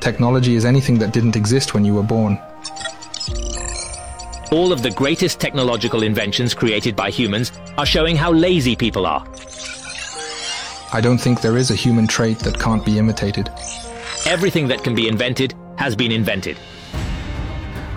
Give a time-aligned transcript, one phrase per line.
[0.00, 2.38] Technology is anything that didn't exist when you were born.
[4.52, 9.26] All of the greatest technological inventions created by humans are showing how lazy people are.
[10.92, 13.50] I don't think there is a human trait that can't be imitated.
[14.26, 16.56] Everything that can be invented has been invented.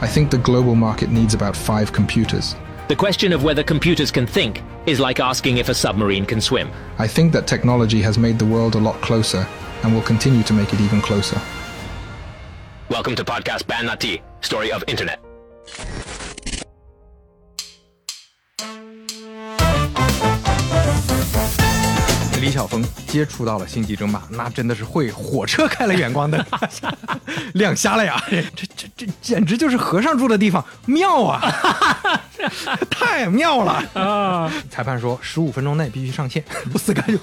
[0.02, 2.56] I think the global market needs about five computers.
[2.88, 6.70] The question of whether computers can think is like asking if a submarine can swim.
[6.98, 9.48] I think that technology has made the world a lot closer
[9.84, 11.40] and will continue to make it even closer.
[12.92, 15.22] Welcome to podcast Ban Nati, story of internet.
[22.52, 26.44] 晓峰接触到了星际争霸，那真的是会火车开了远光灯，
[27.54, 28.22] 亮瞎了呀！
[28.30, 31.42] 这这这这简直就是和尚住的地方，妙啊！
[32.90, 34.52] 太妙了啊！
[34.70, 37.18] 裁判说十五分钟内必须上线，不死干就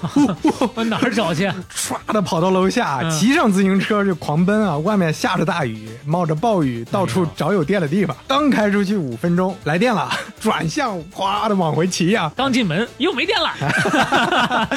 [0.75, 1.47] 我 哪儿找去？
[1.73, 4.77] 唰的跑到楼下，骑上自行车就狂奔啊！
[4.77, 8.15] 外面下着大雨，冒着暴雨，到处找有电的地方。
[8.27, 12.31] 刚开出去五分钟，来电了，转向哗的往回骑呀！
[12.35, 14.69] 刚进门又没电了。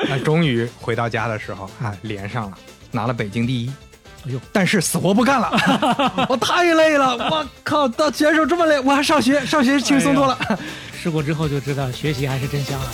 [0.08, 2.58] 啊，终于回到家的时候啊，连上了，
[2.90, 3.72] 拿了北京第一。
[4.26, 5.50] 哎呦，但是死活不干了，
[6.28, 10.38] 我太累了，我靠，当选手这么累，我还上学，上学轻松多了。
[10.92, 12.86] 试过之后就知道，学习还是真香啊。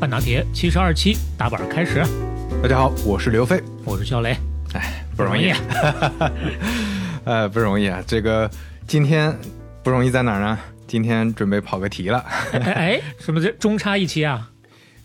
[0.00, 2.04] 半打铁七十二期打板开始，
[2.62, 4.36] 大家好，我是刘飞，我是肖雷。
[4.72, 5.52] 哎，不容易，
[7.24, 8.02] 呃，不容易啊。
[8.06, 8.50] 这个
[8.88, 9.36] 今天
[9.84, 10.58] 不容易在哪儿呢？
[10.86, 12.18] 今天准备跑个题了。
[12.52, 14.50] 哎， 什么这中插一期啊？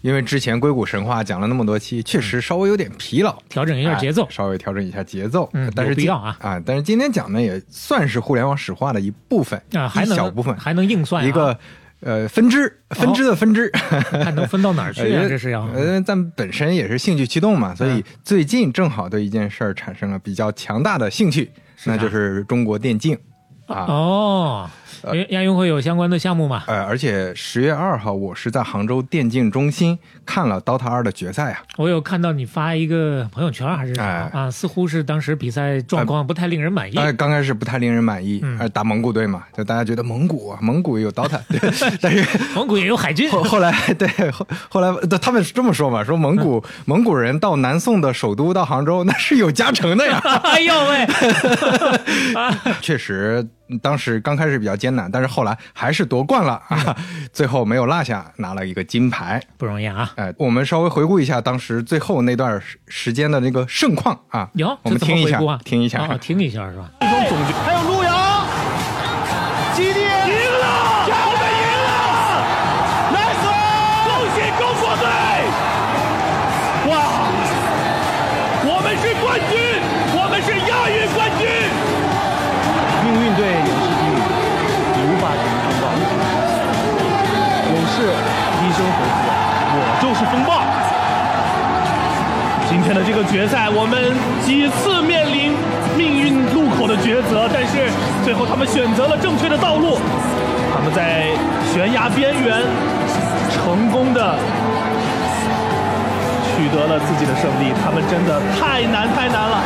[0.02, 5.48] 因为之前硅谷神话讲了那么多期，确实稍微有点疲劳，调整一下节奏，稍微调整一下节奏。
[5.54, 6.60] 嗯，但是必要啊啊！
[6.66, 11.56] 但是今天讲的也算是互联网史话的一部分啊，还小部分，还能硬算一个
[12.00, 13.70] 呃分支，分支的分支，
[14.24, 15.24] 还能分到哪儿去啊？
[15.30, 21.52] 这是要呃，咱本身也是兴趣驱动嘛，所以最近正好对一件事儿产生了比较强大的兴趣，
[21.86, 23.16] 那就是中国电竞
[23.68, 23.86] 啊。
[23.88, 24.70] 哦。
[25.30, 26.64] 亚运会有相关的项目吗？
[26.68, 31.62] 呃，而且十月二号，我是在杭州电竞中心看了 DOTA 二的决赛啊。
[31.78, 34.04] 我有看到你发一个朋友圈还是啥
[34.34, 34.50] 啊？
[34.52, 36.98] 似乎是当时比赛状况不太令人满意。
[36.98, 41.40] 哎，刚开始不太令人满意，嗯，打蒙古队嘛，就大家觉得蒙古啊，蒙古也有 DOTA，
[42.02, 42.26] 但是
[42.56, 43.30] 蒙古也有海军。
[43.32, 44.92] 后后来 对后后来
[45.22, 50.20] 他们是这么说嘛，说蒙古蒙古人到南宋的首都到杭州那是有加成的呀。
[50.44, 51.08] 哎呦喂，
[52.82, 53.48] 确实。
[53.80, 56.96] 当时刚开始比较艰难，但是后来还是夺冠了啊！
[57.32, 60.12] 最后没有落下，拿了一个金牌，不容易啊！
[60.16, 66.90] 哎，我们稍微回顾一下当时最后那段时间的那个盛况啊，有，我们听一下，听一下，听一下是吧？
[67.00, 68.01] 还有陆阳，基地
[93.32, 94.12] 决赛，我们
[94.44, 95.56] 几次面临
[95.98, 97.90] 命运路口的抉择，但是
[98.26, 99.98] 最后他们选择了正确的道路。
[100.76, 101.32] 他们在
[101.72, 102.62] 悬崖边缘
[103.50, 104.38] 成功的
[106.44, 107.72] 取得了自己的胜利。
[107.82, 109.64] 他们真的太难太难了。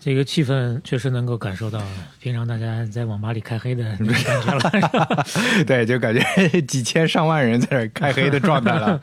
[0.00, 1.78] 这个气氛确实能够感受到，
[2.20, 5.26] 平常大家在网吧里开黑的 感觉了。
[5.66, 6.22] 对，就感觉
[6.62, 8.98] 几千上万人在这开黑的状态了。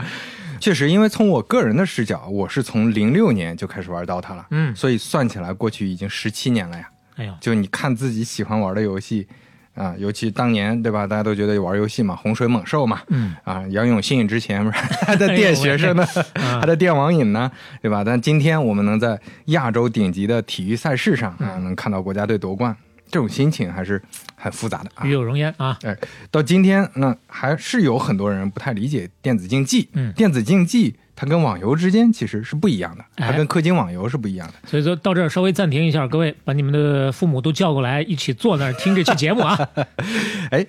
[0.60, 6.90] 确实，因为从我个人的视角，我是从零六年就开始玩 DOTA 了，嗯，所以算起来过去已经十七年了呀。
[7.18, 9.28] 哎呦，就你看自己喜欢玩的游戏。
[9.78, 11.06] 啊，尤其当年对吧？
[11.06, 17.52] 大家都觉得玩游戏嘛，洪水猛兽嘛，嗯，啊，杨永信之前不是 还在电学生呢，还 在电网瘾呢，
[17.82, 18.04] 对吧？
[18.04, 22.76] 但今天我们能在亚洲顶级的体育赛事上啊，能看到国家队夺冠，
[23.12, 24.02] 这种心情还是
[24.36, 25.78] 很复杂的，啊与有荣焉啊！
[25.84, 25.96] 哎，
[26.32, 30.96] 到今天那还是有很多人不太理解电子竞技，嗯，电子竞技。
[31.20, 34.54] 它跟网游之间其实是不一样的，它跟氪金网游是不一样的。
[34.70, 39.58] 所以说到这儿稍微暂停一下，各位把你们的父母都叫过来，一起坐那儿听这期节目啊。
[40.52, 40.64] 哎，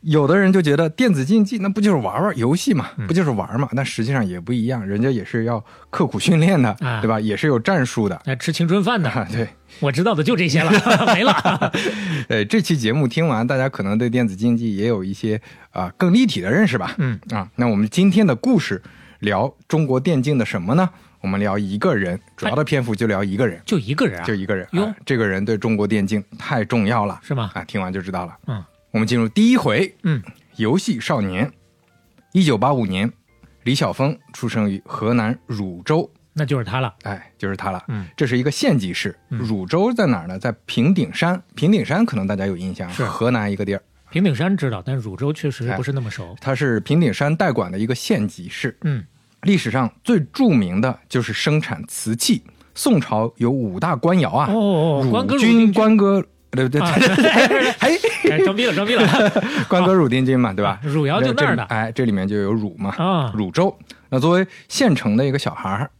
[0.00, 3.68] 有的人就觉得电子竞技那不就是玩玩游戏嘛，不就是玩嘛？
[3.76, 7.20] 但实际上也不一样，人家也是要刻苦训练的，对吧？
[7.20, 9.28] 也是有战术的，吃青春饭的。
[9.30, 9.46] 对，
[9.78, 10.72] 我知道的就这些了，
[11.14, 11.72] 没了。
[12.28, 16.96] 呃，这期节目听完，大家可能对电子竞技也有一些啊更立体的认识吧？
[16.98, 18.82] 嗯啊，那我们今天的故事。
[19.24, 20.88] 聊中国电竞的什么呢？
[21.20, 24.68] 我们聊一个人，主要的篇幅就聊一个人，就一个人啊，就一个人。
[24.72, 27.50] 哟啊这个人对中国电竞太重要了，是吗？
[27.54, 28.36] 啊，听完就知道了。
[28.46, 30.22] 嗯，我们进入第一回，嗯，
[30.56, 31.50] 游戏少年。
[32.32, 33.10] 一九八五年，
[33.62, 36.94] 李晓峰出生于河南汝州，那就是他了。
[37.04, 37.82] 哎，就是他了。
[37.88, 39.16] 嗯，这是一个县级市。
[39.28, 40.38] 汝州在哪儿呢？
[40.38, 41.42] 在平顶山。
[41.54, 43.82] 平顶山可能大家有印象，是河南一个地儿。
[44.10, 46.36] 平顶山知道，但汝州确实哎不是那么熟。
[46.40, 48.76] 它是平顶山代管的一个县级市。
[48.82, 49.04] 嗯，
[49.44, 52.42] 历史上最著名的就是生产瓷器。
[52.74, 56.20] 宋朝有五大官窑啊，汝军、汝定军关哥，
[56.50, 57.98] 对对啊对， 哎，
[58.32, 59.06] 哎，装逼了，装逼了
[59.70, 60.80] 官哥汝定军嘛，对吧？
[60.82, 63.32] 汝窑就那儿的这哎，这里面就有汝嘛，啊！
[63.32, 63.72] 汝州。
[64.10, 65.90] 那作为县城的一个小孩儿，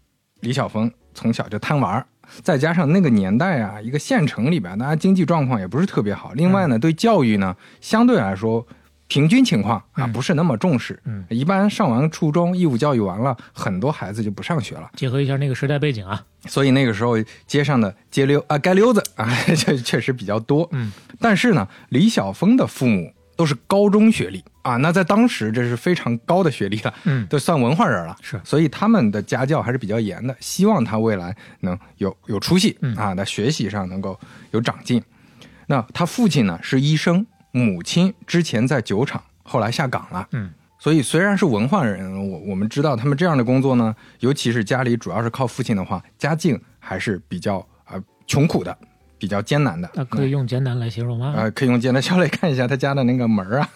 [0.41, 2.05] 李晓峰从小就贪玩，
[2.43, 6.33] 再加上那个年代啊，一个县城里边，大家经济状况也不是特别好。
[6.35, 8.67] 另外嗯呢，对教育呢，相对来说
[9.07, 10.99] 平均情况啊，嗯不是那么重视。
[11.05, 14.91] 嗯，一般上完初中义务教育完了，很多孩子就不上学了。
[14.97, 17.15] 结合一下那个时代背景啊，所以那个时候
[17.47, 20.69] 街上的街溜啊街溜子啊， 这确实比较多。
[20.73, 20.91] 嗯，
[21.21, 28.17] 但是呢，李晓峰的父母都是高中学历啊，那在当时这是非常高的学历了，嗯都算文化人了。
[28.23, 34.19] 是所以他们的家教还是比较严的，希望他未来能有有出息、嗯啊，在学习上能够
[34.53, 35.03] 有长进。
[35.67, 40.29] 那他父亲呢是医生，母亲之前在酒厂，后来下岗了。
[40.33, 48.77] 嗯，所以虽然是文化人，我我们知道他们这样的工作呢，尤其是家里主要是靠父亲的话，家境还是比较啊、呃穷苦的，
[49.25, 49.89] 比较艰难的。
[49.95, 51.33] 那可以用艰难来形容吗？
[51.35, 53.69] 呃，可以用艰难 小磊看一下他家的那个门儿啊，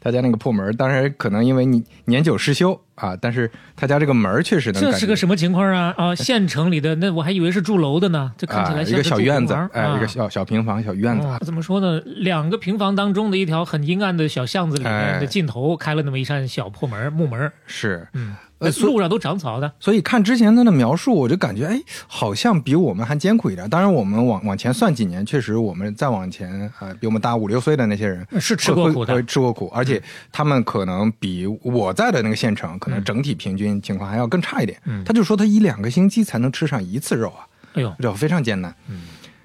[0.00, 5.92] 他家那个破门，当然可能因为你年久失修啊，但是他家这个门儿确实能这是个什么情况啊？
[5.98, 11.26] 啊， 县城里的那我还以为是住楼的呢，这看起啊一来像是住个小院子，哎、啊一个小小平房、小院子。
[11.26, 12.00] 啊怎么说呢？
[12.04, 18.36] 两个平房当中的一条很阴暗的小巷子里面哎的尽头开了那么一扇小破门，木门，是，嗯，
[18.82, 23.68] 路上都长草的，所以看之前他的描述，我就感觉，哎，好像比我们还艰苦一点。
[23.70, 29.22] 当然，我们往往前算几年，确实我们再往前啊、呃比我们大五六岁的那些人是吃过苦的。
[29.22, 34.78] 吃过苦，而且他们可能比我在的那个县城，可能嗯整体平均情况还要更差一点。
[34.84, 35.02] 嗯。
[35.04, 38.74] 他就说他一两个星期才能吃上一次肉啊，哎呦，这非常艰难。
[38.88, 39.02] 嗯。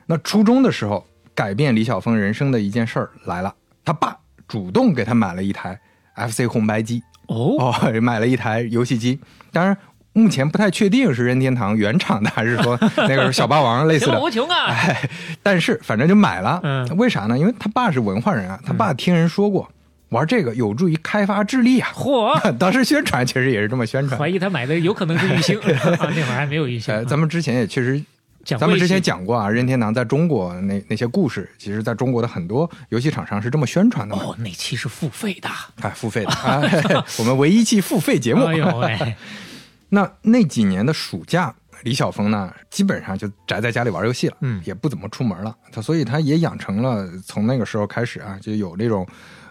[0.07, 5.79] 那初中的时候，改变李晓峰人生的一件事儿来了，他爸主动给他买了一台
[6.15, 7.01] FC 红白机。
[7.27, 9.19] 哦，哦，买了一台游戏机，
[9.51, 9.75] 当然
[10.13, 12.77] 目前不太确定是任天堂原厂的，还是说
[13.07, 14.19] 那个是小霸王类似的。
[14.21, 14.65] 无穷啊！
[14.67, 15.09] 哎，
[15.43, 16.59] 但是反正就买了。
[16.63, 17.37] 嗯为啥呢？
[17.37, 19.69] 因为他爸是文化人啊，他爸听人说过，
[20.09, 21.89] 玩这个有助于开发智力啊。
[21.93, 24.29] 嚯， 当时宣传其实也是这么宣传怀。
[24.29, 26.93] 疑他买的有可能是玉星 啊，那会儿还没有玉兴。
[26.95, 28.01] 呃，咱们之前也确实，
[28.45, 34.23] 讲咱们之前讲过啊，任天堂在中国那那些故事，其实在中国的很多游戏厂商是这么宣传的嘛。
[34.23, 35.49] 哦，那期是付费的。
[35.81, 36.61] 哎，付费的 啊，
[37.19, 38.45] 我们唯一期付费节目。
[38.45, 39.15] 哎呦喂，
[39.89, 41.53] 那那几年的暑假，
[41.83, 45.55] 李晓峰呢，基本上就宅在家里玩游戏了，嗯也不怎么出门了。
[45.71, 49.05] 他所以他也养成了从那个时候开始啊，就有那种，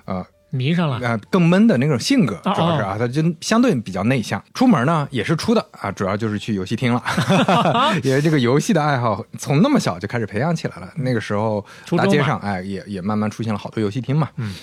[0.05, 0.25] 呃
[0.55, 0.99] 迷上了。
[1.03, 4.43] 呃更闷的那种性格，哦主要是啊，他就相对比较内向。
[4.55, 7.03] 出门呢也是出的啊，主要就是去游戏厅了，
[8.03, 10.89] 因为这个游戏的爱好从那么小就开始培养起来了。
[10.97, 11.65] 那个时候
[11.97, 14.29] 大街上哎也也慢慢出现了好多游戏厅嘛。
[14.37, 14.55] 嗯，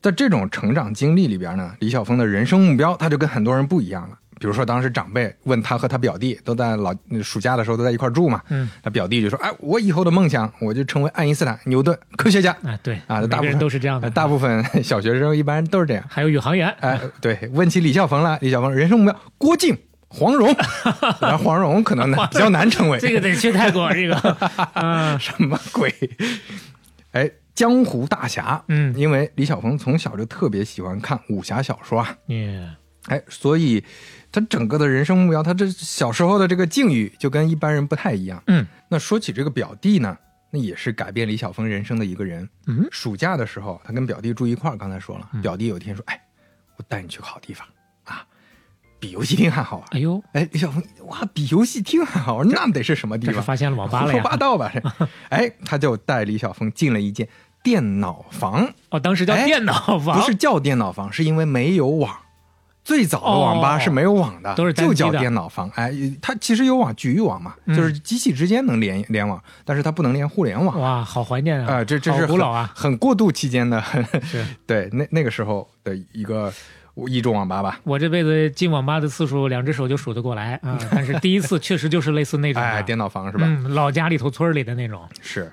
[0.00, 4.16] 在这种成长经历里边呢，李晓峰的人生目标他就跟很多人不一样了。
[4.38, 11.98] 比如说，当时长辈问他和他表弟都在老暑假的时候都在一块住嘛，嗯，他表弟就说：“哎，我以后的梦想我就成为爱因斯坦、牛顿。
[12.16, 12.52] 科学家。
[12.62, 14.06] 啊，对啊，大部分都是这样的。
[14.06, 16.04] 呃大部分小学生一般都是这样。
[16.08, 19.76] 还有宇航员，哎，对，问起李晓峰了，李小鹏人生目标郭靖、
[20.08, 20.54] 黄蓉，
[21.20, 24.36] 然后黄蓉可能难比较难成为，这个得去泰国，这个，
[24.74, 25.92] 嗯， 什么鬼？
[27.12, 28.94] 哎，江湖大侠，嗯。
[28.96, 32.58] 因为李小鹏从小就特别喜欢看武侠小说啊，你
[33.08, 33.82] 哎，所以
[34.36, 38.42] 他整个的人生目标，他这小时候的这个境遇就跟一般人不太一样。
[38.48, 40.14] 嗯，那说起这个表弟呢，
[40.50, 42.46] 那也是改变李晓峰人生的一个人。
[42.66, 46.20] 嗯，暑假的时候，他跟表弟住一块儿，刚才说了，表弟有一天说：“哎，
[46.76, 47.66] 我带你去个好地方
[48.04, 48.26] 啊，
[49.00, 53.42] 比游戏厅还好玩。”哎呦，哎，李晓峰，哇，比游戏厅还好玩，那得是什么地方？
[53.42, 54.36] 发现了网吧了胡说八？
[54.36, 54.70] 道吧？
[55.30, 57.26] 哎，他就带李晓峰进了一间
[57.62, 62.14] 电脑房，哦，当时叫哎电脑房，不是叫电脑房，是因为没有网。
[62.86, 65.68] 最早的网吧哦是没有网的，都是单就叫电脑房。
[65.74, 70.80] 哎，它其实有网，局域网嘛，嗯就是机器之间能连联网，但是它不能连互联网。
[70.80, 71.74] 哇，好怀念啊！
[71.78, 73.82] 啊、这这是很古老啊，很过渡期间的，
[74.22, 76.52] 是 对那那个时候的一个
[77.08, 77.80] 一中网吧吧。
[77.82, 80.78] 我这辈子进网吧的次数，两只手就数得过来啊。
[80.92, 83.44] 但是第一次确实就是类似那种的，哎，电脑房是吧？
[83.48, 85.52] 嗯，老家里头村里的那种，是，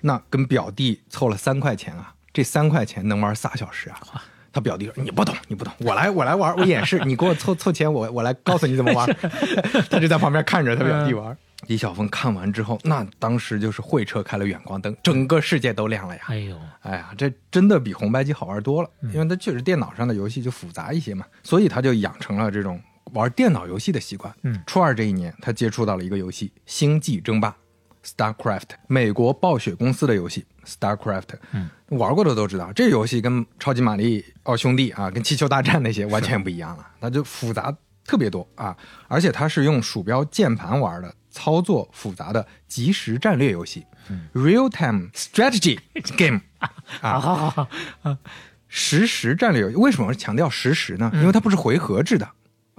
[0.00, 4.00] 那跟表弟凑了三块钱啊，这三块钱能玩仨小时啊。
[4.52, 9.08] 他表弟说：“你不懂，你不懂，我来，我来玩，我演示，你给我凑凑钱，我我来告诉你怎么玩。
[9.90, 11.36] ”他就在旁边看着他表弟玩。
[11.68, 16.22] 李晓峰看完之后，那当时就是会车开了远光灯，整个世界都亮了呀！
[16.26, 22.80] 哎呦，哎呀，这真的比红白机好玩多了，因为它确实电脑上的游戏就复杂一些嘛，所以他就养成了这种
[23.12, 24.34] 玩电脑游戏的习惯。
[24.42, 27.50] 嗯，初二这一年，他接触到了一个游戏《星际争霸》
[28.04, 31.34] （StarCraft），美国暴雪公司的游戏 StarCraft。
[31.52, 38.76] 嗯，玩过的都知道，这游戏跟超级玛丽奥兄弟啊，跟气球大战那些完全不一样了，它就复杂特别多啊，
[39.08, 41.14] 而且它是用鼠标键盘玩的。
[41.34, 43.86] 操作复杂的即时战略游戏
[44.34, 45.78] ，real time strategy
[46.14, 46.42] game，
[47.00, 47.68] 啊，好好
[48.02, 48.16] 好，
[48.68, 51.10] 实时战略游戏为什么强调实时呢？
[51.14, 52.28] 因为它不是回合制的。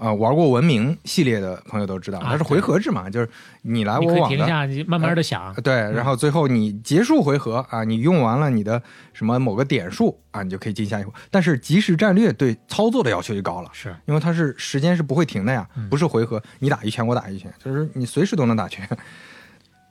[0.04, 3.30] 啊，玩过文明系列的朋友都知道，它是回合制嘛，就是
[3.62, 5.54] 你来我往的，停下，你慢慢的想。
[5.62, 8.82] 对，然后最后你结束回合啊，你用完了你的
[9.14, 11.14] 什么某个点数啊，你就可以进下一步。
[11.32, 18.86] 但是即时战略对操作的要求就高了，是因为它是时间是不会停的呀，不是回合，你打一拳我打一拳，就是你随时都能打拳。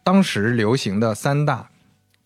[0.04, 1.71] 当时流行的三大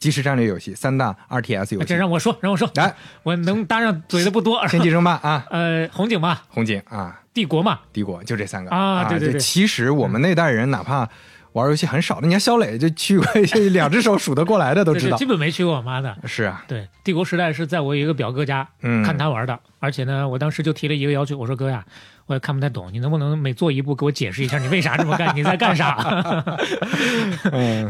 [0.01, 4.67] 即时战略游戏，三大 RTS 游戏，这让我说，让我说，来，我能搭上嘴的不多。
[4.67, 7.21] 星际争霸啊，呃，红警吧，红警啊。
[7.37, 9.39] 帝国嘛，帝国就这三个啊，对对对。
[9.39, 11.07] 其实我们那代人哪怕
[11.53, 13.27] 玩游戏很少的，你看肖磊就去过，
[13.73, 15.19] 两只手数得过来的都知道。
[15.19, 16.17] 基本没去过我妈的。
[16.25, 18.67] 是啊，对，帝国时代是在我一个表哥家
[19.05, 21.85] 看他玩的，而且呢，我当时就提了一个要求，我说哥呀，
[22.25, 25.33] 我也看不太懂，你能不能每做一步给我解释一下，你为啥这么干？
[25.37, 26.43] 你在干啥？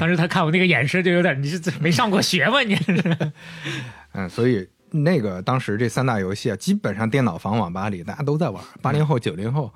[0.01, 2.61] 当时他看我那个眼神就有点，你是没上过学吗？
[2.63, 2.77] 你？
[4.13, 4.69] 嗯，所以。
[5.03, 9.73] 那个当时这三大游戏啊，基本上电脑房、网吧里大家都在玩，八零后、九零后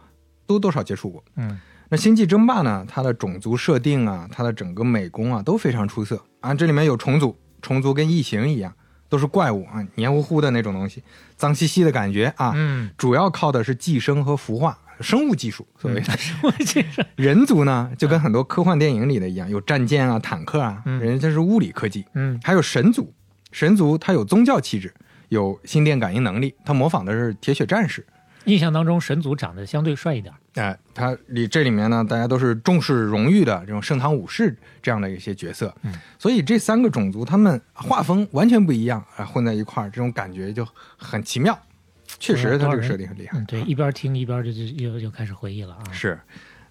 [0.46, 1.24] 都多少接触过。
[1.36, 1.58] 嗯，
[1.88, 6.54] 那《星际争霸》呢，它的种族设定啊，它的整个美工啊都非常出色啊。
[6.54, 8.72] 这里面有虫族，虫族跟异形一样，
[9.08, 11.02] 都是怪物啊，黏糊糊的那种东西，
[11.36, 12.52] 脏兮兮的感觉啊。
[12.54, 16.16] 嗯，主要靠的是寄生和孵化，生物技术所谓的。
[16.16, 17.02] 生物技术。
[17.16, 22.04] 人族呢，就跟很多科幻电影里的一样，有战舰啊、坦克啊，人家是物理科技。
[22.14, 23.12] 嗯，还有神族。
[23.52, 24.94] 神族它有宗教气质，
[25.30, 28.06] 有心电感应能力，他模仿的是铁血战士。
[28.44, 30.32] 印象当中，神族长得相对帅一点。
[30.54, 35.74] 哎，他里这里面呢，大家都是重视荣誉的这种盛唐武士这样的一些角色。
[35.82, 41.56] 嗯，所以这三个种族他们画风完全不一样啊，混在一块儿，这种感觉就很奇妙。
[42.18, 43.38] 确实，他这个设定很厉害。
[43.38, 45.84] 嗯，对，一边听一边就就又又开始回忆了啊。
[45.92, 46.18] 是。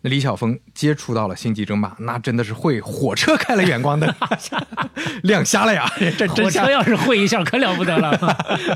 [0.02, 4.10] 那李晓峰接触到了星际争霸，那真的是会火车开了远光灯，
[5.24, 5.86] 亮瞎了呀！
[6.18, 8.18] 这火车要是会一下可了不得了，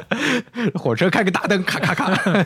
[0.76, 2.46] 火车开个大灯，咔咔咔！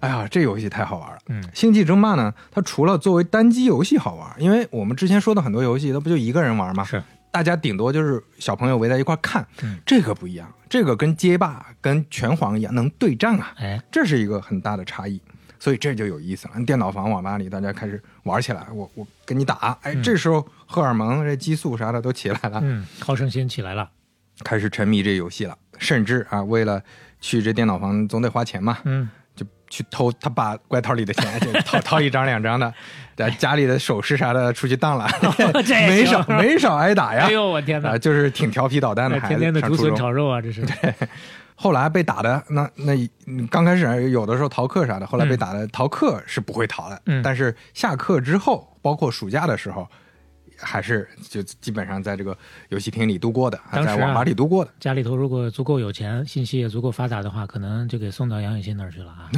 [0.00, 1.18] 哎呀，这游戏太好玩了。
[1.28, 6.84] 嗯，星际争霸呢，它除了作为单机游戏好玩，因为我们之前说的很多游戏，它不就一个人玩吗？
[6.84, 9.46] 是，大家顶多就是小朋友围在一块看。
[9.62, 13.54] 嗯，这个不一样，这个跟街霸、跟拳皇一样，能对战啊！
[13.56, 15.18] 哎，这是一个很大的差异。
[15.64, 23.88] 所以这就有意思了，电脑房、网吧里大家开始玩起来，我我跟你打，哎，这时候荷尔蒙、这激素啥的都起来了，嗯，好胜心起来了，
[24.44, 26.82] 开始沉迷这游戏了，甚至啊，为了
[27.18, 32.70] 去这电脑房总得花钱嘛，嗯，就去偷他爸怪套里的钱，就掏 掏一张两张的，
[33.16, 35.08] 在家里的首饰啥的出去当了，
[35.88, 40.94] 没少没少挨打呀，哎呦我天哪，就是挺调皮捣蛋的孩子，天天的竹笋炒肉啊，这是对。
[41.56, 49.88] 后来被打的那那刚开始有的时候逃课啥的，后来被打的逃课是不会逃的，但是下课之后，包括暑假的时候，
[50.58, 52.36] 还是就基本上在这个
[52.70, 54.70] 游戏厅里度过的，在网吧里度过的。
[54.80, 59.30] 家里头如果足够有钱，信息也足够发达的话，可能就给送到杨永信那儿去了啊。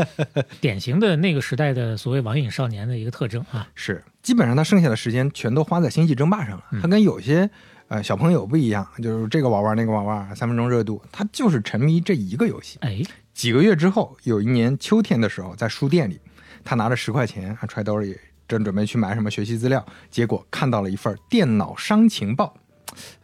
[0.60, 6.64] 典型的那个时代的所谓网瘾少年的一个特征啊，是基本上他剩下的时间全都花在星际争霸上了。
[6.82, 7.50] 他跟有些。
[7.94, 12.76] 呃，小朋友不一样，就是这个玩玩那个玩玩，三分钟热度，他就是沉迷这一个游戏。
[12.80, 13.00] 哎，
[13.32, 16.18] 几个月之后，有一年秋天的时候，在书店里，
[16.64, 22.52] 他拿着十块钱还，揣兜里，正准备去买什么学习资料，结果看到了一份电脑商情报。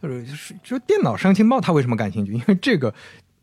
[0.01, 2.31] 就是说电脑商情报，他为什么感兴趣？
[2.31, 2.93] 因为这个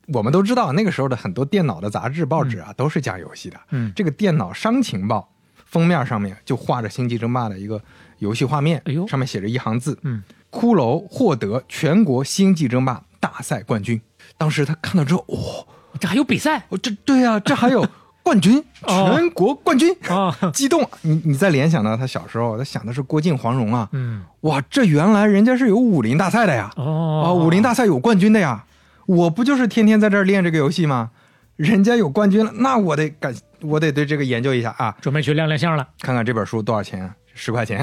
[0.06, 3.60] 我们都知道，那个时候的很多电脑的杂志报纸啊，都是讲游戏的。
[3.72, 5.30] 嗯，这个电脑商情报
[5.66, 7.78] 封面上面就画着《星际争霸》的一个
[8.16, 10.22] 游戏画面，哎呦，上面写着一行字，嗯。
[10.50, 14.00] 骷髅获得全国星际争霸大赛冠军。
[14.36, 15.38] 当时他看到之后，哇，
[15.98, 16.64] 这还有比赛？
[16.68, 17.86] 哦，这对啊，这还有
[18.22, 20.36] 冠军， 全国冠军啊！
[20.52, 20.88] 激动！
[21.02, 26.70] 你你再联想到他小时候，他想的是郭靖、黄蓉啊，嗯，哇，这原来人家是有武林大赛的呀！
[26.76, 28.64] 哦，啊，武林大赛有冠军的呀！
[29.06, 31.10] 我不就是天天在这儿练这个游戏吗？
[31.56, 34.94] 人家有冠军了，那我得感，我得对这个研究一下啊！
[35.00, 37.10] 准备去亮亮相了，看看这本书多少钱。
[37.38, 37.80] 十块钱，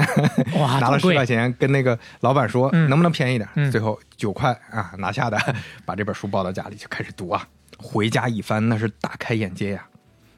[0.54, 3.48] 哇， 拿了十块钱跟那个老板说，能不能便宜点？
[3.56, 5.36] 嗯，最后九块啊拿下的，
[5.84, 7.48] 把这本书抱到家里就开始读啊。
[7.78, 9.84] 回家一翻那是大开眼界呀。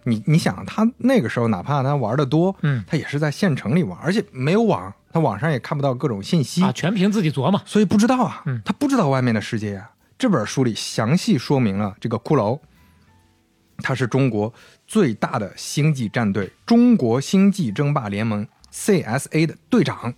[0.04, 9.90] 你你想，他那个时候哪怕他玩的多，嗯，他也是在县城里玩，而且没有网，他网上也看不到各种信息啊，全凭自己琢磨，所以不知道啊，嗯，他不知道外面的世界呀。
[10.16, 12.58] 这本书里详细说明了这个骷髅，
[13.82, 14.52] 他是中国
[14.86, 20.12] 最大的星际战队——中国星际争霸联盟 （CSA） 的队长，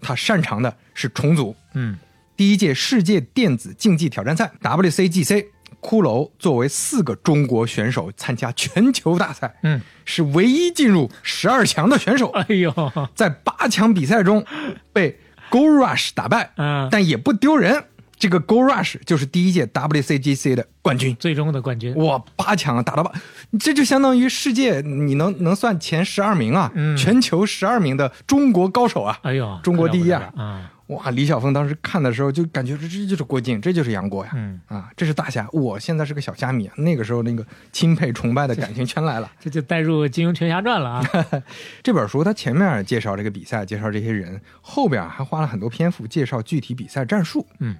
[0.00, 1.98] 他擅长的是重组，嗯，
[2.36, 5.46] 第一届世界电子竞技挑战赛 （WCGC）。
[5.82, 12.28] 骷髅作为四个中国选手参加全球大赛，嗯，是唯一进入十二强的选手。
[12.30, 12.72] 哎呦，
[13.14, 14.44] 在八强比赛中
[14.92, 15.16] 被
[15.48, 17.84] Go Rush 打败，嗯，但也不丢人。
[18.18, 21.94] 这个 Go Rush 就是第一届 WCGC 的冠军，最终的冠军。
[21.96, 23.12] 哇，八强打到八，
[23.58, 29.18] 这就相当于世界你能能算前十二名啊，全球十二名的中国高手啊。
[29.22, 30.32] 哎呦，中国第一啊！
[30.36, 30.72] 啊。
[30.86, 41.04] 哇，李晓峰当时看的时候就感觉这这就是郭靖，这就是杨过呀，嗯啊，这是大侠，我现在是个小虾米，那个时候那个钦佩崇拜的感情全来了， 这就带入《金庸群侠传》了啊。
[41.82, 47.74] 这本书它前面介绍这个比赛，介绍这些人，后边还花了很多篇幅介绍具体比赛战术，嗯，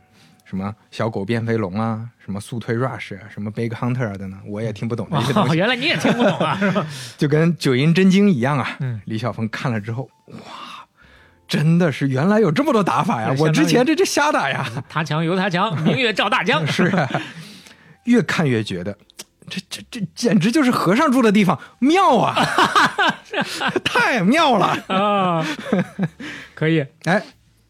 [0.49, 5.51] 什么小狗变飞龙啊，什么速推 rush 啊，什么 big hunter 啊的呢，我也听不懂这些东西。
[5.51, 6.87] 哦， 原来你也听不懂啊，是吧？
[7.19, 8.77] 就跟九阴真经一样啊。
[8.81, 10.39] 嗯，李晓峰看了之后，哇。
[11.49, 13.33] 真的是，原来有这么多打法呀！
[13.39, 16.67] 我之前这这瞎打呀，他强由他强， 明月照大江。
[16.67, 17.09] 是，啊
[18.03, 18.99] 越看越觉得，
[19.49, 22.35] 这这这简直就是和尚住的地方，妙啊！
[23.85, 25.47] 太妙了啊！
[26.55, 27.23] 可以，哎，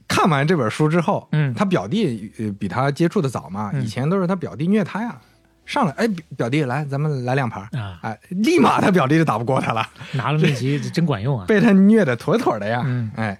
[0.08, 5.18] 看完这本书之后，嗯，他表弟比他接触的早嘛，以前都是他表弟虐他呀，
[5.64, 13.38] 上来，哎，表弟来，咱们来两盘啊，哎，立马他表弟就打不过他了，拿了秘籍真管用啊， 被他虐的妥妥的呀，嗯，哎。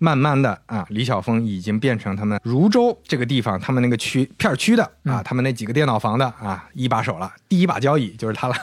[0.00, 7.32] 慢慢的啊，李晓峰已经变成他们泸州这个地方，他们那个区片区的啊，他们那几个电脑房的啊一把手了。
[7.48, 8.54] 第一把交椅就是他了。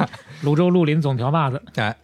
[0.42, 1.96] 泸州绿林总条把子， 哎，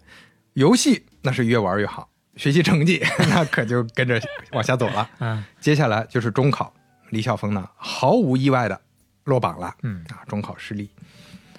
[0.54, 2.08] 游戏那是越玩越好，
[2.38, 5.10] 学习成绩 那可就跟着往下走了。
[5.20, 6.72] 嗯，接下来就是中考，
[7.10, 8.80] 李晓峰呢毫无意外的
[9.26, 9.76] 落榜了。
[9.84, 10.90] 嗯啊，中考失利，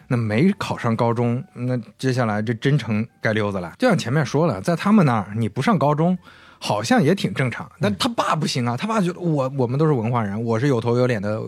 [0.06, 3.74] 那没考上高中，那接下来这真成街溜子了。
[3.78, 6.16] 就像前面说了，在他们那儿你不上高中。
[6.60, 8.76] 好像也挺正常，但他爸不行啊！
[8.76, 11.40] 他爸觉得我我们都是文化人，我是有头有脸的，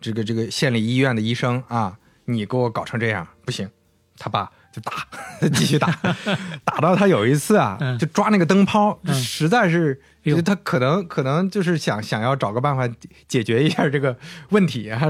[0.00, 3.70] 这个这个县里医院的医生啊，你给我搞成这样不行！
[4.18, 4.92] 他爸就打，
[5.54, 5.90] 继续打，
[6.64, 10.00] 打到他有一次啊，就抓那个灯泡，实在是
[10.44, 12.88] 他可能可能就是想想要找个办法
[13.26, 14.16] 解决一下这个
[14.50, 15.08] 问题，他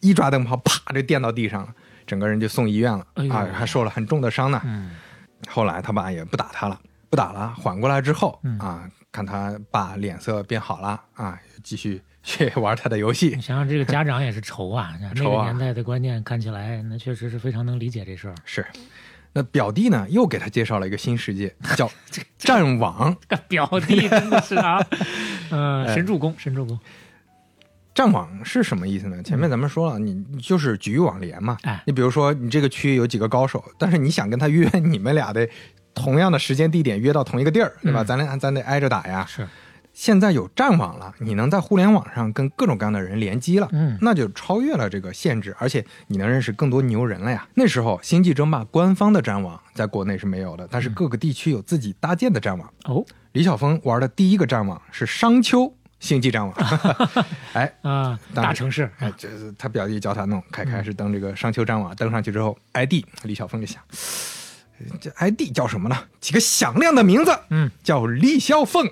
[0.00, 1.68] 一抓灯泡，啪就电到地上了，
[2.06, 3.06] 整个人就送医院了。
[3.30, 4.60] 啊，还受了很重的伤呢。
[5.48, 6.80] 后来他爸也不打他了。
[7.10, 13.34] 不打了，缓过来之后啊，看他爸脸色变好了啊，继续去玩他的游戏。
[13.36, 14.92] 你想想这个家长也是愁啊！
[15.14, 18.34] 那个年代的观念看起来，那确实是非常能理解这事儿。
[18.44, 18.66] 是，
[19.32, 21.88] 那表弟呢，又给他介绍了一个新世界，叫
[22.36, 23.16] 战网。
[23.46, 24.84] 表弟真的是啊，
[25.52, 26.76] 呃，神助攻，神助攻。
[27.94, 29.22] 战网是什么意思呢？
[29.22, 31.56] 前面咱们说了，你就是局域网联嘛。
[31.62, 35.48] 哎，你比如说，你这个区域有几个高手，但是你想跟他约，你们俩的。
[35.96, 38.02] 同样的时间地点约到同一个地儿，对吧？
[38.02, 39.24] 咱俩咱得挨着打呀。
[39.28, 39.46] 是，
[39.94, 47.46] 现在有战网了，你能在互联网上跟各种各样的人联机了，嗯，那就超越了这个限制，而且你能认识更多牛人了呀。
[47.54, 52.68] 那时候星际争霸官方的战网在国内是没有的，但是各个地区有自己搭建的战网。
[52.86, 56.54] 哦，李晓峰玩的第一个战网是商丘星际战网，
[57.54, 63.80] 哎啊，大城市，哎，这是他表弟教他弄，凯凯是登这个商丘战网，登上去之后，ID 李晓峰就想。
[65.00, 65.96] 这 ID 叫什么呢？
[66.20, 68.88] 起个响亮的名字，嗯，叫李小凤，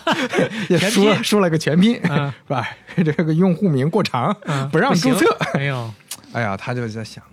[0.68, 2.68] 也输了输了个全拼，是吧？
[2.96, 4.36] 这个用户名过长，
[4.70, 5.26] 不让注册。
[5.54, 5.90] 哎呦，
[6.32, 7.24] 哎呀，他就在想，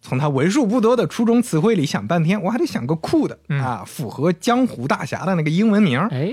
[0.00, 5.98] 从他为数不多的初中词汇里想半天，我还得想个酷的啊，符合江湖大侠的那个英文名。
[6.10, 6.32] 哎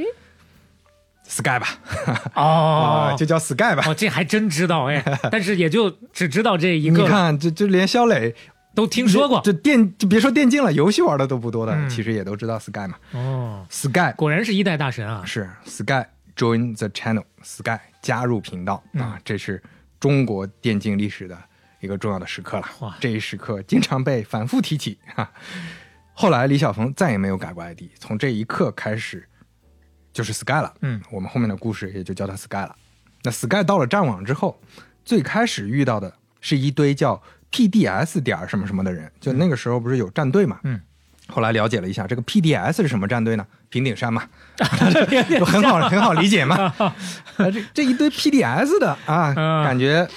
[1.28, 1.68] ，Sky 吧，
[2.36, 3.84] 哦，就叫 Sky 吧。
[3.88, 7.02] 哦，这还真知道哎， 但是也就只知道这一个。
[7.02, 8.36] 你看，这这连肖磊。
[8.76, 12.98] 都听说过，这电就别说电竞了，游戏玩的都不多的，其实也都知道 Sky 嘛。
[13.12, 15.24] 哦，Sky 果然是一代大神啊！
[15.26, 16.06] 是 Sky
[16.36, 19.62] join the channel，Sky 加入频道啊，这是
[20.00, 21.38] 中国电竞历史的
[21.82, 22.70] 一个重要的时刻了。
[22.80, 25.30] 哇，这一时刻经常被反复提起哈。
[26.14, 29.28] 后来李晓峰再也没有改过 ID，从这一刻开始
[30.14, 30.74] 就是 Sky 了。
[30.82, 32.76] 嗯，我们后面的故事也就叫他 Sky 了。
[33.24, 34.62] 那 Sky 到了战网之后，
[35.04, 37.22] 最开始遇到的是一堆叫。
[37.52, 40.60] PDS 点什么什么的人，就那个时候不是有战队嘛？
[40.64, 40.80] 嗯，
[41.28, 43.46] 后来了解了一下，这个 PDS 是什么战队呢？
[43.70, 44.24] 平顶山嘛，
[45.30, 46.56] 就很好很好理解嘛。
[46.78, 46.96] 啊，
[47.38, 49.32] 这这一堆 PDS 的啊，
[49.64, 50.08] 感觉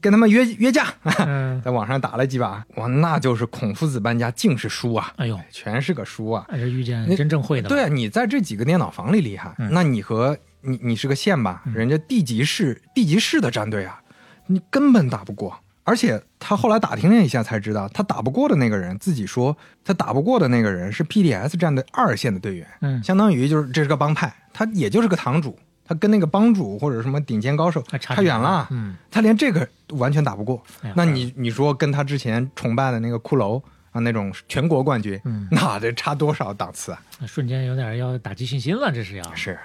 [0.00, 0.86] 跟他们约约架，
[1.64, 5.12] 在网上打了几把，哇，那就是孔夫子搬家尽是书啊！
[5.16, 6.46] 哎呦，全是个书啊！
[6.48, 7.68] 还是遇见真正会的。
[7.68, 11.62] 对啊，你在这几个电脑房里厉害，那你和你你是个县吧？
[11.74, 14.00] 人家地级市地级市的战队啊，
[14.46, 15.58] 你根本打不过。
[15.84, 30.62] 而且他后来打听了一下，才知道他打不过的那个人自己说，他打不过的那个人是 PDS 战队二线的队员，嗯，相当于就是这是个帮派，他也就是个堂主，他跟那个帮主或者什么顶尖高手差远了，嗯，他连这个完全打不过。
[30.94, 33.60] 那你你说跟他之前崇拜的那个骷髅
[33.92, 37.00] 啊，那种全国冠军，嗯， 那得差多少档次啊？
[37.26, 39.58] 瞬间有点要打击信心了，这是要是。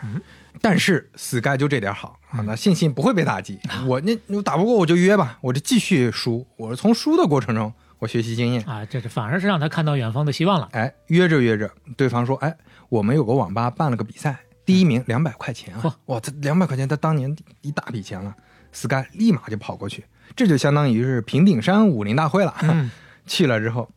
[0.62, 3.60] 但是 Sky 就这点好啊，那信心不会被打击。
[3.86, 6.46] 我那我打不过我就约吧，我就继续输。
[6.58, 10.70] 我从输的过程中我学习经验啊，这是反而是让他看到远方的希望了。
[10.72, 12.56] 哎，约着约着，对方说：“哎，
[12.90, 15.96] 我们有个网吧办了个比赛，第一名两百块钱啊！
[16.08, 18.36] 哇，这两百块钱他当年一大笔钱了。
[18.74, 20.04] ”Sky 立马就跑过去，
[20.36, 22.54] 这就相当于是平顶山武林大会了。
[23.26, 23.90] 去了之后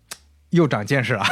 [0.50, 1.24] 又长见识了，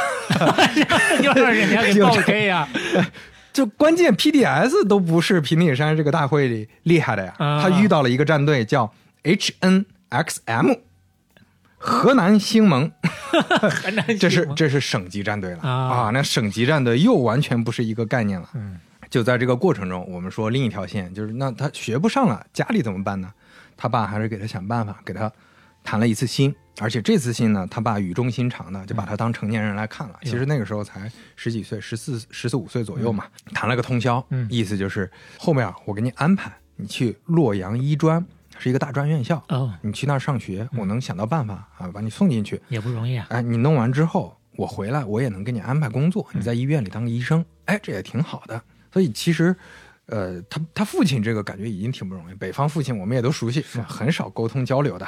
[1.21, 2.67] 又让人家给爆 K 呀！
[3.51, 7.33] 就关键，PDS 都不是平顶山这个大会里厉害的呀。
[7.37, 10.79] 他遇到了一个战队叫 HNXM，
[11.77, 12.91] 河南星盟，
[14.19, 16.11] 这是这是省级战队了啊。
[16.13, 18.47] 那省级战队又完全不是一个概念了。
[18.53, 18.79] 嗯，
[19.09, 23.29] 就在这个过程中，我们说另一条线就是，那他学不上了，家里怎么办呢？
[23.75, 25.29] 他爸还是给他想办法，给他
[25.83, 26.55] 谈了一次心。
[26.79, 30.17] 而且这次信呢，他爸语重心长的就把他当成年人来看了。
[30.23, 38.25] 其实那个时候才十几岁，十四、十四五岁左右嘛，谈了个通宵，意思就是后面我给你安排，你去洛阳医专，
[38.57, 39.43] 是一个大专院校，
[39.81, 43.27] 你去那儿上学，我能想到办法啊，把你送进去，也不容易啊。
[43.29, 48.61] 哎，你弄完之后，我回来我也能给你安排工作，你在医院里当个医生，哎，这也挺好的。
[48.91, 49.55] 所以其实。
[50.09, 52.33] 呃，他他父亲这个感觉已经挺不容易。
[52.33, 55.05] 北方父亲我们也都熟悉，很少沟通交流的。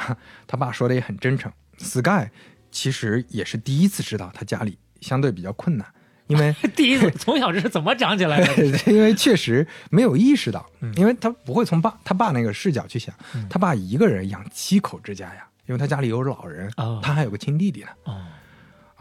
[0.48, 1.52] 他爸说的也很真诚。
[1.78, 2.30] Sky
[2.70, 5.88] 其实也是第一次知道他家里相对比较困难，
[6.28, 8.66] 因为 第一次从小是怎么长起来的？
[8.92, 13.14] 因为确实没有意识到，因为他不会从爸他爸那个视角去想，
[13.50, 17.88] 他爸一个人养七口之家呀，因为他家里有老人，他还有个亲弟弟呢。
[18.04, 18.26] 哦。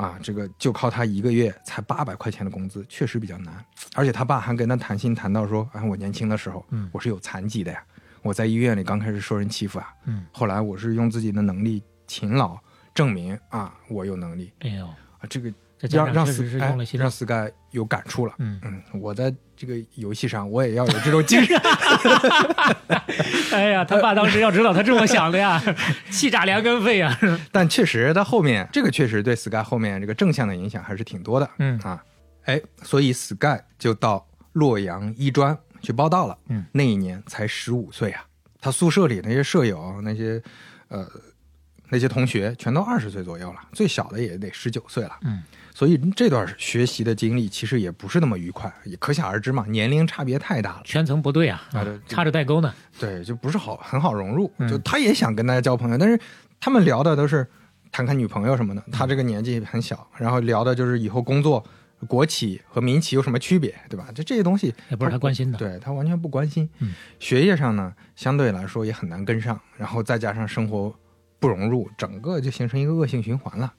[0.00, 3.64] 啊，这个就靠他一个月才八百块钱的工资，确实比较难。
[3.94, 7.82] 而且他爸还跟他谈心谈到说：“哎，我年轻的时候，我是有残疾的呀，
[8.22, 12.58] 我在医院里刚开始受人欺负啊，嗯，后来我是用自己的能力勤劳
[12.94, 14.52] 证明啊，我有能力。
[14.60, 14.94] 哎呦，啊，
[15.28, 15.52] 这个。”
[15.90, 21.54] 让让 Sky 让 Sky 有感触了，嗯嗯，我在这个游戏上我也要有这种精神。
[23.52, 25.62] 哎呀，他爸当时要知道他这么想的呀，
[26.10, 27.14] 气炸两根肺啊。
[27.52, 31.78] 但确实，他后面这个确实对 Sky 后面这个正向的影响还是挺多的，嗯。
[31.80, 32.02] 啊，
[32.46, 38.24] 哎，所以 Sky 就到洛阳医专去报道了，嗯，那一年才十五岁啊，
[38.62, 40.42] 他宿舍里那些舍友那些
[40.88, 41.06] 呃
[41.90, 45.42] 那些同学全都二十岁左右了，最小的也得十九岁了，嗯。
[45.80, 52.70] 所以这段学习的经历其实也不是那么愉快，也可想而知嘛，年龄差别太大了，圈层不对啊，啊差着代沟呢。
[52.98, 54.52] 对，就不是好很好融入。
[54.68, 56.20] 就他也想跟大家交朋友，但是
[56.60, 57.46] 他们聊的都是
[57.90, 58.84] 谈谈女朋友什么的。
[58.92, 61.64] 他这个年纪很小，然后聊的就是以后工作、
[62.06, 64.08] 国企和民企有什么区别，对吧？
[64.14, 66.68] 就这些东西也不是他关心的，对他完全不关心。
[66.80, 70.94] 嗯，学业上呢，相对来说也很难跟上，然后再加上生活
[71.38, 73.72] 不融入，整个就形成一个恶性循环了。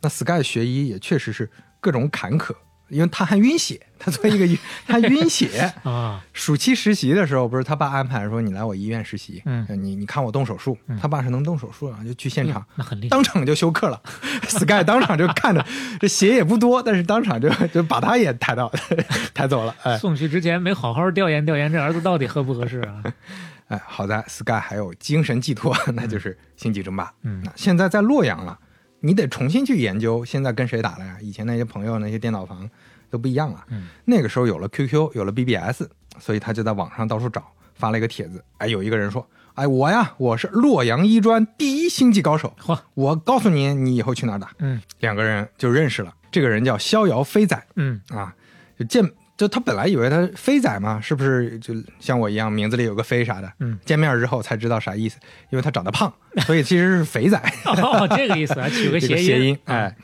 [0.00, 2.54] 那 Sky 学医也确实是各种坎坷，
[2.88, 6.24] 因为他还晕血，他作为一个他晕血 啊。
[6.32, 14.00] 暑期实习的时候，不是他爸安排说你来我医院实习，嗯，你你看我动手术，他爸是能动手术啊，就去现场，那很厉害，当场就休克了。
[14.48, 15.64] Sky 当场就看着
[16.00, 18.72] 这血也不多，但是当场就就把他也抬到
[19.34, 19.74] 抬走了。
[19.82, 23.02] 哎，送去之前没好好调研调研这儿子到底合不合适啊？
[23.68, 27.12] 哎，好在 Sky 还有精神寄托，那就是星际争霸。
[27.22, 28.58] 嗯，现在在洛阳了。
[29.00, 31.16] 你得重新去研究，现在跟谁打了呀？
[31.20, 32.68] 以前那些朋友、那些电脑房
[33.10, 33.64] 都不一样了。
[33.68, 35.84] 嗯，那个时候有了 QQ，有了 BBS，
[36.18, 37.42] 所以他就在网上到处找，
[37.74, 38.44] 发了一个帖子。
[38.58, 42.54] 哎，有一个人说：“哎，我呀，我是洛阳医专第一星际高手。
[42.60, 46.14] 嚯，我告诉你，你以后去哪儿打？”嗯，两个人就认识了。
[46.30, 47.66] 这个人叫逍遥飞仔。
[47.76, 48.34] 嗯啊，
[48.78, 49.04] 就见。
[49.40, 53.50] 就他本来以为他飞仔嘛，是不是就像我一样名字里有个飞啥的？
[53.60, 57.40] 嗯，见面之后才知道啥意思，因为他长得胖，所以其实是肥仔。
[57.64, 59.58] 哦，这个意思啊，取 个谐音。
[59.64, 59.96] 哎，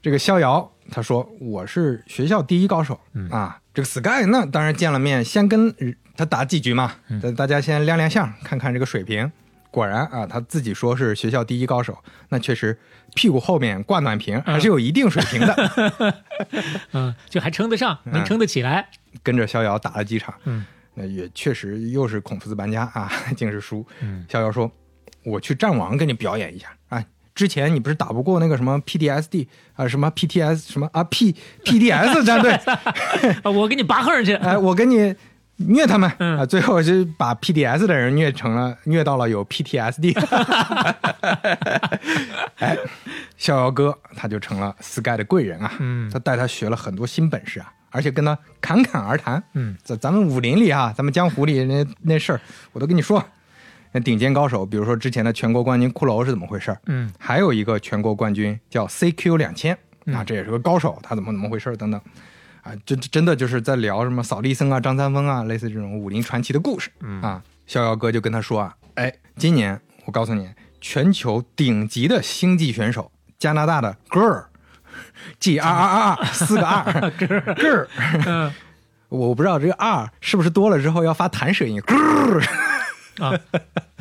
[0.00, 3.58] 这个逍遥他说我是学校第一高手啊。
[3.74, 5.74] 这个 Sky 那当然见了面，先跟
[6.16, 6.92] 他打几局嘛，
[7.36, 9.32] 大家先亮亮相，看看这个水平。
[9.70, 11.96] 果然啊，他自己说是学校第一高手，
[12.30, 12.78] 那确实
[13.14, 16.14] 屁股后面挂暖瓶还是有一定水平的。
[16.92, 18.88] 嗯，就还撑得上，能撑得起来。
[19.22, 23.84] 跟着逍遥打了几场，嗯，那也确实又是孔夫子搬家啊，竟是输。
[24.28, 24.70] 逍遥说
[25.24, 27.04] ：“我去战王给你表演一下啊！
[27.34, 32.58] 之前你不是打不过那个什么 PDSD 啊，什么 PTS 什么啊 P PDS 战队，
[33.52, 35.14] 我给你拔河去， 哎，我给你。”
[35.56, 36.44] 虐他们啊！
[36.44, 40.14] 最后就把 PDS 的人虐成了，虐到了有 PTSD。
[42.56, 42.76] 哎，
[43.36, 45.72] 逍遥哥他就成了 Sky 的贵人啊！
[45.80, 49.42] 嗯，他带他学了很多新本事啊，而且跟他侃侃而谈。
[49.54, 52.40] 嗯，在咱们武林里啊，咱们江湖里那那事儿，
[52.72, 53.24] 我都跟你说。
[53.92, 56.76] 那顶尖高手，比如说之前的全国冠军骷髅是怎么回事？
[56.84, 59.72] 嗯，还有一个全国冠军叫 CQ 两千，
[60.12, 61.74] 啊，这也是个高手，他怎么怎么回事？
[61.78, 61.98] 等等。
[62.66, 66.90] 啊，真真的就是在聊什么扫地僧啊、张三丰啊，类似这种武林传奇的故事。
[67.00, 70.50] 嗯啊，逍遥哥就跟他说啊，哎，今年我告诉你，
[70.80, 77.86] 全球顶级的星际选手，加拿大的 Girl，G R R R 四个 R Girl，
[78.26, 78.52] 嗯，
[79.08, 82.44] 我不知道这个 R 是不是多了之后要发弹舌音，Girl
[83.20, 83.38] 啊，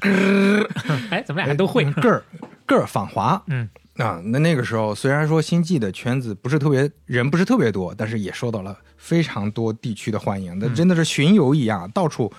[1.11, 2.21] 哎，怎么俩都会 Girl
[2.67, 3.69] Girl 访华，嗯。
[3.97, 10.57] 啊，那那个时候虽然说星际的圈子不是特别人不是特别多，但是也受到了非常多地区的欢迎。
[10.59, 12.31] 那真的是巡游一样，到处，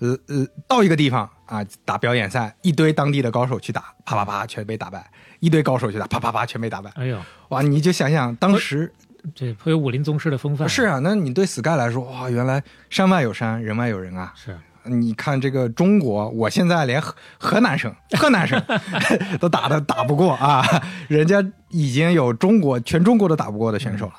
[0.00, 5.00] 呃呃，到一个地方啊，打表演赛，一堆当地的高手去打，啪啪啪全被打败；
[5.38, 6.90] 一堆高手去打，啪啪啪全被打败。
[6.96, 7.62] 哎呦，哇！
[7.62, 8.92] 你就想想当时，
[9.36, 10.68] 这颇有武林宗师的风范。
[10.68, 14.32] 是啊，那你对 Sky 来说，哇，原来山外有山，人外有人啊。
[14.34, 14.58] 是。
[14.86, 18.60] 你看这个中国，我现在连河河南省、河南省
[19.40, 20.62] 都打的打不过啊，
[21.08, 24.14] 人家已经有中国全中国都打不过的选手了。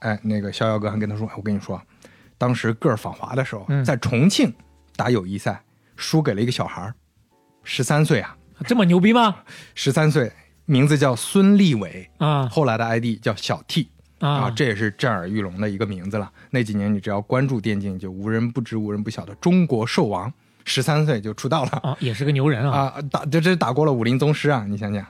[0.00, 1.80] 哎，那个逍遥哥还跟他说：“我跟你说，
[2.36, 4.52] 当时个儿访华的时候，在重庆
[4.96, 5.62] 打友谊赛，
[5.96, 6.94] 输给了一个小孩儿
[7.64, 9.36] 十三岁啊，这么牛逼吗？
[9.74, 10.32] 十三岁，
[10.66, 16.30] 名字叫孙立伟啊，后来的 ID 叫小 T。”啊，这也是震耳欲聋的一个名字了。
[16.50, 20.32] 那几年，你只要关注电竞，就无人不知、无人不晓的中国兽王，
[20.64, 22.94] 十三岁就出道了啊，也是个牛人啊！
[22.94, 24.64] 啊，打这这打过了武林宗师啊！
[24.68, 25.04] 你想想，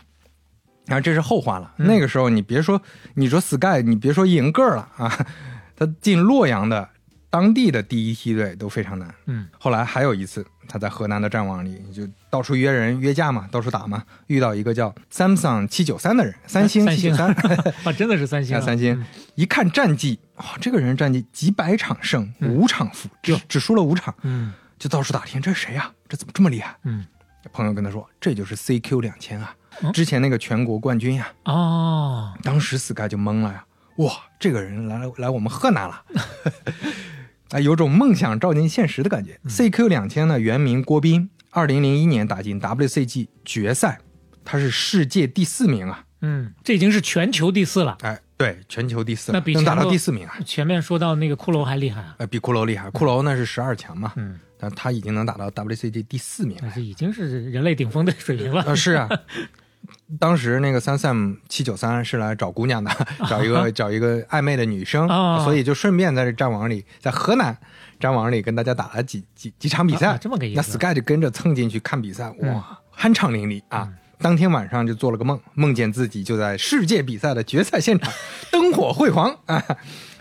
[0.86, 1.72] 然后这是后话了。
[1.76, 2.80] 那个时候，你别说
[3.14, 5.26] 你说 Sky，你别说赢个了啊，
[5.76, 6.88] 他进洛阳的。
[7.30, 9.14] 当地的第一梯队都非常难。
[9.26, 17.30] 嗯，后来还有一次，他在河南的战网里就到处约人约架嘛，到处打嘛，遇到一个叫 Samsung 七九三的人，三星七九三
[17.84, 19.02] 啊，真的是三星， 三星。
[19.34, 24.14] 一看战绩，啊，这个人战绩几百场胜，五场负，只只输了五场。
[24.22, 25.90] 嗯，就到处打听，这是谁呀？
[26.08, 26.76] 这怎么这么厉害？
[26.84, 27.06] 嗯，
[27.52, 29.54] 朋友跟他说，这就是 CQ 两千啊，
[29.94, 31.28] 之前那个全国冠军呀。
[31.44, 33.64] 哦，当时 Sky 就懵了呀，
[33.96, 36.04] 哇，这个人来来我们河南了。
[37.50, 39.38] 啊，有种梦想照进现实的感觉。
[39.46, 44.00] CQ 两千呢，原名郭斌，二零零一年打进 WCG 决赛，
[44.44, 46.04] 他是世界第四名啊。
[46.20, 47.96] 嗯，这已经是全球第四了。
[48.02, 50.38] 哎，对，全球第四，那比能打到第四名啊。
[50.44, 52.16] 前面说到那个骷髅还厉害啊。
[52.18, 54.12] 呃，比骷髅厉害，骷髅那是十二强嘛。
[54.16, 58.62] 嗯，但他已经能打到 WCG 第四名，那是已经是人类顶峰的水平了。
[58.64, 59.08] 啊，是啊。
[60.18, 62.90] 当时那个三 Sam 七九三是来找姑娘的，
[63.28, 65.06] 找一个 找一个暧昧的女生，
[65.44, 67.56] 所以就顺便在这战网里，在河南
[68.00, 70.16] 战网里跟大家打了几几几场比赛。
[70.18, 70.56] 这么个意思。
[70.56, 73.88] 那 Sky 就跟着蹭进去看比赛，哇，酣畅淋漓啊！
[74.20, 78.12] 当天晚上就做了个梦，梦见自己就在世界比赛的决赛现场，
[78.50, 79.62] 灯火辉煌啊，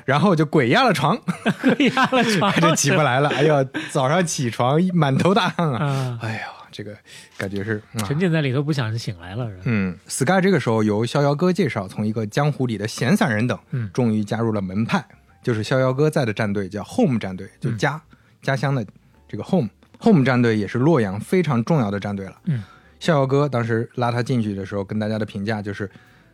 [0.06, 1.17] 然后就鬼压了床，
[1.62, 3.30] 鬼压了床，就起不来了。
[3.30, 6.19] 哎呦，早上起床满头大汗啊！
[6.21, 6.56] 哎呦。
[6.77, 6.95] 这个
[7.39, 9.49] 感觉是沉浸在里头，不想醒来了。
[9.63, 15.03] 嗯，Sky 这个时候由逍遥哥介绍，从一个江湖里的闲散人等，嗯，终于加入了门派，
[15.41, 17.99] 就是逍遥哥在的战队叫 Home 战队，就家
[18.43, 18.85] 家乡的
[19.27, 19.67] 这个 Home
[20.01, 22.39] Home 战队也是洛阳非常重要的战队了。
[22.43, 22.63] 嗯，
[22.99, 25.89] 逍遥哥当时拉他进去的时候，跟大家的评价就是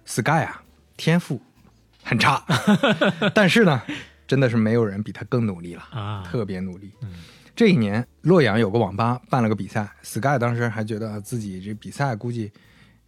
[0.06, 0.62] Sky 啊，
[0.98, 1.42] 天赋
[2.04, 2.44] 很差，
[3.34, 3.82] 但是呢，
[4.28, 6.92] 真的是没有人比他更努力了啊，特别努力。
[7.02, 7.10] 嗯。
[7.56, 12.52] 这一年，洛阳有个网吧办了个比赛，Sky 当时还觉得自己这比赛估计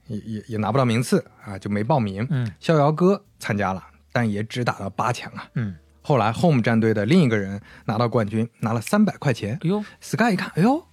[0.07, 2.25] 也也也拿不到名次啊，就没报名。
[2.29, 5.47] 嗯，逍遥哥参加了，但也只打到八强啊。
[5.55, 9.57] 嗯，后来 Home 战队的另一个人拿到冠军，拿了三百块钱。
[9.63, 10.85] 哎呦，Sky 一看，哎呦，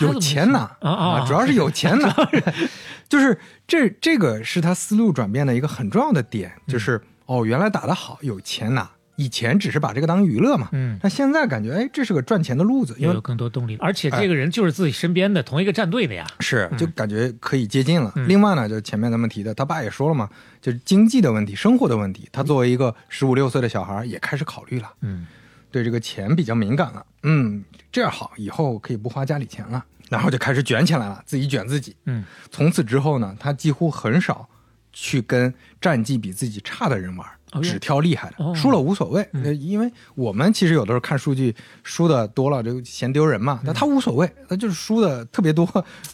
[0.00, 1.26] 有钱呐啊啊！
[1.26, 2.14] 主要是有钱呐，
[3.08, 8.90] 就是这这个是他思路转变的一个很重要的点，就是哦，原来打得好，有钱呐。
[9.16, 18.12] 以前只是把这个当娱乐嘛，嗯，但现在感觉，哎，这是个赚钱的路子，又有更多动力，而且这个人就是自己身边的同一个战队的呀，是，就感觉可以接近了。
[18.26, 20.28] 另外呢，就前面咱们提的，他爸也说了嘛，
[20.60, 25.26] 就是经济的问题、生活的问题，他作为一个十五六岁的小孩也开始考虑了，嗯，
[25.70, 31.94] 对这个钱比较敏感了，嗯，这样好，以后可以不花家里钱了，然后就开始卷起来了，自己卷自己。
[32.06, 34.48] 嗯，从此之后呢，他几乎很少
[34.92, 37.26] 去跟战绩比自己差的人玩，
[37.62, 39.28] 只挑厉害的，输了无所谓。
[39.60, 43.60] 因为我们其实有的时候看数据，输的多了就嫌丢人嘛。
[43.64, 45.66] 那他无所谓，他就是输的特别多，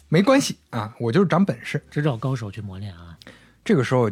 [0.09, 3.17] 没关系啊，我就是长本事，只找高手去磨练啊。
[3.63, 4.09] 这个时候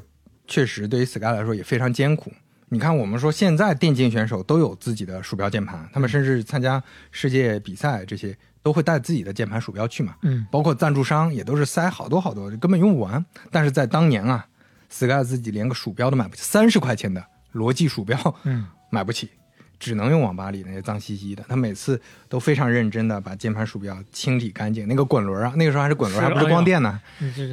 [0.48, 2.32] 确实对于 Sky 来说也非常艰苦。
[2.70, 8.36] 你看，我们说现在电竞选手都有自己的鼠标键盘，他们甚至参加世界比赛这些。
[8.62, 13.26] 都会带自己的键盘鼠标去嘛，嗯，包括赞助商也都是塞好多好多，根本用不完。
[13.50, 14.46] 但是在当年啊
[14.90, 19.30] ，Sky 自己连个鼠标都买不起，三十块钱的罗技鼠标，嗯， 买不起，
[19.80, 21.44] 只能用网吧里那些脏兮兮的。
[21.48, 27.00] 他每次都非常认真的把键盘鼠标清理干净，那个滚轮啊，那个时候还是滚轮，还不是光电呢，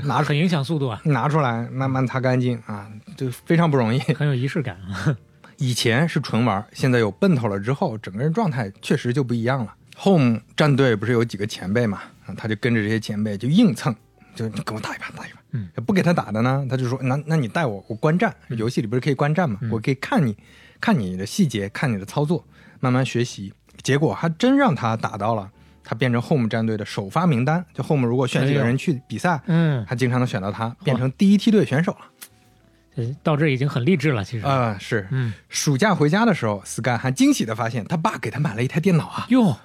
[0.05, 4.77] 拿很影响速度啊，拿出来慢慢擦干净啊，就非常不容易， 很有仪式感。
[5.59, 9.75] 以前是纯玩，现在有奔头了之后，整个人状态确实就不一样了。
[9.99, 12.03] Home 战队不是有几个前辈嘛？
[12.37, 13.95] 他就跟着这些前辈就硬蹭，
[14.35, 15.41] 就跟我打一把，打一把。
[15.77, 18.35] 嗯，不给他打的呢，他就说：“那那你带我，我观战。
[18.51, 19.59] 游戏里不是可以观战吗？
[19.71, 20.37] 我可以看你，
[20.81, 22.45] 看你的细节，看你的操作，
[22.81, 25.51] 慢慢学习。”结果还真让他打到了，
[25.85, 27.65] 他变成 Home 战队的首发名单。
[27.75, 33.05] 就 Home 如果选几个人去比赛，嗯，他经常能选到他，变成第一梯队选手了。
[33.23, 35.07] 到这已经很励志了，其实啊，是。
[35.11, 39.27] 嗯，暑假回家的时候，Sky 还惊喜的发现他爸给他买了一台电脑啊。
[39.29, 39.57] 哟。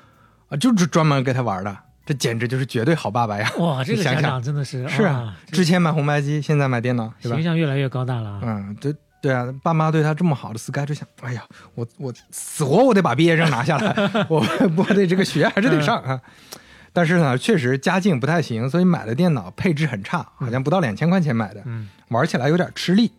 [0.49, 3.49] 啊，就是专门给他玩的，这简直就是绝对好爸爸呀！
[3.59, 8.39] 哇， 这个家长真的是 是啊，之前买红白机，现在买电脑，形象越来越高大了。
[8.43, 11.43] 嗯，对对啊，爸妈对他这么好的，Sky 就想，哎呀，
[11.75, 13.95] 我我死活我得把毕业证拿下来，
[14.29, 14.43] 我
[14.75, 16.19] 我得这个学还是得上啊。
[16.91, 21.63] 但是呢，确实家境不太行，所以买的电脑配置很差，好像不到两千块钱买的，
[22.09, 23.11] 玩起来有点吃力。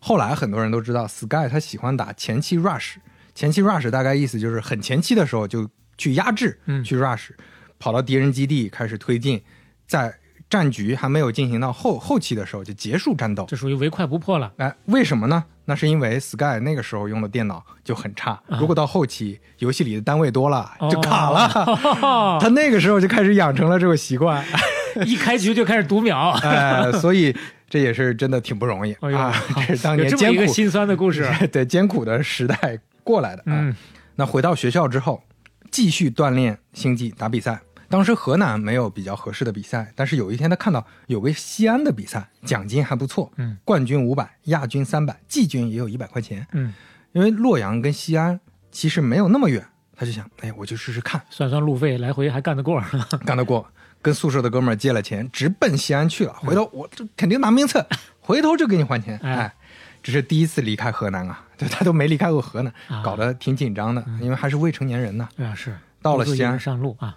[0.00, 2.94] 后来很多人都知道，Sky 他喜欢打前期 Rush，
[3.34, 5.68] 前期 Rush 大概意思就是很前期的时候就。
[6.00, 7.30] 去压制，嗯去 rush，
[7.78, 9.42] 跑到敌人基地开始推进，
[9.86, 10.14] 在
[10.50, 14.50] 战局还没有进行到后后期的时候就结束战斗，这属于唯快不破了。
[14.56, 15.44] 哎，为什么呢？
[15.66, 21.48] 那是因为 Sky 那个时候用的电脑就很差，如果到后期游戏里的单位多了就卡了，
[22.40, 24.42] 他那个时候就开始养成了这个习惯，
[25.04, 27.36] 一开局就开始读秒， 哎，所以
[27.68, 29.30] 这也是真的挺不容易啊，
[29.66, 33.42] 这是当年艰苦心酸的故事，对艰苦的时代过来的。
[33.44, 33.76] 嗯，
[34.16, 35.22] 那回到学校之后。
[35.70, 37.60] 继续锻炼星际打比赛。
[37.88, 46.72] 当时河南没有比较合适的比赛，但是有一天他看到有个西安的比赛，奖金还不错，嗯，冠军五百，亚军三百，季军也有一百块钱，嗯，
[47.12, 48.38] 因为洛阳跟西安
[48.70, 52.82] 其实没有那么远，他就想，哎，我就试试看，算算路费，来回还干得过，
[53.24, 53.66] 干得过，
[54.02, 56.32] 跟宿舍的哥们儿借了钱，直奔西安去了。
[56.34, 57.84] 回头我这肯定拿名次，
[58.20, 59.52] 回头就给你还钱，哎。
[60.00, 62.72] 这是第一次离开河南啊，对他都没离开过河南，
[63.02, 65.28] 搞得挺紧张的，因为还是未成年人呢。
[65.36, 65.76] 对啊，是。
[66.00, 66.58] 到了西安。
[66.58, 67.16] 上路啊，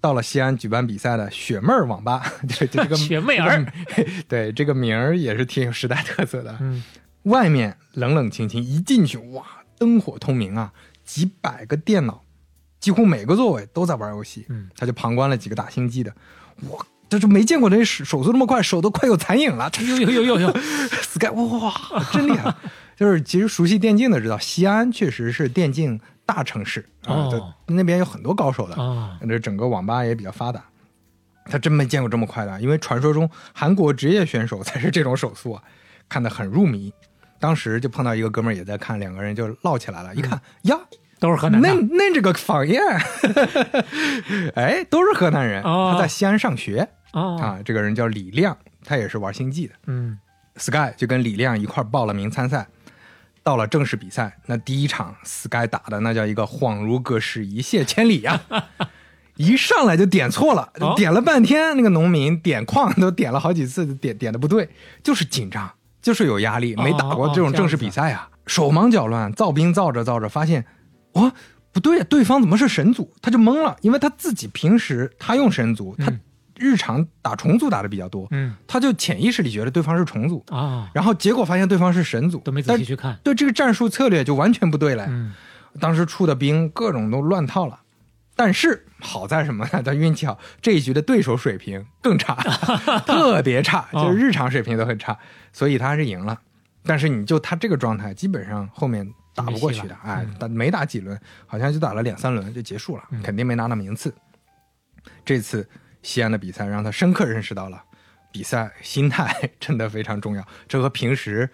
[0.00, 2.24] 到了西安举办比赛的雪妹儿网吧，
[2.58, 3.72] 对这个 雪妹儿，
[4.28, 6.56] 对这个名儿也是挺有时代特色的。
[6.60, 6.82] 嗯，
[7.24, 9.44] 外面冷冷清清，一进去哇，
[9.78, 10.72] 灯火通明啊，
[11.04, 12.24] 几百个电脑，
[12.80, 14.46] 几乎每个座位都在玩游戏。
[14.48, 16.14] 嗯，他就旁观了几个打星际的，
[16.70, 16.84] 哇。
[17.10, 19.68] 这就没见过人手手速那么快，手都快有残影了。
[19.80, 20.56] 呦呦呦呦呦
[21.02, 21.74] ，Sky 哇，
[22.12, 22.54] 真厉害！
[22.96, 27.28] 就是其实熟悉电竞的知道，西安确实是电竞大城市啊，
[27.66, 30.62] 那边有很多高手的啊，这整个网吧也比较发达。
[31.46, 35.62] 他真没见过这么快的，因为传说中韩国职业选手才是这种手速啊，
[36.08, 36.92] 看得很入迷。
[37.40, 40.14] 当时就碰到一个哥们儿也在看，两个人就唠起来了。
[40.14, 40.78] 一看呀，
[41.18, 42.80] 都是河南，那那这个方言，
[44.54, 45.60] 哎，都是河南人。
[45.64, 46.88] 他在西安上学。
[47.10, 49.74] 啊，这个人叫李亮，他也是玩星际的。
[49.86, 50.16] 嗯
[50.54, 52.68] ，Sky 就跟李亮一块报了名参赛。
[53.42, 58.40] 到了正式比赛，那第一场 Sky 打的那叫一个恍如隔世，一泻千里呀！
[59.36, 64.68] 一上来就点错了，点了半天，那个农民点矿都点了好几次，点点的不对，
[65.02, 65.70] 就是紧张，
[66.02, 70.66] 就是有压力，没打过这种正式比赛啊，手忙脚乱，造兵造着造着，发现，
[71.12, 71.32] 哇，
[71.72, 73.10] 不对，对方怎么是神族？
[73.22, 76.12] 他就懵了，因为他自己平时他用神族，他。
[76.60, 85.06] 日常打重组打的比较多，嗯，他就潜意识里觉得对方是重组啊，然后结果发现对方是神组，都没仔细去看，对这个战术策略就完全不对了。
[85.08, 85.32] 嗯，
[85.80, 87.80] 当时出的兵各种都乱套了，
[88.36, 89.82] 但是好在什么呢？
[89.82, 92.34] 他运气好，这一局的对手水平更差，
[93.06, 95.18] 特别差，就是日常水平都很差，
[95.54, 96.38] 所以他还是赢了。
[96.84, 104.14] 但是你就他这个状态，基本上后面打不过去的，哎，打没打几轮，好像就打了两三轮就结束了，肯定没拿到名次。
[105.24, 105.66] 这次。
[106.02, 107.82] 西安的比赛让他深刻认识到了，
[108.32, 110.46] 比赛心态真的非常重要。
[110.68, 111.48] 这和平时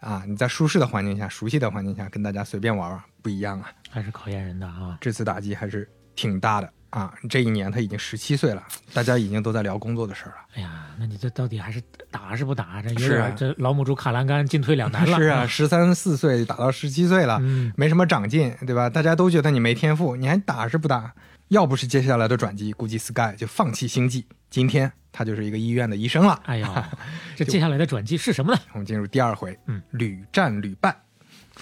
[0.00, 4.98] 啊你在舒适的环境下、熟悉的环境下跟大家随便玩玩不一样啊，还是考验人的啊。
[5.00, 7.14] 这次打击还是挺大的啊。
[7.30, 10.36] 这一年他已经十七岁了，大家已经都在聊工作的事儿了。
[10.54, 11.80] 哎呀，那你这到底还是
[12.10, 12.82] 打是不打？
[12.82, 15.16] 这有是啊点这老母猪卡栏杆，进退两难了。
[15.16, 18.90] 是啊，十三四岁打到十七岁了，嗯没什么长进，对吧？
[18.90, 21.14] 大家都觉得你没天赋，你还打是不打？
[21.52, 24.24] 要不是接下来的转机，估计 Sky 就放弃星际。
[24.48, 26.40] 今天他就是一个医院的医生了。
[26.46, 26.90] 哎呀，
[27.36, 28.58] 这接下来的转机是什么呢？
[28.72, 30.96] 我们进入第二回，嗯，屡战屡败。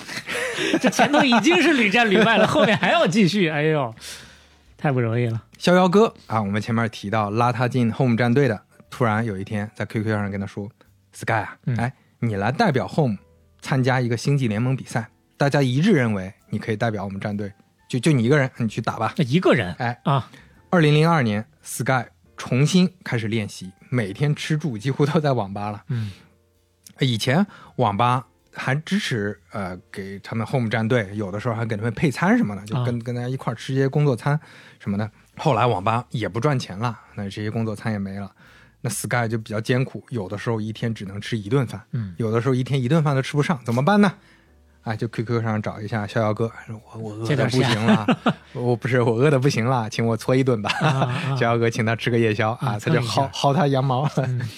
[0.80, 3.49] 这前头已经是屡战屡败了， 后面还要继续。
[3.49, 3.93] 哎呦，
[4.78, 5.43] 太不容易了。
[5.59, 10.70] 逍遥哥啊，我们前面提到拉他进 Home 战队的，突然有一天在 QQ 上跟他说
[11.12, 13.18] ：“Sky 啊，嗯哎，你来代表 Home
[13.61, 17.53] 参加一个星际联盟比赛，大家一致认为你可以代表我们战队，
[17.91, 19.12] 就就你一个人，你去打吧。
[19.16, 20.30] 那一个人，哎啊，”
[20.70, 25.82] 二零零二年，Sky 重新开始练习，每天吃住几乎都在网吧了。
[25.88, 26.12] 嗯，
[27.01, 27.45] 以前
[27.76, 28.24] 网吧
[28.55, 34.38] 还支持呃给他们 home 战队，有的时候还给他们配餐什么的，就跟、跟大家一块吃一些工作餐
[34.78, 35.11] 什么的。
[35.36, 38.30] 后来网吧也不赚钱了，那这些工作餐也没了。
[38.82, 44.14] 那 Sky 就比较艰苦，有的时候一天只能吃一顿饭，嗯，有的时候一天一顿饭都吃不上，怎么办呢？
[44.83, 48.18] 哎，就 QQ 上找一下逍遥哥，说我我饿的不行了，
[48.55, 50.70] 我不是我饿的不行了，请我搓一顿吧。
[50.81, 54.09] 啊啊 逍遥哥请他吃个夜宵啊，他就薅薅他羊毛。
[54.16, 54.41] 嗯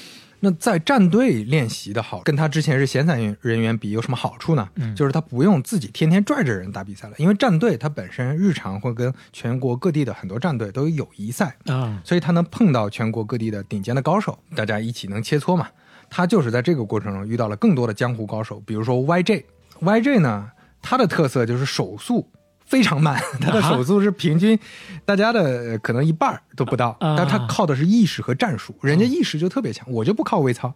[0.45, 4.69] 那在战队练习的好，跟他之前是闲散人员比有什么好处呢？
[4.75, 15.69] 嗯就是他不用自己天天拽着人打比赛了，因为战队他本身日常会跟全国各地的很多战队都有友谊赛，啊，所以他能碰到全国各地的顶尖的高手，大家一起能切磋嘛。
[16.11, 19.45] 他就是在这个过程中遇到了更多的江湖高手，比如说 YJ。
[19.83, 22.31] YJ 呢，他的特色就是手速
[22.65, 24.59] 非常慢，他的手速是平均
[25.05, 30.73] 大家的呃可能一半都不到，啊但他靠的是意识和战术，人家意识就特别强，我就不靠微操。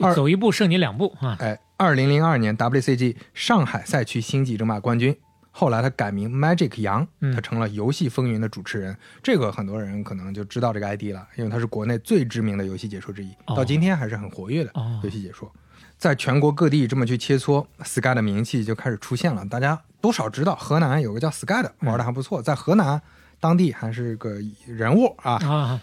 [0.00, 1.36] 二走一步胜你两步啊。
[1.40, 5.16] 哎，二零零二年 WCG 上海赛区星际争霸冠军，
[5.50, 8.96] 后来他改名 Magic 杨，嗯他成了游戏风云的主持人。
[9.22, 15.52] 这个很多人可能就知道这个 ID 了，因为他是国内最知名的游戏解说之一，哦到今天还是很活跃的哦游戏解说。
[15.98, 19.44] 在全国各地这么去切磋，Sky 的名气就开始出现了。
[19.44, 23.02] 大家多少知道河南有个叫 Sky 的，玩的还不错，在河南
[23.40, 25.32] 当地还是个人物啊。
[25.44, 25.80] 啊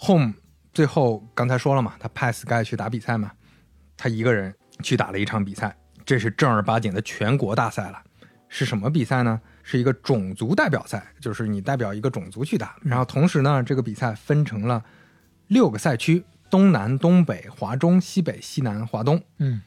[0.00, 0.32] ，Home
[0.72, 3.30] 最后刚才说了嘛，他派 Sky 去打比赛嘛，
[3.96, 5.76] 他一个人去打了一场比赛，
[6.06, 8.02] 这是正儿八经的全国大赛了。
[8.48, 9.40] 是什么比赛呢？
[9.62, 12.76] 是一个种族代表赛，就是你代表一个种族去打。
[12.82, 14.82] 然后同时呢，这个比赛分成了
[15.48, 19.18] 六个赛区：东南、东北、华中、西北、西南、华东。
[19.38, 19.62] 嗯，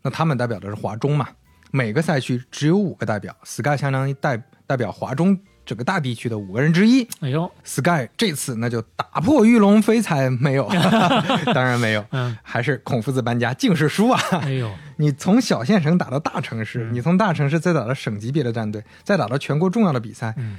[0.00, 1.26] 那他们代表的是华中嘛？
[1.72, 7.04] 每个赛区只有五个代表，Sky 相当于代代表华中整个大地区的五个人之一。
[7.18, 10.68] 哎呦，Sky 这次那就打破玉龙飞彩没有，
[11.52, 14.20] 当然没有，嗯，还是孔夫子搬家，净是输啊！
[14.42, 20.58] 哎呦，你从小县城打到大城市，嗯你从大城市再打到省级别的战队，再打到全国重要的比赛，嗯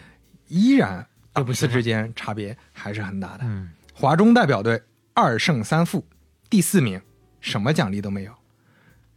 [0.49, 3.39] 依然档次之间差别还是很大的。
[3.43, 4.81] 嗯，华中代表队
[5.13, 6.05] 二胜三负，
[6.49, 7.01] 第四名，
[7.39, 8.33] 什么奖励都没有。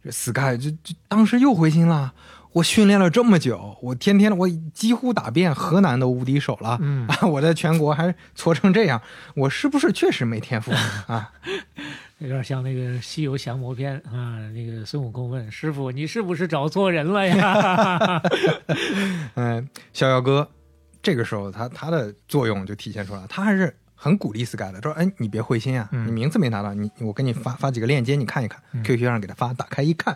[0.03, 2.13] 这 Sky 就就当时又灰心了。
[2.53, 9.01] 我训练了这么久，我天天我几乎打遍河南的无敌手了，嗯啊， 我在全国还搓成这样，
[9.35, 10.71] 我是不是确实没天赋
[11.11, 11.33] 啊？
[12.19, 18.21] 有点像那个《西游降魔篇》啊，那个孙悟空问师傅：“你是不是找错人了呀
[19.35, 20.49] 嗯，逍遥哥
[21.03, 23.75] 这个时候他他的作用就体现出来了，他还是
[24.05, 26.05] 很鼓励 Sky 的，说：“哎，你别灰心啊，嗯。
[26.05, 30.15] 你名字没拿到，你我给你发发几个链接，你看一看、q q 上给他发，打开一看，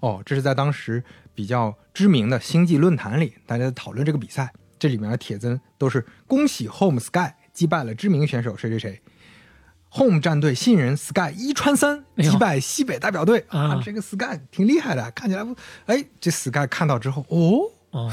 [0.00, 9.02] 哦，这是在当时比较知名的星际论坛里，大家在讨论这个比赛，这里面的帖子都是恭喜 Home Sky 击败了知名选手谁谁谁。
[9.90, 13.44] Home 战队新人 Sky 一穿三击败西北代表队。
[13.48, 18.10] 啊这个 Sky 挺厉害的，看起来不，哎，这 Sky 看到之后，哦，？”哦，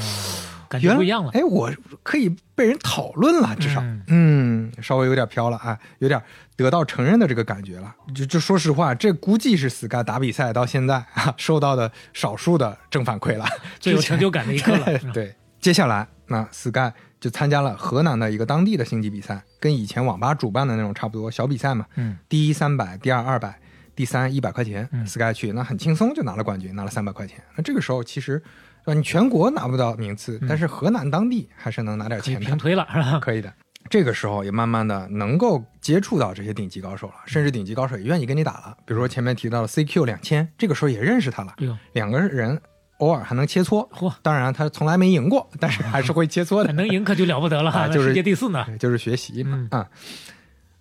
[0.74, 1.30] 感觉原来不一样了。
[1.32, 1.72] 哎，我
[2.02, 6.20] 可以被人讨论了，至少，嗯嗯稍微有点飘了啊，有点
[6.56, 7.94] 得到承认的这个感觉了。
[8.14, 13.44] 就就说实话，这估计是 Sky 打比赛到现在啊受到的少数的正反馈了，
[13.78, 14.98] 最有成就感的一刻了。
[15.14, 21.86] 对，接下来那 Sky 就参加了河南的一个当地的星级比赛，跟以前网吧主办的那种差不多小比赛嘛。
[21.96, 23.58] 嗯，第一三百，第二二百，
[23.96, 27.42] 第三一百块钱、嗯 s k y 去那很轻松就拿了冠军，拿了三百块钱。
[27.56, 28.42] 那这个时候其实，
[28.84, 28.94] 对吧？
[28.94, 33.18] 你全国拿不到名次，但是河南当地还是能拿点钱的，平推了，是吧？
[33.20, 33.52] 可以的。
[33.90, 38.76] 这个时候也慢慢的能够接触到这些顶级高手了，甚至顶级高手也愿意跟你打了。
[38.86, 42.58] 比如说前面提到的 CQ 两千，这个时候也认识他了，哎，两个人
[42.98, 43.86] 偶尔还能切磋。
[43.90, 46.72] 嚯，当然他从来没赢过，但是还是会切磋的。
[46.74, 48.66] 能赢可就了不得了， 啊就是世界第四呢。
[48.78, 49.86] 就是学习嘛、嗯啊。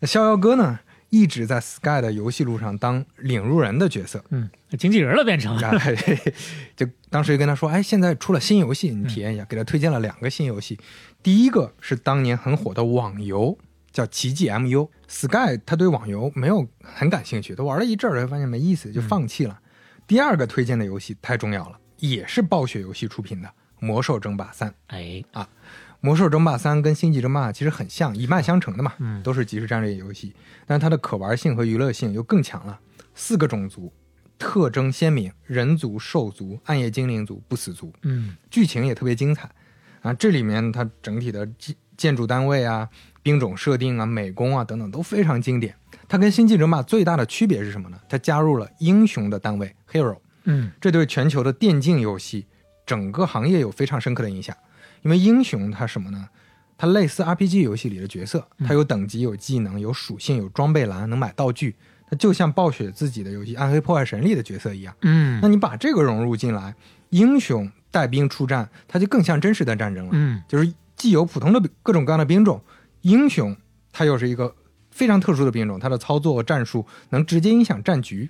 [0.04, 0.80] 逍遥哥呢，
[1.14, 4.50] 一直在 Sky 的游戏路上当领路人的角色，嗯，
[4.80, 5.56] 经纪人了变成。
[6.76, 10.80] 就当时就跟他说，哎，现在出了新游戏，你体验一下，给他推荐了两个新游戏。
[11.22, 13.56] 第一个是当年很火的网游，
[13.92, 14.88] 叫《奇迹 MU》。
[15.08, 19.60] Sky 他对网游没有很感兴趣，他玩了一阵儿，发现没意思，就放弃了。
[20.08, 23.48] 第二个推荐的游戏太重要了，也是暴雪游戏出品的
[23.80, 24.68] 《魔兽争霸三》。
[24.88, 25.44] 哎啊，
[26.06, 28.92] 《魔兽争霸三》跟《星际争霸》其实很像，一脉相承的嘛，
[29.24, 30.34] 都是即时战略游戏，
[30.68, 32.78] 但它的可玩性和娱乐性又更强了。
[33.16, 33.90] 四个种族，
[34.38, 37.94] 特征鲜明：人族、兽族、暗夜精灵族、不死族。
[38.02, 39.50] 嗯，剧情也特别精彩
[40.02, 40.14] 啊！
[40.14, 42.90] 这里面它整体的建建筑单位啊、
[43.22, 45.74] 兵种设定啊、美工啊等等都非常经典。
[46.10, 47.98] 它跟《星际争霸》最大的区别是什么呢？
[48.10, 52.46] 它加入了英雄的单位 hero，嗯，这对全球的电竞游戏
[52.86, 54.54] 整个行业有非常深刻的影响。
[55.04, 56.28] 因为英雄它什么呢？
[56.78, 61.76] 它类似 RPG 游戏里的角色，它有等级、有技能、有属性、有装备栏，能买道具。
[62.10, 64.94] 它就像暴雪自己的游戏《暗黑破坏神》里的角色一样。
[65.02, 66.76] 嗯，那你把这个融入进来，
[67.12, 70.12] 英雄带兵出战，它就更像真实的战争了。
[70.14, 72.62] 嗯，就是既有普通的各种各样的兵种，
[73.02, 73.56] 英雄
[73.92, 74.56] 它又是一个。
[74.92, 78.30] 非常特殊的兵种，它的操作战术能直接影响战局，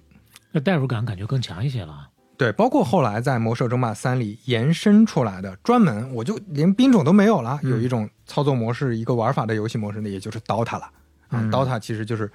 [0.54, 2.08] 那代入感感觉更强一些了。
[2.38, 10.90] 对，包括后来在《魔兽争霸三》里延伸出来的，专门我就连兵种都没有了，有一种操作模式、一个玩法的游戏模式，呢也就是 DOTA 了。
[11.30, 12.28] 啊，DOTA 其实就是《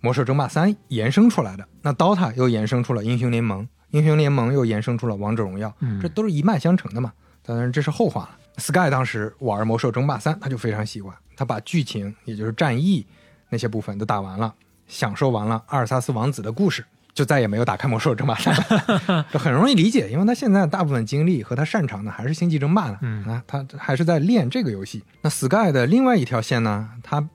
[0.00, 1.66] 魔兽争霸三》延伸出来的。
[1.82, 5.72] 那 DOTA 又延伸出了英雄联盟，英雄联盟又延伸出了王者荣耀，
[6.02, 7.12] 这都是一脉相承的嘛。
[7.42, 8.30] 当然这是后话了。
[8.58, 13.06] Sky 当时玩《魔兽争霸三》，他就非常喜欢，他把剧情也就是战役。
[13.48, 14.52] 那些部分都打完了，
[14.88, 16.84] 享受完了阿尔萨斯王子的故事，
[17.16, 18.54] 就再也没有打开魔兽争霸赛。
[19.32, 22.98] 这很容易理解，因为他现在大部分精力和他擅长的还是星际争霸呢。
[23.00, 25.02] 嗯啊，他还是在练这个游戏。
[25.22, 27.26] 那 Sky 的另外一条线呢，他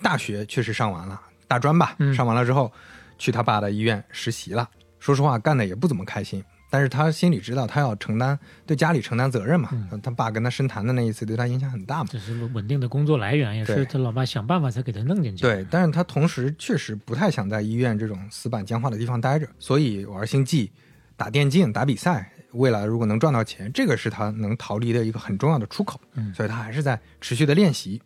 [0.00, 2.72] 大学确实上完了，大专吧，上完了之后，
[3.18, 4.66] 去他爸的医院实习了。
[4.98, 6.42] 说实话，干的也不怎么开心。
[6.68, 9.70] 但是他心里知道，他要承担对家里承担责任嘛。
[10.02, 12.10] 他爸跟他深谈的那一次，对他影响很大嘛。
[12.12, 15.42] 这是稳定的工作来源，也是他老爸想办法才给他弄进去。
[15.42, 20.70] 对，但是他同时确实不太想在医院这种死板僵化的地方待着，所以玩星际、
[21.16, 26.00] 打电竞、打比赛，未来如果能赚到钱，这个是他能逃离的一个很重要的出口。
[26.14, 28.02] 嗯，所以他还是在持续的练习。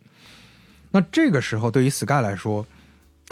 [0.90, 2.66] 那这个时候，对于 Sky 来说。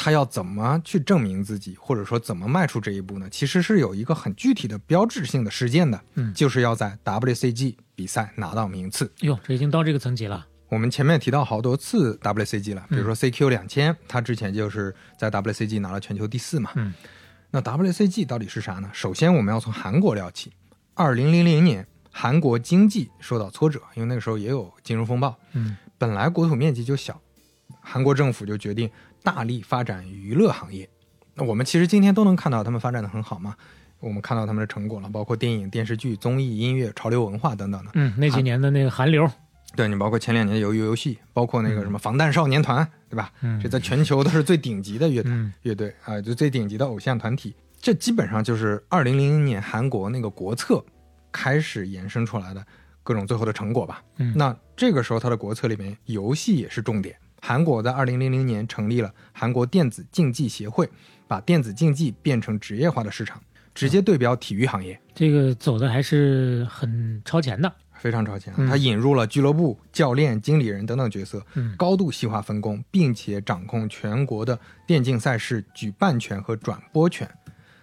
[0.00, 3.28] 他要怎么去证明自己，或者说怎么迈出这一步呢？
[3.28, 9.12] 其实是有一个很具体的标志性的事件的，嗯，就是要在 WCG 比赛拿到名次。
[9.22, 10.46] 哟，这已经到这个层级了。
[10.68, 16.70] 我们前面提到好多次 WCG 了，比如说 CQ 两千，他之前就是在 WCG 拿了全球第四嘛。
[16.76, 16.94] 嗯，
[17.50, 18.88] 那 WCG 到底是啥呢？
[18.92, 20.52] 首先我们要从韩国聊起。
[20.94, 25.36] 二零零零年，韩国经济受到挫折，因为那个时候也有金融风暴。
[25.54, 27.20] 嗯，本来国土面积就小，
[27.80, 28.88] 韩国政府就决定。
[29.28, 30.88] 大力发展娱乐行业，
[31.34, 33.54] 那我们其实今天都能看到他们发展的很好嘛。
[34.00, 37.90] 我们看到他们的成果了，包括电影、电视剧、综艺、音乐、潮流文化等等的。
[37.94, 39.30] 嗯，那几年的那个韩流，
[39.76, 43.30] 对你包括前两年的鱿鱼游戏，包括那个什么防弹少年团，对吧？
[43.42, 47.54] 嗯，这在全球都是最顶级的乐团、乐队啊，就最顶级的偶像团体。
[47.80, 50.82] 这基本上就是二零零零年韩国那个国策
[51.30, 52.64] 开始延伸出来的
[53.02, 54.00] 各种最后的成果吧。
[54.18, 57.16] 嗯，那这个时候它的国策里面，游戏也是重点。
[57.40, 60.88] 韩国在二零零零年成立了韩国电子竞技协会，
[61.26, 63.40] 把电子竞技变成职业化的市场，
[63.74, 65.00] 直接对标体育行业。
[65.14, 68.52] 这个走的还是很超前的，非常超前。
[68.66, 71.44] 他引入了俱乐部、教练、经理人等等角色，
[71.76, 77.28] 高度细化分工，并且掌控全国的电竞赛事举办权和转播权。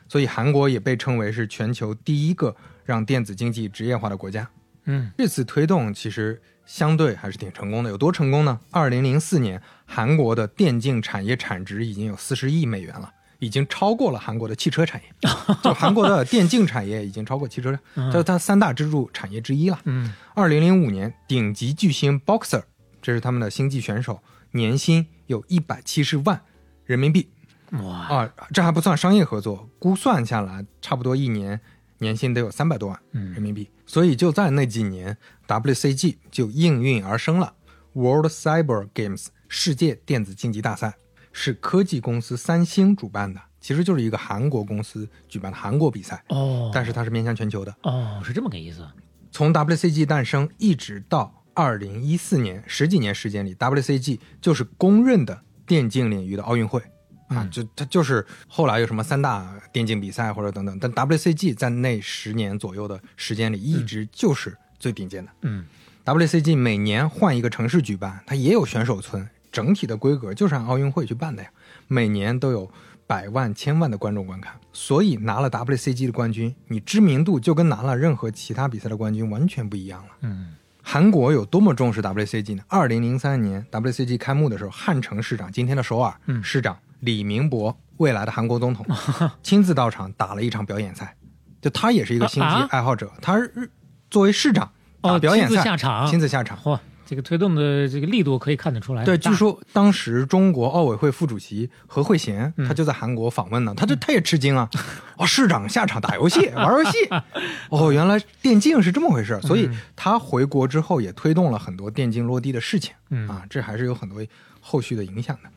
[0.07, 4.47] 所以韩国也被称为是全球第一个让电子竞技职业化的国家。
[4.83, 6.41] 嗯，这次推动其实。
[6.65, 8.59] 相对还是挺成功的，有多成功呢？
[8.71, 15.29] 二零零四年，韩国的电竞产业产值已经有四十亿美元了，已经超过了韩国的汽车产业。
[15.63, 19.79] 就韩国的电竞产业已经超过汽车，这是它三大支柱产业之一了。
[19.85, 22.63] 嗯，二零零五年，顶级巨星 Boxer，
[23.01, 26.41] 这是他们的星际选手，年薪有一百七十万
[26.85, 27.29] 人民币。
[27.71, 31.59] 哇啊，这还不算商业合作，估算下来，差不多一年
[31.99, 33.69] 年薪得有三百多万人民币。
[33.87, 35.15] 所以就在那几年
[35.47, 37.53] ，WCG 就应运而生了。
[37.93, 40.95] World Cyber Games 世界电子竞技大赛
[41.31, 46.69] 是科技公司三星主办的，其实就是一个韩国公司举办的韩国比赛哦。
[46.73, 48.85] 但是它是面向全球的哦，是这么个意思。
[49.31, 56.81] 从 WCG 诞生一直到二零一四年，十几年时间里，WCG 就是公认的电竞领域的奥运会。
[57.27, 65.31] 啊，就它就是后来有什么三大电竞比赛或者等等，但 WCG 在那十年左右的时间里一直就是最顶尖的。
[65.41, 65.65] 嗯
[66.03, 71.49] ，WCG 每年换一个城市举办，它也有选手村，整体的规格就是按奥运会去办的呀。
[71.87, 72.69] 每年都有
[73.07, 80.09] 百万、千万的观众观看，所以拿了 WCG 的冠军，你知名度就跟拿了任何其他比赛的冠军完全不一样了。
[80.21, 82.63] 嗯，韩国有多么重视 WCG 呢？
[82.67, 88.85] 二零零三年 WCG 开幕的时候，汉城市长今天的首尔市长李明博，未来的韩国总统，
[89.43, 91.15] 亲自到场打了一场表演赛。
[91.61, 93.71] 就他也是一个星际爱好者，他是
[94.09, 96.57] 作为市长打表演赛，亲自下场，亲自下场。
[96.57, 99.03] 嚯，这个推动的这个力度可以看得出来。
[99.03, 104.69] 对，据说当时中国奥委会副主席何惠贤，他就在韩国访问呢，他就他也吃惊啊！
[105.17, 106.97] 哦，市长下场打游戏玩游戏，
[107.69, 112.93] 哦，原来电竞是这么回事，所以他回国之后也推动了很多电竞落地的事情。
[113.09, 114.25] 嗯啊，这还是有很多
[114.59, 115.49] 后续的影响的。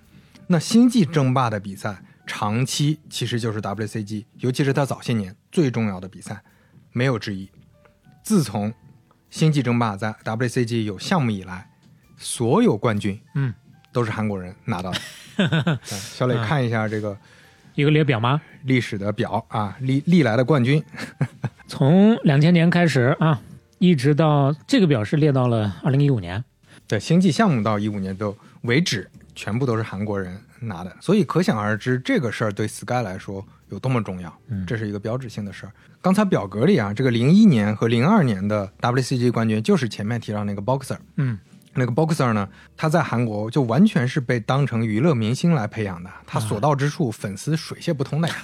[0.49, 2.03] 那星际争霸的比赛。
[2.31, 6.43] 长期其实就是 WCG，尤其是它早些年最重要的比赛，
[6.93, 7.49] 没有之一。
[8.29, 8.71] 自从
[9.31, 11.67] 星际争霸在 WCG 有项目以来，
[12.19, 13.55] 所有冠军，嗯，
[13.91, 15.79] 都是韩国人拿到的。
[15.83, 17.17] 小磊看一下这个
[17.75, 18.39] 一个列表吗？
[18.65, 20.85] 历史的表啊，历历来的冠军，
[21.67, 23.41] 从两千年开始啊，
[23.79, 26.45] 一直到这个表是列到了二零一五年。
[26.87, 30.39] 对，星际项目到一五年都为止，全部都是韩国人。
[30.61, 34.33] 拿的，所以可想而知，这个事儿对 Sky 来说有多么重要。
[34.49, 35.73] 嗯，这是一个标志性的事儿。
[36.01, 40.99] 刚才表格里啊，这个零一年和零二年的 WCG 冠军就是前面提到那个 Boxer。
[41.17, 41.39] 嗯，
[41.75, 48.35] 那个 Boxer 呢，他在韩国就完全是被当成娱乐明星来培养的，他所到之处粉丝水泄不通的呀，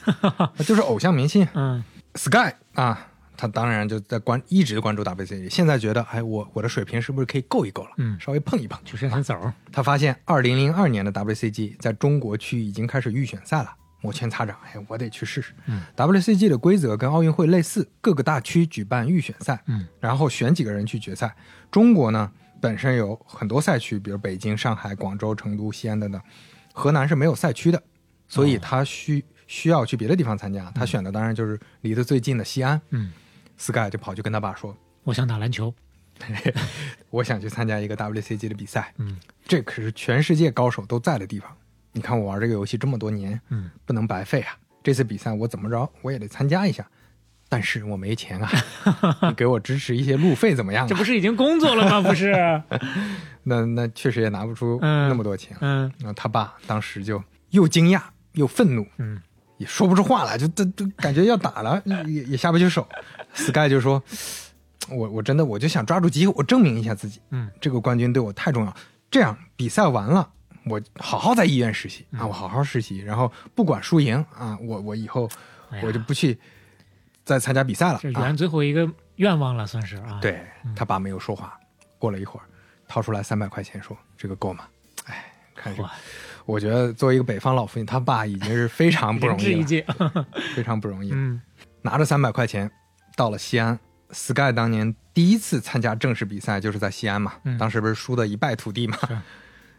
[0.66, 1.47] 就是偶像明星。
[1.55, 1.83] 嗯
[2.14, 3.09] ，Sky 啊。
[3.37, 7.91] 他当然就在关一直关注 WCG，现在觉得，哎，我我的水平是不是可以够一够了？
[7.97, 9.37] 嗯，稍微碰一碰，就是很走。
[9.72, 13.75] 他发现二零零二年的 WCG 在中国区已经开始预选赛了，
[14.05, 15.55] 摩拳擦掌，哎，我得去试试。
[15.65, 21.35] 嗯，WCG 的规则跟奥运会类似，各个大区举办预选赛，嗯，然后选几个人去决赛。
[21.71, 22.31] 中国呢
[22.61, 26.21] 本身有很多赛区，比如北京、上海、广州、成都、西安等等，
[26.75, 27.83] 河南是没有赛区的，
[28.29, 30.71] 所以他需需要去别的地方参加。
[30.73, 32.79] 他选的当然就是离得最近的西安。
[32.91, 33.11] 嗯。
[33.57, 35.73] Sky 就跑去跟他爸说：“我想打篮球，
[37.09, 38.93] 我想去参加一个 WCG 的比赛。
[38.99, 41.57] 嗯，这可是全世界高手都在的地方。
[41.95, 44.55] 你看我玩这个游戏这么多年，嗯，不能白费啊！
[44.83, 46.87] 这次比赛我怎么着我也得参加一下，
[47.49, 48.51] 但是我没钱啊，
[49.31, 50.87] 你给我支持一些路费怎么样？
[50.89, 52.01] 这不是已经工作了吗？
[52.07, 52.35] 不是？
[53.45, 55.57] 那那确实也拿不出那么多钱。
[55.61, 58.87] 嗯，那他爸当时就又惊讶又愤怒。
[58.99, 59.21] 嗯。”
[59.57, 62.85] 也说不出话来，就都都感觉要打了，也也下不去手。
[63.35, 64.03] Sky 就说
[64.91, 67.21] ：“我我真的我就想抓住机会，我证明一下自己。
[67.31, 68.77] 嗯，这个冠军对我太重要。
[69.13, 70.29] 这样比赛完了，
[70.67, 75.29] 我好好在医院实习啊，我好好实习，然后不管输赢啊，我我以后
[75.83, 76.39] 我就不去
[77.25, 77.99] 再参加比赛了。
[78.03, 80.19] 这圆最后一个愿望了，算是啊。
[80.21, 80.41] 对
[80.75, 81.59] 他爸没有说话，
[81.99, 82.45] 过了一会儿，
[82.89, 84.65] 掏出来三百块钱说：‘这个够吗？’
[85.07, 85.85] 哎，看这。”
[86.47, 91.11] 我觉得作为一个北方老父亲，他爸已经是非常不容易了， 非常不容易。
[91.11, 91.41] 嗯，
[91.81, 92.71] 拿着三百块钱
[93.17, 93.79] 到了西安
[94.11, 98.99] ，Sky 当年第一次参加正式比赛就是在西安嘛，当时不是输的一败涂地嘛，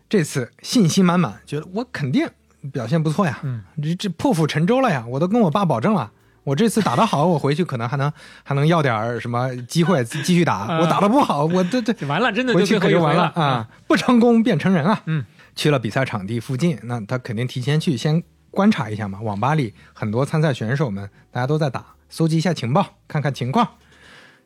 [0.08, 2.28] 这次信心满满，觉得我肯定
[2.72, 3.40] 表现不错呀，
[3.82, 6.12] 这这破釜沉舟了呀，我都跟我爸保证了，
[6.44, 8.12] 我这次打得好，我回去可能还能
[8.44, 15.26] 还能要点什么机会继续打，我打得不好，我这这完了，真的回去可就完了啊，不成功便成仁啊，嗯。
[15.58, 19.22] 去了比赛场地附近，那他肯定提前去先观察一下嘛。
[19.22, 23.66] 网吧里很多参赛选手们，大家都在打，搜集一下情报，看看情况。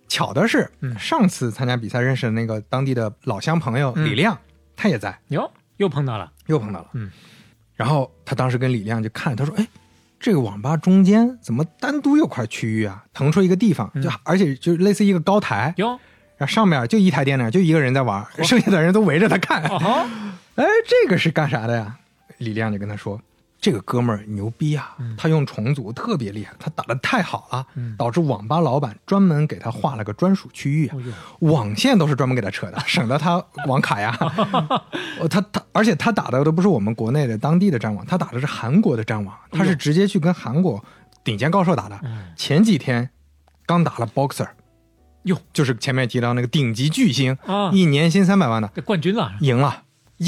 [0.07, 4.37] 巧的是，上次参加比赛认识的那个当地的老乡朋友李亮，
[4.79, 5.19] 他也在。
[5.27, 6.87] 哟，又碰到了，又碰到了。
[6.93, 7.11] 嗯，
[7.75, 9.67] 然后他当时跟李亮就看，他说：“哎，
[10.21, 13.03] 这个网吧中间怎么单独有块区域啊？
[13.13, 15.73] 腾出一个地方，就而且就类似一个高台。
[15.75, 15.99] 哟，
[16.37, 19.61] 然后上面就一台电脑，就一个人在玩，剩下的人都围着他看。”
[20.55, 21.97] 哎，这个是干啥的呀？
[22.37, 23.21] 李亮就跟他说
[23.61, 27.65] ：“这个哥们儿牛逼啊，他用重组特别厉害，他打的太好了，
[27.97, 30.91] 导致网吧老板专门给他划了个专属区域，
[31.39, 34.17] 网线都是专门给他扯的， 省得他网卡呀。
[35.29, 40.83] 他他，而且他打的都不是我们国内的当地的战网，他打的是韩国的战网，他是直接去跟韩国
[41.23, 41.99] 顶尖高手打的。
[42.37, 43.09] 前几天
[43.65, 44.47] 刚打了 Boxer，
[45.23, 47.37] 哟，就是前面提到那个顶级巨星
[47.73, 49.83] 一年薪三百万的冠军了，赢了。”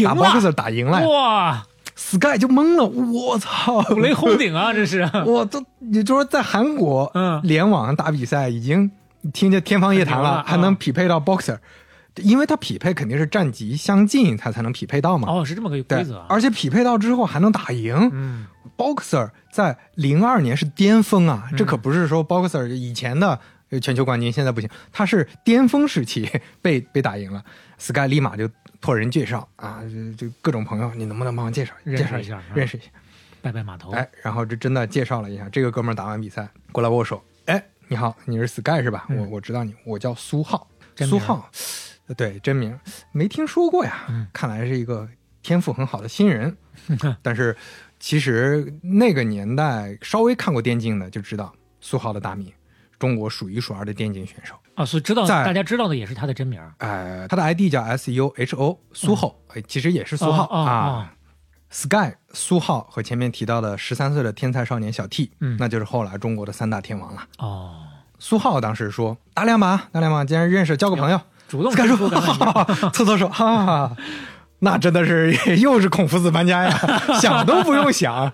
[0.05, 1.65] 打 boxer 打赢了哇
[1.96, 4.72] ！Sky 就懵了，我操，五雷轰顶啊！
[4.74, 8.89] 这是我都，也就是说在韩国，嗯，联网打比赛已经
[9.34, 11.58] 听见天方夜谭了，还能匹配到 boxer，
[12.18, 15.30] 因为他匹配肯定是战绩相近，他才能匹配到嘛。
[15.32, 16.26] 哦，是这么个规则。
[16.28, 18.10] 而且匹配到之后还能打赢。
[18.14, 23.39] 嗯，boxer 在零二年是巅峰啊，这可不是说 boxer 以前的
[23.82, 26.30] 全球冠军现在不行，他是巅峰时期
[26.62, 27.44] 被被打赢了
[27.78, 28.50] ，Sky 立马就。
[28.82, 32.88] 托人介绍啊，就就各种朋友，你能不能帮我介绍介绍一下，认识一下？
[33.41, 33.91] 拜拜码头。
[33.91, 39.05] 哎，然后这真的介绍了一下，这个哥们儿打完比赛过来握手，哎，你好，你是 Sky 是吧？
[39.09, 40.67] 我我知道你，我叫苏浩，
[40.97, 41.49] 苏浩，
[42.17, 42.77] 对，真名
[43.11, 45.07] 没听说过呀，看来是一个
[45.43, 46.57] 天赋很好的新人，
[47.21, 47.55] 但是
[47.99, 52.51] 其实那个年代稍微看过电竞的就知道苏浩的大名。
[52.99, 56.59] 中国数一数二的电竞选手啊，所以知道大家知道的也是他的真名。
[56.79, 59.36] 呃，他的 ID 叫 S U H O 苏浩，
[59.67, 61.13] 其实也是苏浩啊。
[61.69, 67.21] Sky 苏浩和前面提到的十三岁的天才少年小 T，嗯，那就是后来中国的三大天王了。
[67.38, 67.75] 哦，
[68.19, 72.09] 苏浩当时说打两把，打两把，既然认识，交个朋友，主动，Sky 说，
[72.91, 73.95] 搓搓手，哈哈。
[74.64, 76.78] 那真的是 又是孔夫子搬家呀，
[77.20, 78.32] 想都不用想，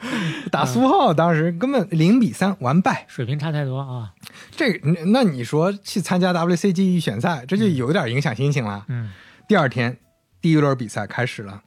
[0.52, 4.14] 打苏浩当时根本零比三完败，水平差太多啊。
[4.52, 8.86] 这那你说去参加 WCG 预选赛，这就有点影响心情了。
[8.90, 9.12] 嗯。
[9.48, 9.98] 第二天
[10.42, 11.62] 第一轮比赛开始了，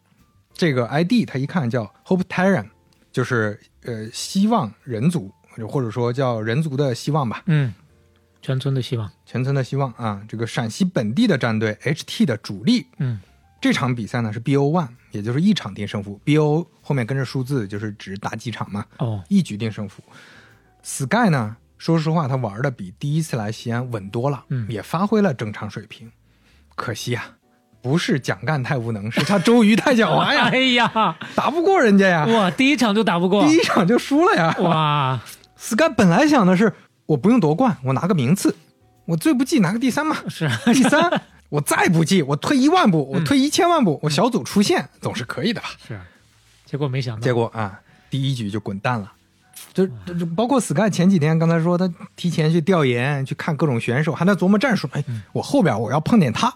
[0.53, 2.67] 这个 ID 他一看叫 Hope Terran，
[3.11, 5.33] 就是呃希望人族，
[5.67, 7.43] 或者说叫人族的希望吧。
[7.47, 7.73] 嗯。
[8.43, 10.23] 全村的希望，全村的希望啊！
[10.27, 12.87] 这个陕西本地的战队 HT 的主力。
[12.99, 13.21] 嗯。
[13.61, 16.19] 这场比赛呢是 BO one，也就是一场定胜负。
[16.25, 18.85] BO 后面跟着数字，就是指打几场嘛。
[18.99, 20.03] 哦，一局定胜负。
[20.83, 26.11] Sky 呢，说实话，他玩的比第一次来西安稳多了，嗯，也发挥了正常水平。
[26.75, 27.29] 可惜啊，
[27.83, 30.49] 不是蒋干太无能，是他周瑜太狡猾呀！
[30.53, 32.25] 哎呀，打不过人家呀！
[32.25, 34.57] 哇，第一场就打不过，第一场就输了呀！
[34.61, 35.21] 哇
[35.57, 36.73] ，Sky 本来想的是，
[37.05, 38.57] 我不用夺冠，我拿个名次，
[39.05, 40.17] 我最不济拿个第三嘛。
[40.29, 41.21] 是第三。
[41.51, 45.69] 我再不济，我退一万步，我退一千万步，我小组出线总是可以的吧？
[45.87, 46.01] 是，
[46.65, 47.79] 结果没想到，结果啊，
[48.09, 49.13] 第一局就滚蛋了。
[49.75, 49.87] 就
[50.19, 54.89] 就包括 Sky 前几天刚才说他提前去调研，去看各种选手，还在琢磨战术。
[54.93, 56.53] 哎，我后边我要碰见他，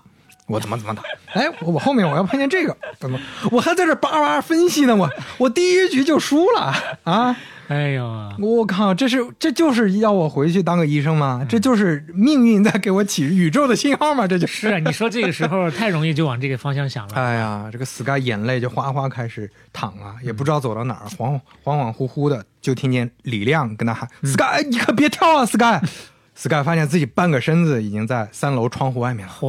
[0.47, 1.03] 我怎么怎么打？
[1.35, 3.21] 哎，我后面我要碰见这个，怎么？
[3.51, 6.75] 我还在这叭叭分析呢，我我第一局就输了
[7.05, 7.37] 啊！
[7.69, 8.05] 哎呦，
[8.39, 8.93] 我靠！
[8.93, 11.45] 这是这就是要我回去当个医生吗？
[11.49, 14.27] 这就是命运在给我起宇宙的信号吗？
[14.27, 14.79] 这就是啊！
[14.79, 17.15] 你说这个时候太容易就往这个方向想了。
[17.15, 29.33] 哎呀，这个 Sky 眼泪就哗哗开始淌啊，也不知道走到哪儿，恍恍恍惚惚的就听见李亮跟他喊：“Sky，你可别跳啊！”Sky，Sky 发现自己半个身子已经在三楼窗户外面了。
[29.41, 29.47] 嚯！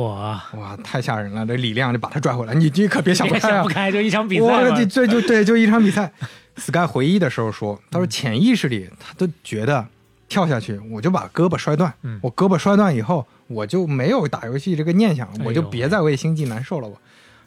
[0.58, 1.46] 哇，太吓人了！
[1.46, 3.64] 这李亮就把他拽回来，你你可别想不开啊！
[3.64, 6.12] 不开就一场比赛我这就对，就一场比赛。
[6.58, 9.88] Sky 回忆的时候说：“他说潜意识里他都觉得
[10.28, 16.88] 跳下去我就把胳膊摔断，我胳膊摔断以后我就没有打游戏这个念想，我就别再为星际难受了。
[16.88, 17.00] 我，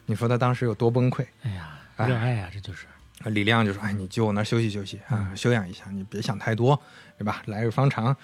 [0.05, 1.25] 你说他当时有多崩溃？
[1.43, 2.85] 哎呀，热爱呀，这就是。
[3.25, 6.79] 李亮就说：‘哎，你就我那休息休息啊，休养一下，你别想太多，
[7.17, 7.41] 对吧？
[7.45, 8.15] 来日方长。’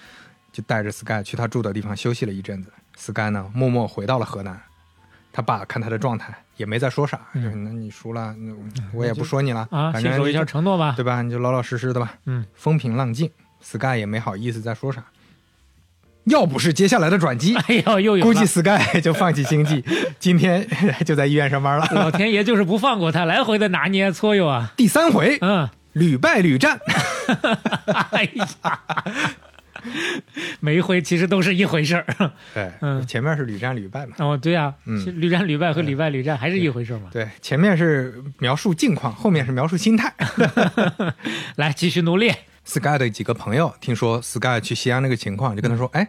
[0.52, 2.72] 就带着 Sky 去他住的地方休息了一阵子。
[2.96, 4.58] Sky 呢，默默回到了河南。
[5.30, 8.54] 他爸看他的状态。”也没再说啥，那你输了，那
[8.92, 11.22] 我也不说你了啊，信守一下承诺吧，对吧？
[11.22, 12.14] 你就老老实实的吧。
[12.26, 13.30] 嗯，风平浪静
[13.60, 15.04] ，Sky 也没好意思再说啥。
[16.24, 19.84] 要不是接下来的转机，哎呦，又有估计 Sky 就放弃星际，
[20.18, 20.66] 今天
[21.06, 21.86] 就在医院上班了。
[21.92, 24.72] 老天爷就是不放过他，来回的拿捏搓悠啊。
[24.76, 26.80] 第三回，嗯，屡败屡战。
[28.10, 28.48] 哎呀。
[30.60, 32.06] 每一回其实都是一回事儿，
[32.54, 34.14] 对，嗯，前面是屡战屡败嘛。
[34.18, 37.08] 哦，对呀，嗯，屡战屡败和屡败屡战还是一回事嘛。
[37.12, 40.12] 对，前面是描述境况，后面是描述心态。
[41.56, 42.32] 来，继续努力。
[42.64, 46.08] Sky 的几个朋友听说 Sky 去西安那个情况，就跟他说：“哎，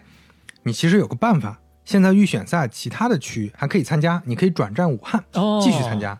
[0.63, 5.23] 你其实有个办法，现在预选赛其他的区还可以参加，你可以转战武汉，
[5.61, 6.19] 继续参加。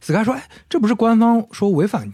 [0.00, 2.12] ”Sky 说：“哎，这不是官方说违反？”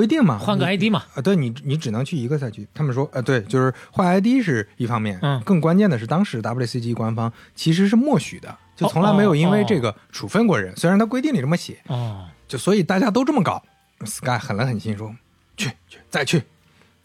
[0.00, 2.66] 规定嘛，换个 ID 嘛，啊，对你，你只能去一个赛区。
[2.72, 10.74] 他们说，呃，对，就是换 ID 是一方面，嗯，更关键的是，当时 WCG 官方其实是默许的，就从来没有因为这个处分过人。
[10.74, 13.62] 虽然他规定里这么写，哦，就所以大家都这么搞。
[14.06, 15.14] Sky 狠了狠心说，
[15.58, 16.42] 去去再去，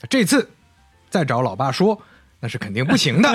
[0.10, 0.50] 这次
[1.10, 2.02] 再找老爸说，
[2.40, 3.30] 那是肯定不行的。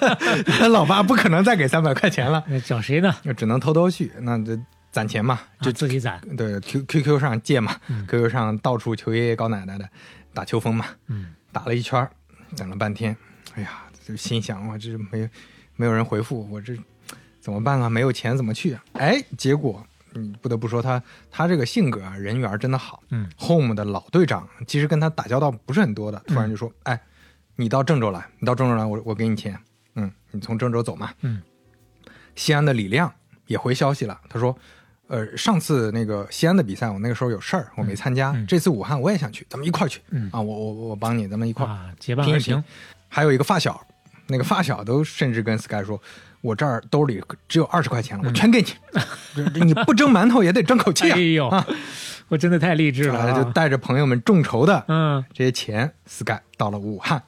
[0.70, 3.14] 老爸不可能再给三百块钱了，那找谁呢？
[3.22, 4.58] 那只能偷偷去，那这。
[4.90, 6.20] 攒钱嘛，就自己攒。
[6.36, 7.76] 对，Q Q Q 上借嘛
[8.06, 9.88] ，Q Q 上到处求爷爷告奶奶的，
[10.32, 10.86] 打秋风嘛。
[11.06, 12.08] 嗯，打了一圈，
[12.56, 13.16] 等了半天，
[13.54, 15.28] 哎呀，就心想我这没
[15.76, 16.76] 没有人回复，我这
[17.40, 17.88] 怎么办啊？
[17.88, 18.72] 没有钱怎么去？
[18.72, 23.02] 啊哎，结果你不得不说他他这个性格啊，人缘真的好。
[23.10, 26.98] 嗯，Home 的老队长其实跟他打交道不是很多的，突然就说：“哎，
[27.56, 29.58] 你到郑州来，你到郑州来，我我给你钱。
[29.96, 31.42] 嗯，你从郑州走嘛。”嗯，
[32.34, 33.12] 西安的李亮
[33.46, 34.58] 也回消息了，他说。
[35.08, 38.34] 呃，上次那个西安的比赛，我那个时候有事儿，我没参加。
[38.46, 40.00] 这次武汉我也想去，咱们一块儿去。
[40.30, 42.62] 啊，我我我帮你，咱们一块儿结伴而行。
[43.08, 43.80] 还有一个发小，
[44.26, 45.98] 那个发小都甚至跟 Sky 说
[46.42, 48.60] ：“我这儿兜里只有二十块钱了，我全给
[49.34, 51.64] 你， 你不蒸馒头也得争口气啊！”哎呦，
[52.28, 57.22] 我真的太励志了，就带着朋友们众筹的嗯这些钱，Sky 到了武汉，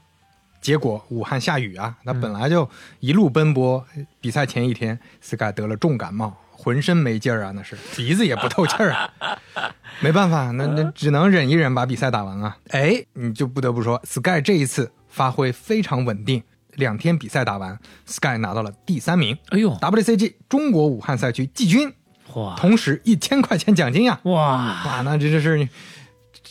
[0.60, 2.68] 结果武汉下雨啊，他本来就
[2.98, 3.82] 一路奔波，
[4.20, 6.36] 比赛前一天，Sky 得了重感冒。
[6.62, 9.10] 浑身没劲儿啊，那是鼻子也不透气儿啊，
[10.00, 12.54] 没办法，那那只能忍一忍，把比赛打完啊。
[12.68, 16.42] 哎，你就不得不说，Sky 这一次发挥非常稳定，
[16.74, 19.38] 两天比赛打完，Sky 拿到了第三名。
[19.48, 21.90] 哎呦，WCG 中国武汉赛区季军，
[22.34, 24.20] 哇，同时一千块钱奖金呀！
[24.24, 25.66] 哇哇，那这这是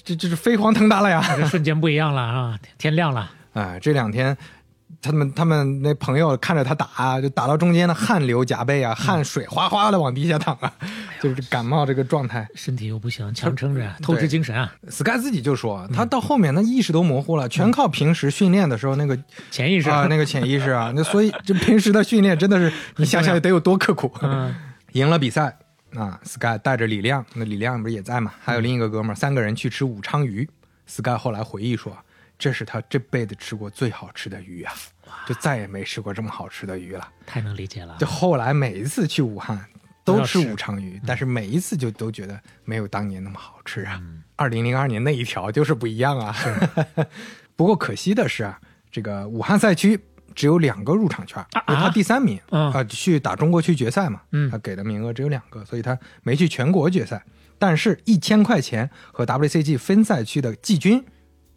[0.03, 1.23] 这这是飞黄腾达了呀！
[1.37, 3.31] 这瞬间不一样了啊，天亮了。
[3.53, 4.35] 哎， 这两天。
[5.01, 10.71] 他们他们那朋友看着他打，就打到中间的汗流浃背啊，汗水哗哗的往地下淌啊，
[11.21, 14.73] 就是感冒这个状态，身体又不行，强撑着，透支精神啊。
[14.89, 19.17] Sky 自己就说，他到后面那意识都模糊了，全靠平时训练的时候那个
[19.49, 24.11] 潜意识啊，那个潜意识啊， 那所以这平时的训练真的是，你想想得有多刻苦。
[24.21, 24.53] 嗯，
[24.93, 25.57] 赢了比赛
[25.95, 28.33] 啊，Sky 带着李亮，那李亮不是也在嘛？
[28.43, 30.49] 还有另一个哥们儿，三个人去吃武昌鱼。
[30.87, 31.95] Sky 后来回忆说。
[32.39, 34.73] 这是他这辈子吃过最好吃的鱼啊，
[35.27, 37.05] 就再也没吃过这么好吃的鱼了。
[37.27, 37.97] 太能理解了。
[37.99, 39.63] 就后来每一次去武汉
[40.05, 44.01] 都吃武昌鱼，但是每一次就都觉得没有当年那么好吃啊。
[44.37, 46.33] 二零零二年那一条就是不一样啊。
[47.57, 48.57] 不过可惜的是啊，
[48.89, 49.99] 这个武汉赛区
[50.33, 57.21] 只有两个入场券，他第三名啊，去打中国区决赛嘛，他给的名额只有两个，所以他没去全国决赛。
[57.57, 61.03] 但是，一千块钱和 WCG 分赛区的季军。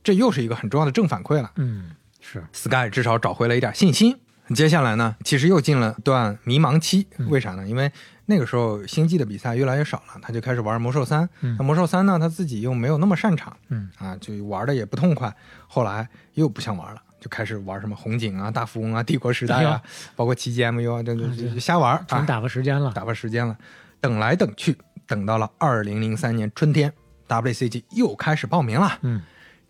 [0.02, 1.50] 这又是一个很重要的正反馈了。
[1.56, 1.90] 嗯，
[2.20, 4.18] 是 Sky 至少找回了一点信心。
[4.54, 7.06] 接下来呢，其实又进了段迷茫期。
[7.30, 7.66] 为啥呢？
[7.66, 7.90] 因为
[8.26, 11.26] 那个时候星际的比赛越来越少了，他就开始玩魔兽三。
[11.40, 15.34] 那魔兽三呢，他自己又没有那么擅长，嗯啊，就玩的也不痛快。
[15.66, 19.80] 后来又不想玩了，就开始玩什么红警啊、大富翁啊、帝国时代啊，
[20.16, 23.56] 包括奇迹 MU 啊，这这瞎玩，全打发时间了，打发时间了。
[24.00, 24.76] 等来等去，
[25.06, 26.92] 等到了二零零三年春天
[27.28, 28.98] ，WCG 又开始报名了。
[29.02, 29.22] 嗯。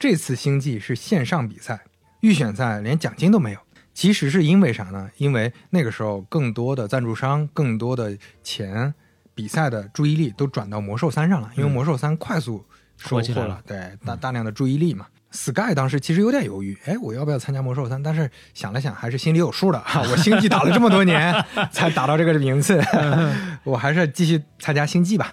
[0.02, 1.80] 这次星际是线上比赛，
[2.22, 3.60] 预选赛连奖金都没有。
[3.94, 5.08] 其实是因为啥呢？
[5.16, 8.92] 因为那个时候更多的赞助商、更多的钱、
[9.32, 12.64] 比赛的注意力都转到魔兽三上了，因为魔兽三快速
[12.96, 15.06] 收获了，了对大大量的注意力嘛。
[15.30, 18.02] Sky 当时其实有点犹豫，哎，我要不要参加魔兽三？
[18.02, 20.02] 但是想了想，还是心里有数的哈。
[20.02, 21.32] 我星际打了这么多年，
[21.70, 22.82] 才打到这个名次，
[23.62, 25.32] 我还是继续参加星际吧。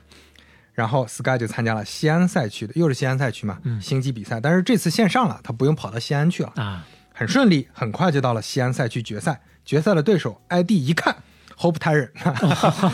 [0.80, 4.40] 然后 Sky 就参加了西安赛区的，又是西安赛区嘛，嗯、星际比赛。
[4.40, 6.54] 但是这次线上了，他不用跑到西安去了。
[6.56, 9.42] 啊，很顺利，很快就到了西安赛区决赛。
[9.66, 11.14] 决赛的对手 ID 一看
[11.58, 11.78] ，Hope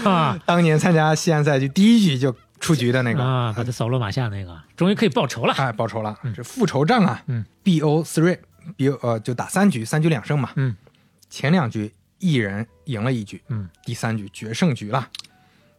[0.03, 10.75] 哦、 当年参加西安赛区第一局就出局的那个啊，把他扫落马下那个，终于可以报仇了，哎，报仇了，这复仇战啊，嗯，BO three，B 呃就打三局，三局两胜嘛，嗯，
[11.29, 15.07] 前两局一人赢了一局，嗯，第三局决胜局了。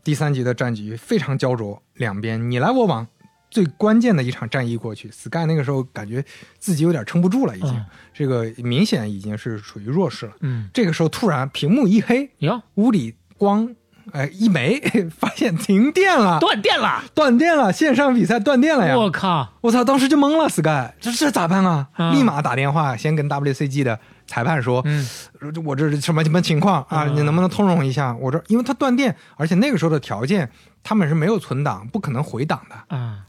[0.07, 3.05] 第三局的战局非常焦灼，两边你来我往，
[3.51, 6.25] 最关键的一场战役过去，Sky 那个时候感觉
[6.61, 7.85] 自己有点撑不住了，已经，嗯、
[8.15, 10.33] 这个明显已经是处于弱势了。
[10.43, 13.69] 嗯，这个时候突然屏幕一黑，哟，屋里光
[14.13, 14.79] 哎一没，
[15.11, 18.97] 发现停电了，断电了，断电了，线上比赛断电了呀！
[18.97, 21.89] 我靠，我操，当时就懵了，Sky，这这咋办啊？
[21.99, 23.99] 嗯、立马打电话先跟 WCG 的。
[24.27, 25.07] 裁判说：“嗯，
[25.65, 27.05] 我这是什么什么情况啊？
[27.05, 28.15] 嗯、你能不能通融一下？
[28.17, 30.51] 我这因为他断电，而且那个时候的条件，
[30.83, 33.23] 他们是没有存档，不可能回档的啊。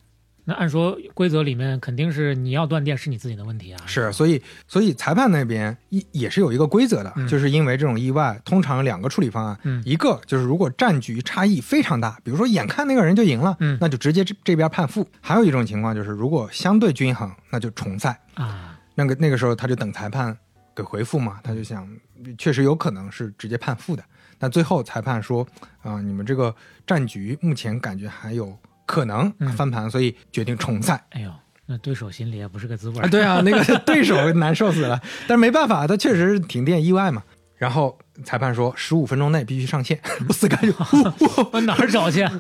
[0.50, 3.80] 那按说规则里面肯定是你要断电是你自己的问题啊。
[3.86, 18.80] 是，所以所以裁判那边也也是有一个规则的，嗯、就是因为这种意外，通常两个处理方案，嗯、一个就是如果战局差异非常大，比如说眼看那个人就赢了，嗯、那就直接这这边判负；还有一种情况就是如果相对均衡，那就重赛啊。
[18.96, 20.36] 那个那个时候他就等裁判。”
[20.78, 21.90] 给回复嘛，他就想，
[22.38, 24.04] 确实有可能是直接判负的。
[24.38, 25.42] 但最后裁判说，
[25.82, 26.56] 啊、呃，你们这个
[26.86, 28.56] 战局目前感觉还有
[28.86, 31.04] 可能翻盘，嗯、所以决定重赛。
[31.10, 31.34] 哎呦，
[31.66, 33.08] 那对手心里也不是个滋味啊！
[33.08, 35.02] 对啊，那个 对手难受死了。
[35.28, 37.24] 但是没办法，他确实停电意外嘛。
[37.58, 40.00] 然后裁判说，十五分钟内必须上线。
[40.28, 40.72] 我死干就
[41.52, 42.24] 我哪儿找去？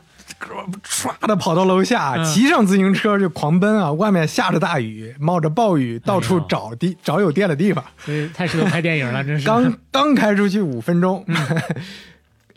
[0.83, 3.91] 唰的跑到楼下，骑上自行车就狂奔啊！
[3.91, 7.83] 外面下着大雨，冒着暴雨，到处找地、哎、找有电的地方。
[7.97, 9.45] 所以太适合拍电影了，真是。
[9.47, 11.35] 刚刚开出去五分钟，嗯、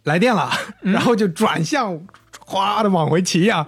[0.02, 0.50] 来电了，
[0.82, 1.98] 嗯、然后就转向，
[2.44, 3.64] 哗的往回骑呀、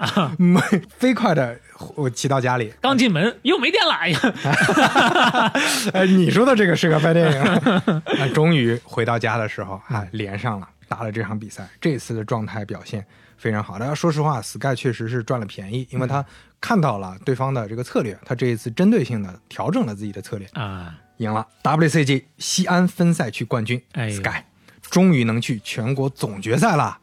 [0.99, 1.59] 飞快的
[1.97, 2.73] 我骑到家里。
[2.81, 5.53] 刚进门又没电了，哎呀！
[5.95, 7.41] 哎，你说的这个是个拍电影。
[7.41, 10.69] 啊，终于回到家的时候啊，连上了。
[10.89, 13.03] 打了这场比赛，这次的状态表现
[13.39, 13.79] 非常好。
[13.79, 16.23] 大家说实话，Sky 确实是赚了便宜，因为他
[16.61, 23.83] 看到了对方的这个策略，他这一次针对性的调整了自己的策略啊，赢了 WCG 西安分赛区冠军。
[23.93, 24.45] 哎，Sky
[24.83, 26.99] 终于能去全国总决赛了，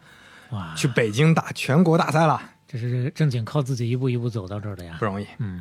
[0.52, 2.40] 哇，去北京打全国大赛了。
[2.72, 5.26] 这是正经靠自己一步一步走到这儿的呀，不容易。
[5.40, 5.60] 嗯，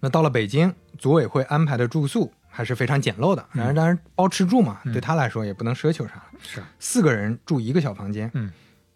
[0.00, 6.14] 那到了北京，组委会安排的住宿还是非常简陋的，然而当然包吃住嘛，对他来说也不能奢求啥。
[6.42, 6.62] 是。
[6.78, 8.50] 四个人住一个小房间，嗯，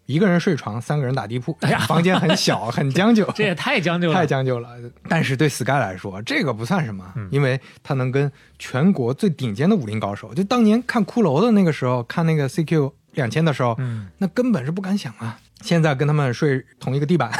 [0.07, 4.69] 一个人睡床，三个人打地铺，哎呀 房间很小，很将就， 这也太将就了，太将就了。
[5.07, 15.39] 但是对 Sky 来说，这个不算什么，因为他能跟全国最顶尖的武林高手，就当年看骷髅的那个时候，看那个 CQ 两千的时候，嗯，那根本是不敢想啊。
[15.61, 17.31] 现在跟他们睡同一个地板。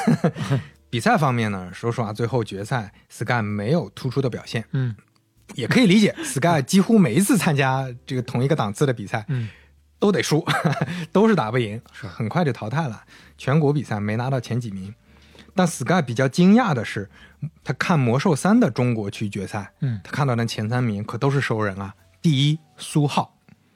[0.91, 4.93] 比赛方面呢，说实话，最后决赛 Sky 没有突出的表现，嗯，
[5.55, 9.47] 也可以理解，Sky 几乎每一次参加这个同一个档次的比赛，嗯，
[9.99, 10.45] 都得输，
[11.13, 13.03] 都是打不赢，是很快就淘汰了。
[13.37, 14.93] 全国比赛没拿到前几名，
[15.55, 17.09] 但 Sky 比较惊讶的是，
[17.63, 23.33] 他看魔兽三的中国区决赛，嗯，他看到那前三名可都是熟人啊，第一苏浩。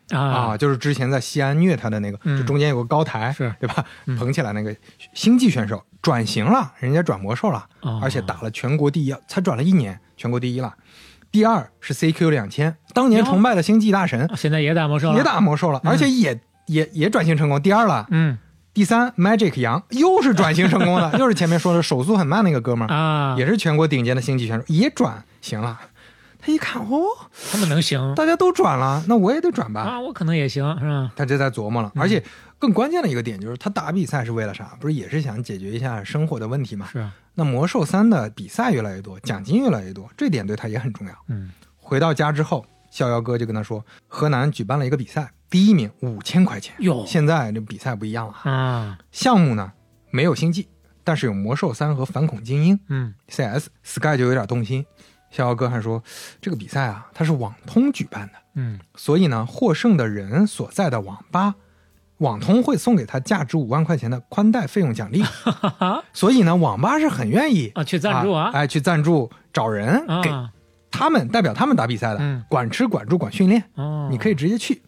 [0.09, 3.53] 啊，就是之前在西安虐他的那个，就中间有个高台，是。
[3.59, 3.83] 对吧？
[4.17, 4.75] 捧起来那个
[5.13, 7.65] 星际选手转型了，人家转魔兽了，
[8.01, 10.73] 而且打了全国第一，才转了一年，全国第一了。
[11.31, 18.07] 第二是 CQ 两千，当年崇拜的星际大神，现在也打魔兽了，也打魔兽了，而且也也也转型成功，第二了。
[18.09, 18.37] 嗯，
[18.73, 25.77] 第三 Magic 杨又是转型成功的， 又是前面说的手速很慢那个哥们儿啊，也是全国顶尖的星际选手，也转型了。
[26.45, 27.07] 他一看，哦，
[27.51, 29.81] 他们能行，大家都转了，那我也得转吧。
[29.81, 31.11] 啊，我可能也行，是吧？
[31.15, 32.23] 他就在琢磨了，而且
[32.59, 34.77] 更关键的一个点就是，他打比赛是为了啥？
[34.79, 36.87] 不是也是想解决一下生活的问题吗？
[36.91, 37.11] 是啊。
[37.33, 41.13] 那魔兽三的比赛越来越多，奖金越来越多，这点对他也很重要。
[41.29, 41.49] 嗯。
[41.77, 46.75] 回到家之后，逍遥哥就跟他说，河南举办了一个比赛，第一名五千块钱。
[46.77, 48.99] 哟，现在这比赛不一样了啊！
[49.11, 49.71] 项目呢
[50.11, 50.67] 没有星际，
[51.03, 52.79] 但是有魔兽三和反恐精英。
[52.89, 54.85] 嗯，CS，Sky 就有点动心。
[55.31, 56.01] 逍遥哥还说，
[56.41, 61.55] 这个比赛啊，它是网通举办的，嗯，所以呢，获胜的人所在的网吧，
[62.19, 65.23] 网通会送给他价值五万块钱的宽带费用奖励，
[66.13, 70.31] 所以呢，网吧是很愿意啊去赞助啊，哎，去赞助找人给
[70.89, 74.81] 他们代表他们打比赛的，管吃管住管训练，哦，你可以直接去。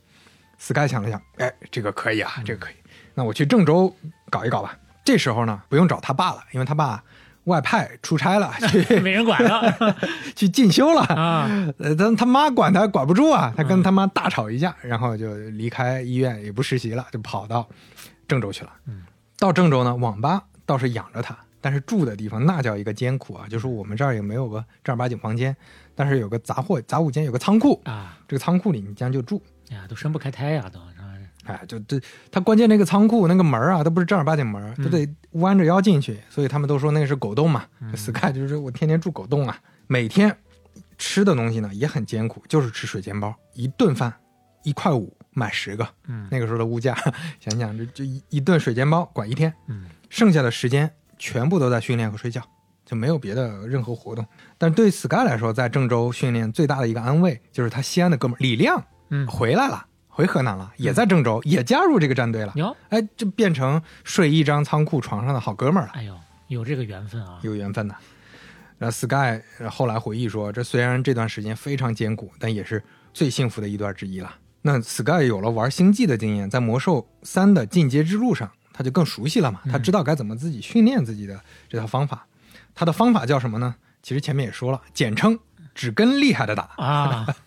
[0.59, 2.75] Sky 想了想，哎，这个可以啊，这个可以，
[3.13, 3.93] 那我去郑州
[4.29, 4.75] 搞一搞吧。
[5.03, 7.03] 这时候呢，不用找他爸了，因为他爸。
[7.47, 9.95] 外派出差了， 去没人管了，
[10.35, 11.49] 去进修了啊！
[11.79, 17.67] 呃，但他妈管他管不住啊，他跟他妈大吵一架，然后就离开医院，也不实习了，就跑到
[18.27, 18.71] 郑州去了。
[18.85, 19.03] 嗯，
[19.39, 23.47] 到郑州呢，网吧倒是养着他，但是住的地方那叫一个艰苦啊！
[23.49, 25.55] 就是我们这儿也没有个正儿八经房间，
[25.95, 28.17] 但是有个杂货杂物间，有个仓库啊。
[28.27, 29.41] 这个仓库里你将就住，
[29.71, 30.79] 哎呀，都伸不开胎呀，都。
[31.47, 37.65] 哎，就这，他关键那个仓库那个门啊，都不是正儿八经门，他得弯着腰进去，所以他们都说那个是狗洞嘛。
[37.95, 40.35] Sky 就是我天天住狗洞啊，每天
[40.97, 44.13] 吃的东西呢也很艰苦，就是吃水煎包，一顿饭
[44.63, 45.87] 一块五买十个。
[46.07, 46.95] 嗯，那个时候的物价，
[47.39, 49.53] 想想这这一一顿水煎包管一天。
[49.67, 52.41] 嗯，剩下的时间全部都在训练和睡觉，
[52.85, 54.25] 就没有别的任何活动。
[54.57, 59.85] 但对 Sky 来说，在郑州训练最大的一个安慰就是他西安的哥们李亮，嗯，回来了。
[60.17, 62.51] 回河南了，也在郑州，也加入这个战队了。
[62.55, 65.91] 哟，哎，就变成睡一张仓库床上的好哥们儿了。
[65.93, 67.93] 哎呦，有这个缘分啊，有缘分呐。
[68.79, 69.39] 那 Sky
[69.69, 74.33] 后来回忆说，这虽然这段时间非常艰苦，但也是最幸福的一段之一了。
[74.63, 81.39] 那 Sky 有了玩星际的经验，在魔兽三的进阶之路上，他就更熟悉了嘛，他知道该怎么自己训练自己的
[81.69, 82.25] 这套方法。
[82.73, 83.75] 他的方法叫什么呢？
[84.01, 85.37] 其实前面也说了，简称
[85.75, 87.27] 只跟厉害的打啊。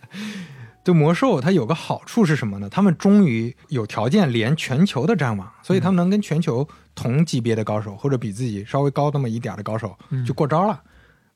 [0.90, 2.68] 就魔兽，它有个好处是什么呢？
[2.68, 6.66] 他们终于有条件连全球的战网，所以他们能跟全球
[6.96, 10.82] 同级别的高手，或者比自己稍微高那么一点的高手就过招了。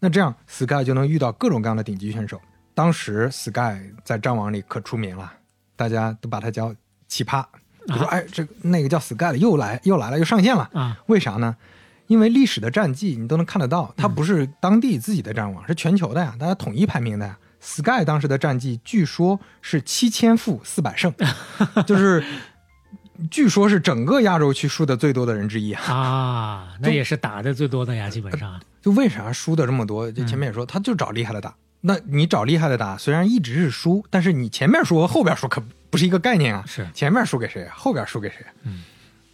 [0.00, 2.40] 那这样，Sky 就能遇到各种各样的顶级选手。
[2.74, 5.32] 当时 Sky 在战网里可出名了，
[5.76, 6.74] 大家都把他叫
[7.06, 7.44] 奇葩。
[7.86, 10.98] 就说：“哎，这那个叫 Sky 的又来又来了，又上线了啊？
[11.06, 11.54] 为啥呢？
[12.08, 21.12] 因为历史的战绩你都能看得到，它不是当地自己的战网，是全球的呀，大家统一排名的呀。” Sky 当时的战绩据说是七千负四百胜，
[21.86, 22.22] 就是
[23.30, 26.76] 据说是整个亚洲区输的最多的人之一啊！
[26.80, 28.60] 那也是打的最多的呀，基本上。
[28.82, 30.12] 就为啥输的这么多？
[30.12, 31.56] 就前面也说，他就找厉害的打。
[31.80, 36.62] 那你找厉害的打，虽然一直是输，但是你前面输和后边输可不是一个概念啊。
[36.66, 38.44] 是前面输给谁，后边输给谁？
[38.64, 38.84] 嗯。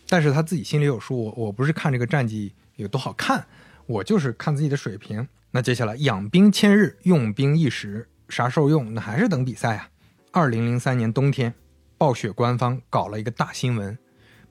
[0.08, 3.44] 但是他自己心里有数，我我不是看这个战绩有多好看，
[3.86, 5.26] 我就是看自己的水平。
[5.50, 8.06] 那接下来养兵千日，用兵一时。
[8.30, 8.94] 啥时候用？
[8.94, 9.88] 那还是等比赛啊！
[10.32, 11.52] 二零零三年冬天，
[11.98, 13.98] 暴雪官方搞了一个大新闻，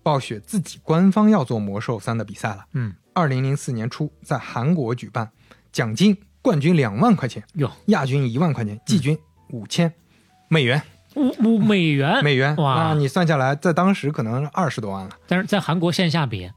[0.04, 2.66] 暴雪自己官方要做魔兽三的比赛了。
[2.74, 5.32] 嗯，二零零四年初在韩国举办，
[5.72, 9.18] 奖金冠军两万块钱，哟，亚军一万块钱，季军
[9.50, 9.92] 五千
[10.50, 10.82] 美元。
[11.16, 12.76] 五五美元，美元哇！
[12.76, 15.18] 那你算下来，在当时可能二十多万了。
[15.28, 16.50] 但是在韩国线下比，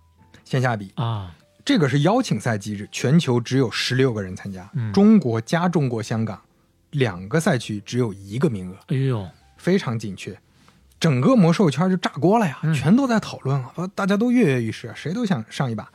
[0.45, 6.39] 线下比啊，这个是邀请赛机制，全球只有十六个人参加，嗯中国加中国香港
[6.93, 9.29] 两个赛区只有一个名额，哎呦，
[9.59, 10.39] 非常紧缺。
[11.01, 15.91] 整个魔兽圈就炸锅了呀，嗯全都在讨论了，呃大家都跃跃欲试，谁都想上一把。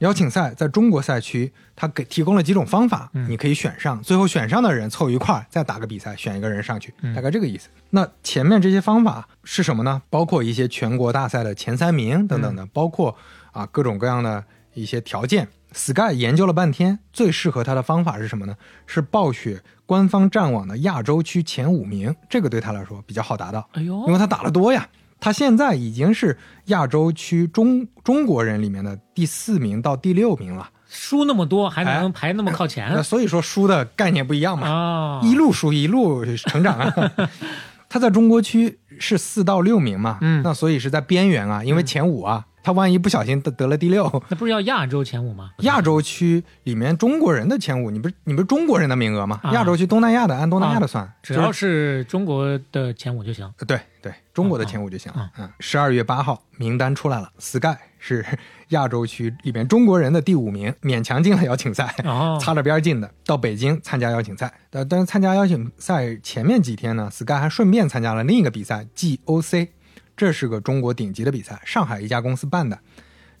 [0.00, 7.68] 邀请赛在中国赛区，他给提供了几种方法，嗯你可以选上，最后选上的人凑一块儿再打个比赛，选一个人上去，嗯大概这个意思。
[7.90, 10.02] 那前面这些方法是什么呢？
[10.10, 13.16] 包括一些全国大赛的前三名等等的，包括
[13.52, 15.46] 啊各种各样的一些条件。
[15.74, 18.54] Sky 研究了半天，最适合他的方法是什么呢？
[18.86, 23.68] 是暴雪官方战网的亚洲区前五名，这个对他来说比较好达到。
[23.72, 24.88] 哎呦因为他打得多呀。
[25.20, 30.70] 他现在已经是亚洲区中中国人里面的第四名到第六名了。
[30.86, 35.20] 输那么多还哎能排那么靠前 那所以说输的概念不一样嘛，啊？
[35.24, 36.94] 一路输一路成长啊。
[37.88, 45.50] 他在中国区是四到六名嘛，嗯那所以是在边缘啊，因为前五啊，他万一不小心得得了第六，那不是要亚洲前五吗？
[45.58, 49.38] 亚洲区里面中国人的前五，你不是你不是中国人的名额吗？
[49.42, 53.44] 啊亚洲区东南亚的按东南亚的算，只要是是中国的前五就行。
[53.58, 55.12] 呃对对，中国的前五就行。
[55.38, 58.24] 嗯，十二月八号名单出来了，Sky 是
[58.68, 64.52] 亚洲区里面中国人的第五名，勉强进了邀请赛，哦擦着边儿进的，到北京参加邀请赛。
[64.70, 69.68] 但但是参加邀请赛前面几天呢，Sky 还顺便参加了另一个比赛 GOC，
[70.16, 72.78] 这是个中国顶级的比赛，上海一家公司办的。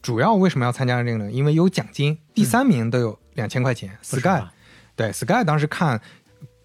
[0.02, 1.32] 主要为什么要参加这个呢？
[1.32, 3.96] 因为有奖金，第三名都有两千块钱。
[4.02, 4.42] Sky
[4.94, 6.00] 对 Sky 当时看，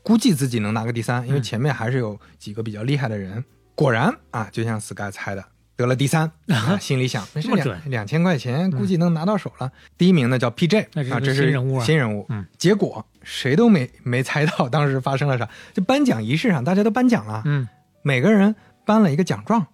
[0.03, 3.43] 估计自己能拿个第三，因为嗯前面还是有几个比较厉害的人。
[3.75, 5.45] 果然啊，就像 Sky 猜的，
[5.77, 7.47] 得了第三，啊、 心里想没事
[7.85, 9.71] 两千块钱，估计能拿到手了。
[9.97, 12.25] 第一名呢叫 PJ，啊，这是新人物啊新人物。
[12.27, 15.49] 嗯，结果谁都没没猜到当时发生了啥。
[15.73, 17.69] 就颁奖仪式上，大家都颁奖了，嗯
[18.01, 18.53] 每个人
[18.85, 19.65] 颁了一个奖状，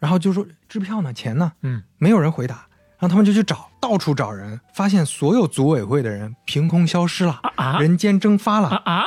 [0.00, 2.66] 然后就说支票呢，钱呢，嗯，没有人回答。
[2.98, 8.68] 然后他们就去找，到处找人，发现所有组委会的人凭空消失了，啊人间蒸发了。
[8.68, 9.04] 啊啊！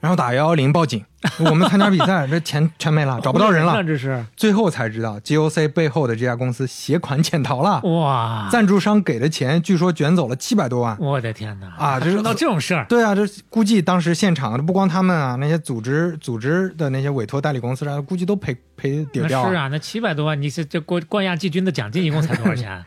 [0.00, 1.04] 然后打幺幺零报警，
[1.40, 3.82] 我们参加比赛， 这钱全没了，找不到人了。
[3.82, 8.48] 这是最后才知道，GOC 背后的这家公司携款潜逃了，哇！
[8.50, 10.96] 赞助商给的钱据说卷走了七百多万。
[11.00, 11.72] 我的天哪！
[11.78, 22.84] 啊这是到这种事儿，对啊，这估计当时现场不光他们啊，那些组织组织的那些委托代理公司啊，估计都赔赔那底掉是啊，那七百多万，你是这冠冠亚季军的奖金一共才多少钱？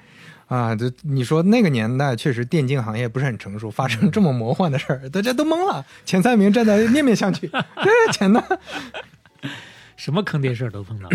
[0.49, 0.75] 啊！
[0.75, 5.85] 这你说那个年代确实电竞行业不是很成熟，发生这么魔幻的事儿，大家都懵了。
[6.03, 7.47] 前三名站在面面相觑，
[7.81, 8.43] 这钱呢？
[9.95, 11.07] 什么坑爹事儿都碰到。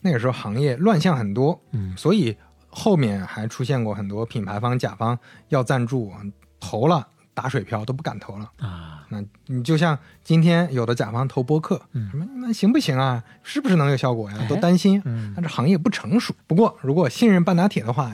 [0.00, 2.36] 那个时候行业乱象很多，嗯所以
[2.68, 5.18] 后面还出现过很多品牌方、甲方
[5.48, 6.12] 要赞助，
[6.60, 7.06] 投了
[7.36, 8.50] 打水漂都不敢投了。
[8.58, 13.22] 啊，那你就像今天有的甲方投播客，嗯什么那行不行啊？
[13.42, 14.38] 是不是能有效果呀？
[14.40, 15.00] 哎都担心。
[15.04, 16.34] 嗯但是行业不成熟。
[16.46, 18.10] 不过如果信任半打铁的话，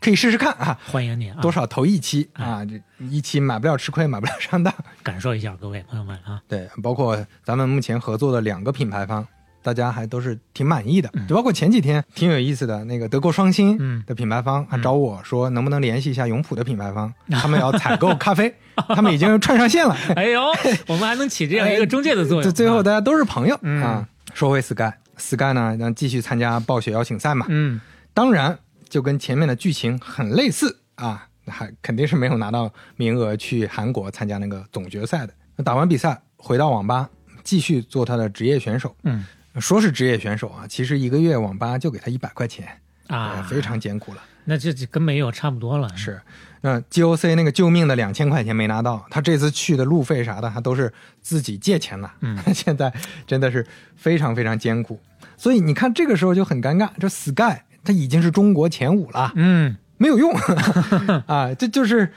[0.00, 0.78] 可以试试看啊。
[0.86, 2.64] 欢迎你啊，多少投一期啊？
[2.64, 4.72] 这一期买不了吃亏，买不了上当。
[5.02, 9.26] 感受一下，各位朋友们啊，对，包括咱们目前合作的两个品牌方，
[9.62, 11.10] 大家还都是挺满意的。
[11.28, 18.54] 就包括前几天挺有意思的那个德国双星嗯的品牌方还找我说，能不能联系一下永璞的品牌方，他们要采购咖啡，
[18.94, 19.96] 他们已经串上线了。
[20.16, 20.42] 哎呦，
[20.88, 22.42] 我们还能起这样一个中介的作用。
[22.42, 24.08] 这最后啊大家都是朋友、嗯啊。
[24.32, 27.46] 说回 Sky，Sky 呢，那继续参加暴雪邀请赛嘛。
[27.48, 27.80] 嗯，
[28.14, 28.56] 当然
[28.88, 35.34] 就跟前面的剧情很类似啊，还肯定是没有拿到名额去韩国参加那个总决赛的。
[35.56, 37.10] 那打完比赛回到网吧，
[37.42, 38.94] 继续做他的职业选手。
[39.02, 39.24] 嗯，
[39.58, 42.68] 说是职业选手啊，其实一个月网吧就给他一百块钱
[43.08, 44.22] 啊呃，非常艰苦了。
[44.44, 45.88] 那这这跟没有差不多了。
[45.96, 46.20] 是，
[46.60, 52.12] 那 GOC 那个救命的两千块钱没拿到，他这次去的路费啥的，他都是自己借钱了。
[52.20, 52.92] 嗯， 现在
[53.26, 55.00] 真的是非常非常艰苦，
[55.36, 60.32] 所以你看这个时候就很尴尬，这 Sky 他已经是中国前五了，嗯，没有用
[61.26, 62.12] 啊，这就是。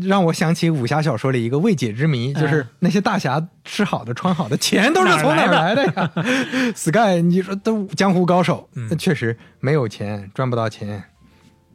[0.00, 6.12] 让我想起武侠小说里一个未解之谜，就是那些大侠吃好的、穿好的，钱都是从哪儿来的呀？
[6.76, 11.02] Sky，你说都江湖高手，那确实没有钱，赚不到钱。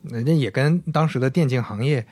[0.03, 2.05] 人家也跟当时的电竞行业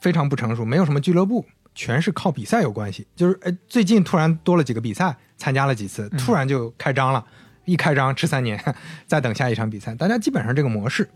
[0.00, 1.44] 非常不成熟，没有什么俱乐部，
[1.74, 3.06] 全是靠比赛有关系。
[3.14, 7.22] 就是哎，最近突然多了几个比赛，参加了几次，突然就开张了，
[7.66, 8.58] 一开张吃三年，
[9.06, 11.06] 再等下一场比赛，大家基本上这个模式。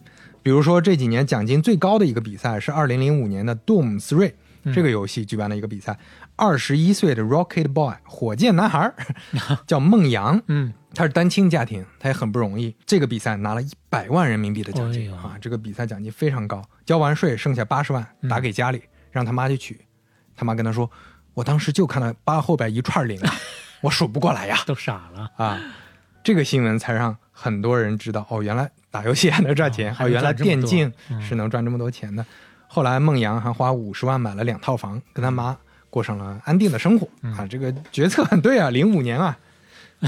[0.42, 4.32] 比如说这几年奖金最高的一个比赛是二零零五年的 Doom Three、
[4.74, 5.98] 这个游戏举办的一个比赛，
[6.36, 8.94] 二十一岁的 Rocket Boy 火箭男孩儿
[9.66, 12.74] 叫孟阳，嗯，他是单亲家庭，他也很不容易。
[12.86, 16.62] 这个比赛拿了一百万人民币的奖金、哎啊，这个比赛奖金非常高。
[16.84, 19.80] 交完税剩下八十万，打给家里，让他妈去取。
[20.36, 20.90] 他妈跟他说
[21.34, 23.34] ：“我当时就看到八后边一串零啊，
[23.82, 25.30] 我数不过来呀。”都傻了。
[25.36, 25.60] 啊，
[26.24, 32.24] 这个新闻才让很多人知道哦，原来打游戏还能赚钱，哦还哦，原来电竞嗯是能赚这么多钱的。
[32.66, 35.56] 后来孟阳还花五十万买了两套房，跟他妈
[35.88, 37.46] 过上了安定的生活、嗯啊。
[37.46, 39.38] 这个决策很对啊，零五年啊。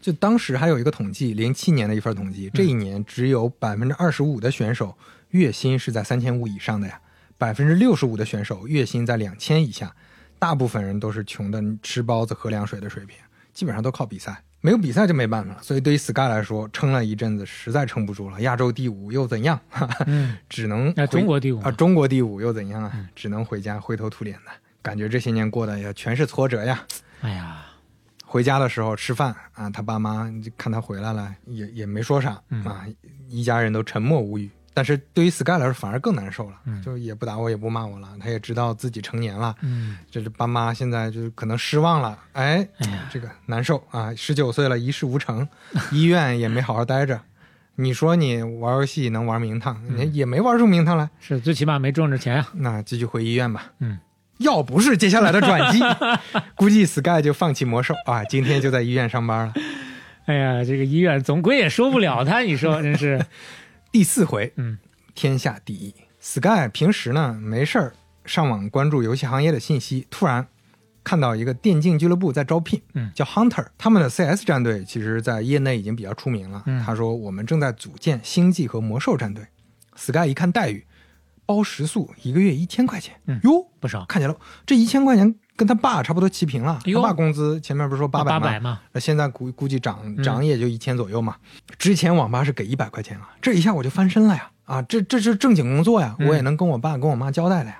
[0.00, 4.96] 就当时还有一个统计，零七年的一份统计，这一年只有百分之二十五的选手
[5.30, 7.00] 月薪是在三千五以上的呀，
[7.38, 9.94] 百分之六十五的选手月薪在两千以下，
[10.40, 13.16] 大部分人都是穷的吃包子喝凉水的水平，
[13.52, 15.62] 基本上都靠比赛，没有比赛就没办法了。
[15.62, 18.40] 所以对于 Sky 来说，撑了一阵子，实在撑不住了。
[18.40, 19.60] 亚洲第五又怎样？
[20.06, 23.08] 嗯，只能那回中国第五啊，中国第五又怎样啊？
[23.14, 26.86] 只能回家灰头土脸的，感觉这些年过得也全是挫折呀。
[27.20, 27.66] 哎呀，
[28.24, 32.86] 回家的时候吃饭啊，他爸妈就看他回来了，也也没说啥嗯啊，
[33.28, 34.48] 一家人都沉默无语。
[34.74, 44.14] 但是对于 Sky 来说，反而更难受了，嗯就也不打我，也不骂我了，他也知道自己成年了，嗯，这是爸妈现在就是可能失望了，哎，哎这个难受啊！
[44.14, 45.46] 十九岁了，一事无成，
[45.92, 47.20] 医院也没好好待着。
[47.76, 52.48] 你说你玩游戏能玩名堂，嗯你也没玩出名堂来，是最起码没挣着钱啊。
[52.54, 53.72] 那继续回医院吧。
[53.78, 53.98] 嗯，
[54.38, 55.80] 要不是接下来的转机，
[56.54, 59.54] 估计 Sky 就放弃魔兽啊，今天就在医院上班了。
[60.26, 63.24] 哎呀，这个医院总归也说不了他，你说真是。
[63.92, 64.78] 第四回，嗯，
[65.14, 65.94] 天下第一。
[66.18, 67.92] Sky 平时呢没事儿
[68.24, 70.48] 上网关注游戏行业的信息，突然
[71.04, 76.62] 看到一个电竞俱乐部在招聘，嗯叫 Hunter，他们的 CS 战队其实在业内已经比较出名了。
[76.64, 79.44] 嗯他说我们正在组建星际和魔兽战队。
[79.94, 80.86] Sky 一看待遇，
[81.44, 86.78] 包食宿，一个月一千块钱，嗯哟，不少看见了这一千块钱跟他爸差不多齐平了。
[86.84, 88.40] 哎他爸工资前面不是说八百吗？
[88.40, 91.36] 八百嘛，那现在估估计涨嗯涨也就一千左右嘛。
[91.78, 94.50] 之前网吧是给一百块钱啊，这一下我就翻身了呀！
[94.64, 97.78] 啊，这这是正经工作呀，嗯我也能跟我爸跟我妈交代了呀。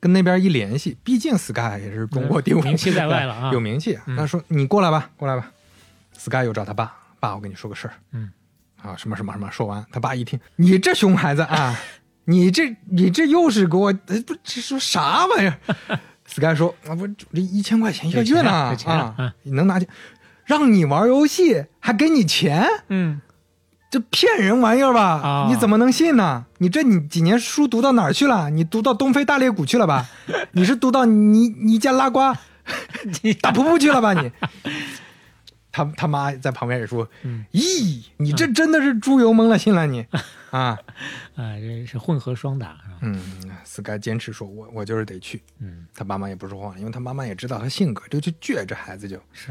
[0.00, 3.98] 跟那边一联系，毕竟 Sky 也是中国第五，嗯名气在外了啊 有名气。
[4.16, 5.50] 他说你过来吧，过来吧。
[6.18, 7.94] Sky 又找他爸，爸，我跟你说个事儿。
[8.12, 8.30] 嗯，
[8.82, 11.78] 啊，什么什么什么，说完，他爸一听，你这熊孩子啊，
[12.26, 15.58] 你这你这又是给我，呃不这说啥玩意儿
[16.34, 19.86] ？Sky 说啊，不，这一千块钱一个月呢啊你能拿去，
[20.44, 23.20] 让你玩游戏还给你钱，嗯，
[23.90, 25.02] 这骗人玩意儿吧？
[25.22, 26.44] 啊你怎么能信呢？
[26.58, 28.50] 你这你几年书读到哪儿去了？
[28.50, 30.06] 你读到东非大裂谷去了吧？
[30.52, 32.36] 你是读到尼尼加拉瓜
[33.40, 34.12] 大瀑布去了吧？
[34.14, 34.30] 你？
[35.74, 40.06] 他他妈在旁边也说：“嗯咦，你这真的是猪油蒙了心了你
[40.50, 40.78] 啊
[41.34, 43.20] 啊，这是混合双打是吧？！”嗯
[43.64, 45.42] ，Sky 坚持说：“我我就是得去。
[45.58, 49.16] 嗯，”他爸妈也不说话，因为他妈妈也知道他性格，就就倔，这孩子就。
[49.32, 49.50] 是，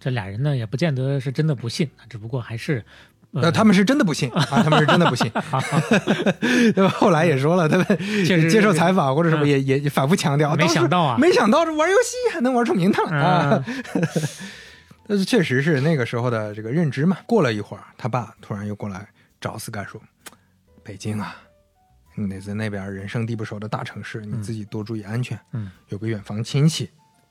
[0.00, 2.84] 这俩人呢也不见得是真的不信，只不过还是，
[3.30, 5.30] 呃呃，他们是真的不信啊，他们是真的不信。
[6.74, 6.88] 对吧？
[6.88, 7.86] 后来也说了，他们
[8.26, 13.64] 接受采访或者什么嗯也也也反复强调，没想到啊没想到这玩游戏还能玩出名堂啊！
[13.94, 14.02] 嗯
[15.06, 17.18] 但是确实是那个时候的这个认知嘛。
[17.26, 19.08] 过了一会儿，他爸突然又过来
[19.40, 20.00] 找 Sky 说
[20.82, 21.36] ：“北京啊，
[22.14, 25.38] 你得在那边人生地不熟的大城市，你自己多注意安全。
[25.52, 26.90] 嗯，有个远房亲戚，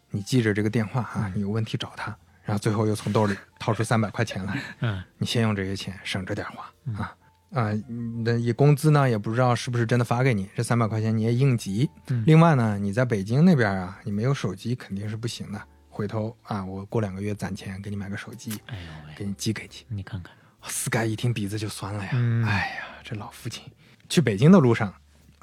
[0.10, 6.66] 你记着这个电话啊，你有问题找他。”然后最后又从兜里掏出三百块钱来，嗯你先用这些钱省着点花、
[6.98, 7.16] 啊
[7.54, 7.72] 啊！
[7.88, 11.88] 你的也工资呢也不知道是不是真的发给你，这三百块钱你也应急。
[12.10, 15.62] 嗯另外呢，你在北京那边啊，你没有手机肯定是不行的。
[15.92, 19.96] 回头啊，我过两个月攒钱给你买个手机，哎呦喂，给你寄给你。
[19.98, 20.34] 你看看
[20.68, 23.64] ，Sky 一听鼻子就酸了呀，嗯哎呀，这老父亲。
[24.10, 24.92] 去北京的路上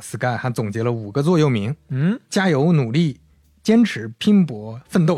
[0.00, 3.20] ，Sky 还总结了五个座右铭：嗯，加油、努力、
[3.62, 5.16] 坚持、拼搏、奋斗。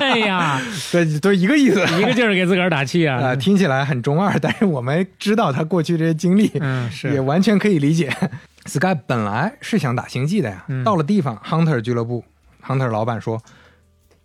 [0.00, 0.60] 哎呀，
[0.90, 1.80] 对都一个意思。
[2.00, 8.12] 一个劲儿给自个儿打气啊， 啊，听起来很中二，但是我们知道他过去这些经历，嗯也，完全可以理解。
[8.66, 12.24] Sky 本来是想打星际的呀，嗯到了地方，Hunter 俱乐部
[12.64, 13.42] ，Hunter 老板说，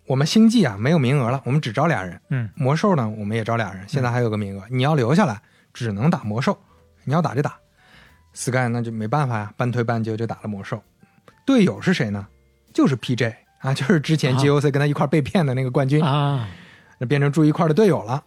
[0.07, 2.19] 我们星际啊没有名额了，我们只招俩人。
[2.29, 5.41] 嗯魔兽呢，我们也招俩人，现在还有个名额，你要留下来，
[5.73, 6.57] 只能打魔兽，
[7.03, 7.57] 你要打就打。
[8.33, 10.81] Sky 那就没办法呀，半推半就就打了魔兽。
[11.45, 12.25] 队友是谁呢？
[12.73, 16.03] 就是 PJ 啊， 就是之前啊 GOC 跟他一块被骗的那个冠军。
[16.03, 16.47] 啊，
[16.99, 18.23] 那变成住一块的队友了。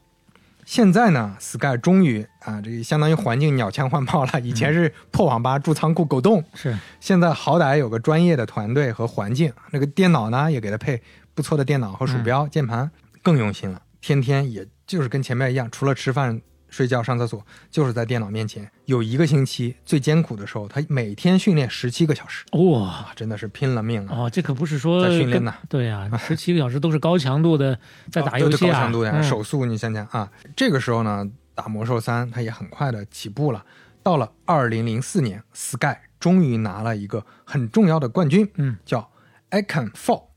[0.67, 4.41] 现在呢，Sky 终于啊，这个相当于环境鸟枪换炮了。
[4.41, 9.53] 以前是破网吧、住仓库、狗洞，是，现在好歹有个专业的团队和环境。
[9.71, 11.03] 那个电脑呢，也给他配
[11.41, 12.91] 不错的电脑和鼠标、键盘，
[13.23, 13.81] 更用心了。
[14.03, 16.39] 天天也就是跟前面一样，除了吃饭
[16.69, 18.71] 睡觉、上厕所，就是在电脑面前。
[18.85, 24.19] 有一个星期最艰苦的时候，他每天训练十七个小时，哇，真的是拼了命啊！
[24.19, 25.55] 哦，这可不是说在训练呢。
[25.67, 27.79] 对呀， 十七个小时都是高强度的
[28.13, 30.31] 在打游戏啊，高强度的手速，你想想啊。
[30.55, 33.65] 这个时候呢，打魔兽三，他也很快的起步了。
[34.03, 39.11] 到了二零零四年，Sky 终于拿了一个很重要的冠军，嗯，叫
[39.51, 40.30] Icon Four，A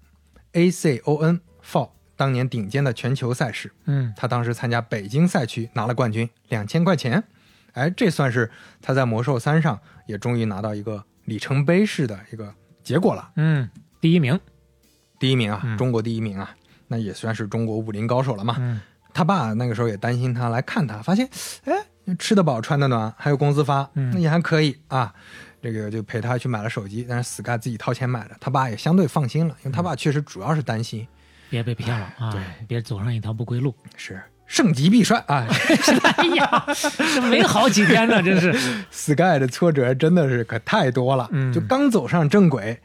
[0.71, 1.89] C O N Four。
[2.15, 7.23] 当年顶尖的全球赛事，嗯，他当时参加北京赛区拿了冠军，两千块钱，
[7.73, 8.49] 哎，这算是
[8.81, 12.53] 他在魔兽三上也终于拿到一个里程碑式的一个
[12.83, 13.67] 结果了，嗯，
[13.99, 14.39] 第一名，
[15.19, 16.55] 第一名啊，中国第一名啊，
[16.87, 18.57] 那也算是中国武林高手了嘛。
[18.59, 18.79] 嗯，
[19.11, 21.27] 他爸那个时候也担心他来看他，发现，
[21.65, 21.73] 哎，
[22.19, 25.15] 吃得饱穿得暖，还有工资发，那也还可以啊，
[25.63, 31.07] 这个就陪他去买了手机，但是 Sky 自己掏钱买的，他爸也相对放心了，因为他爸确实主要是担心。
[31.49, 32.31] 别被骗了啊！
[32.31, 33.73] 对，别走上一条不归路。
[33.95, 35.47] 是盛极必衰啊！
[36.17, 36.65] 哎呀，
[37.15, 38.53] 这没好几天呢，真是。
[38.91, 41.29] Sky 的挫折真的是可太多了。
[41.31, 42.81] 嗯，就刚走上正轨，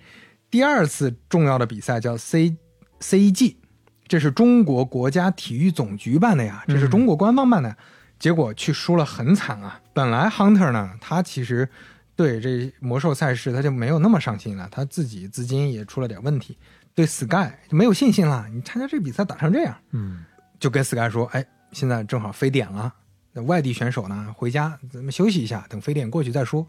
[0.48, 2.56] 第二次重要的比赛叫 C
[3.00, 3.56] CEG，
[4.06, 7.76] 这是中国国家体育总局办的呀，这是中国官方办的。
[8.20, 9.80] 结果去输了，很惨啊！
[9.92, 11.68] 本来 Hunter 呢，他其实
[12.18, 16.58] 对这魔兽赛事他就没有那么上心了，他自己资金也出了点问题。
[16.92, 18.44] 对 Sky 就没有信心了。
[18.52, 20.24] 你参加这比赛打成这样，嗯，
[20.58, 22.92] 就跟 Sky 说：“哎，现在正好非典了，
[23.34, 26.66] 那外地选手呢，回家咱们休息一下，等非典过去再说。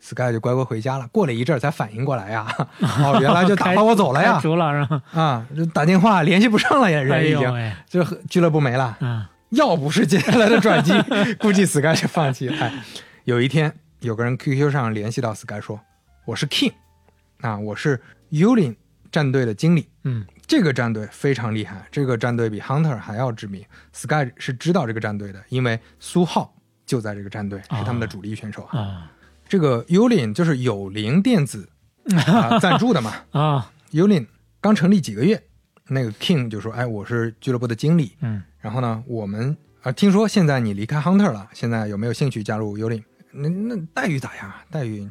[0.00, 1.08] ”Sky 就乖乖回家了。
[1.08, 2.46] 过了一阵才反应过来呀，
[2.80, 5.02] 哦，原来就打发我走了呀， 输了是吧？
[5.12, 8.96] 啊，就打电话联系不上了呀，人已经就俱乐部没了。
[9.00, 10.92] 啊，要不是接下来的转机，
[11.40, 12.48] 估计 Sky 就放弃。
[12.48, 12.72] 哎，
[13.24, 13.72] 有一天
[14.02, 15.80] 有个人 QQ 上联系到 Sky 说
[16.26, 16.72] ：“我是 King，
[17.40, 18.00] 啊，我是
[18.30, 18.76] Yulin。”
[19.12, 23.62] 战队的经理，嗯，这个战队非常厉害，这个战队比 Hunter 还要知名。
[23.92, 26.56] Sky 是知道这个战队的，因为苏浩
[26.86, 29.12] 就在这个战队，是他们的主力选手啊。
[29.46, 31.68] 这个 Ulin 就是有灵电子
[32.26, 33.70] 啊 赞助的嘛啊。
[33.90, 34.26] Ulin
[34.62, 35.42] 刚成立几个月，
[35.88, 43.04] 那个 King 就说：“哎，我是俱乐部的经理，嗯，然后呢，我们啊听说现在你离开 Hunter 了，现在有没有兴趣加入 Ulin？
[43.32, 44.52] 那那待遇咋样？
[44.70, 45.08] 待遇？”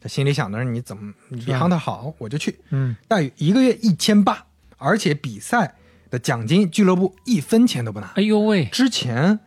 [0.00, 2.58] 他心里想的是：你怎么比 Hunter 好，我就去。
[2.70, 4.44] 嗯，待遇一个月一千八，
[4.76, 5.76] 而且比赛
[6.10, 8.08] 的奖金俱乐部一分钱都不拿。
[8.16, 8.64] 哎呦喂！
[8.66, 9.38] 之前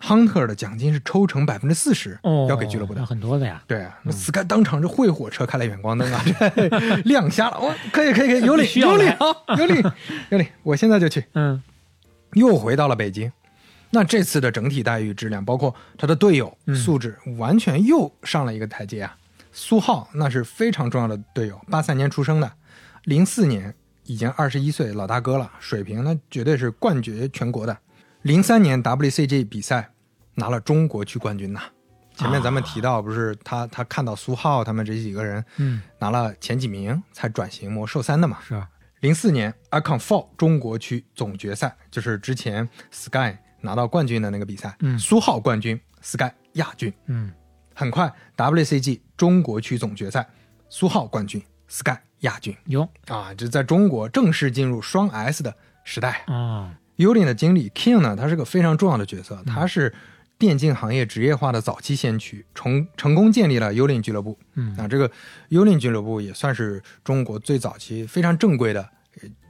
[0.00, 3.62] Hunter 的奖金是抽成百分之四十，哦，要给俱乐部的，很多的呀。
[3.66, 6.24] 对啊，那 Sky 当场是会火车开了远光灯啊，
[7.04, 7.58] 亮瞎了。
[7.58, 9.18] 哦，可以可以可以，有理有理啊，
[9.58, 9.82] 有理
[10.30, 11.22] 有理，我现在就去。
[11.34, 11.62] 嗯，
[12.32, 13.30] 又回到了北京。
[13.94, 19.16] 那这次的整体待遇质量，包括他的队友素质，完全又上了一个台阶啊。
[19.52, 22.52] 苏浩那是非常重要的队友，八三年出生的，
[23.04, 23.72] 零四年
[24.02, 27.78] 已经二十一岁老大哥了，水平那绝对是冠绝全国的。
[28.22, 29.90] 零三年 WCG 比赛
[30.34, 31.62] 拿了中国区冠军呐。
[32.16, 38.68] 前面咱们提到不是他他看到苏浩他们这几个人，嗯，拿了前几名才转型魔兽三的嘛，是啊？
[39.00, 47.32] 零四年 Icon Four 中国区总决赛就是之前 Sky 拿到冠军的那个比赛，嗯，苏浩冠军，Sky 亚军，嗯。
[47.76, 50.24] 很快，WCG 中国区总决赛，
[50.68, 52.56] 苏浩冠军，Sky 亚军。
[52.66, 56.78] 哟啊，这在中国正式进入双 S 的时代啊。
[56.98, 59.92] Ulin 的经理 King 呢，他是个非常重要的角色，他是
[60.38, 64.38] 电竞行业职业化的早期先驱，成成功建立了 Ulin 俱乐部。
[64.54, 65.10] 嗯，啊，这个
[65.50, 68.88] Ulin 俱乐部也算是中国最早期非常正规的，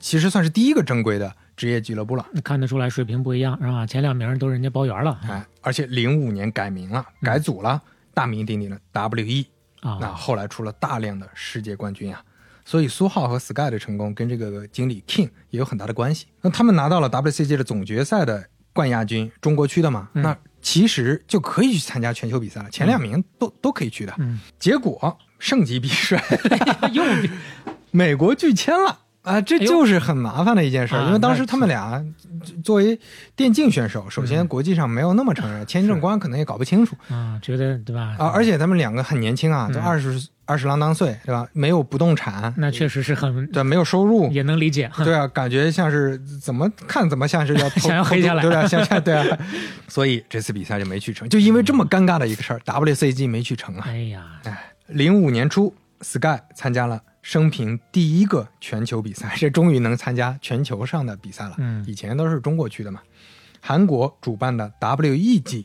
[0.00, 2.26] 其实算是第一个正规的职业俱乐部了。
[2.42, 3.86] 看得出来水平不一样，是吧？
[3.86, 5.18] 前两名都人家包圆了。
[5.28, 7.80] 哎，而且零五年改名了，改组了。
[8.12, 9.44] 大名鼎鼎的 WE
[9.80, 12.22] 啊，那后来出了大量的世界冠军啊，
[12.64, 16.26] 所以苏浩和 Sky 的成功跟这个经理 King 也有很大的关系。
[16.40, 24.14] 那他们拿到了 WCG 的总决赛的冠亚军，中国区的嘛，那其实就可以去参加全球比赛了，前两名都都可以去的。
[24.18, 26.22] 嗯，结果盛极必衰，
[26.94, 27.02] 又
[27.90, 29.00] 美国拒签了。
[29.24, 32.04] 啊，这就是很麻烦的一件事，因为当时他们俩
[32.62, 32.98] 作为
[33.34, 38.14] 电竞选手，首先国际上没有那么承认，签证官可能也搞不清楚啊，觉得对吧？
[38.18, 41.48] 啊，而且他们两个很年轻啊，都二十二十郎当岁，对吧？
[41.54, 44.90] 没有不动产，那确实是很对，没有收入，也能理解。
[45.02, 49.38] 对啊，感觉像是怎么看怎么像是要想要黑下来，对啊，想想 对啊，
[49.88, 53.84] 所以这次比赛就没去成，就因为这么尴尬的一个事儿，WCG 没去成啊。
[53.88, 57.00] 哎呀，哎，零五年初，Sky 参加了。
[57.24, 61.54] 生平第一个全球比赛， 这终于能参加全球上的比赛了。
[61.56, 63.00] 嗯，以前都是中国区的嘛。
[63.62, 65.64] 韩国主办的 WEG，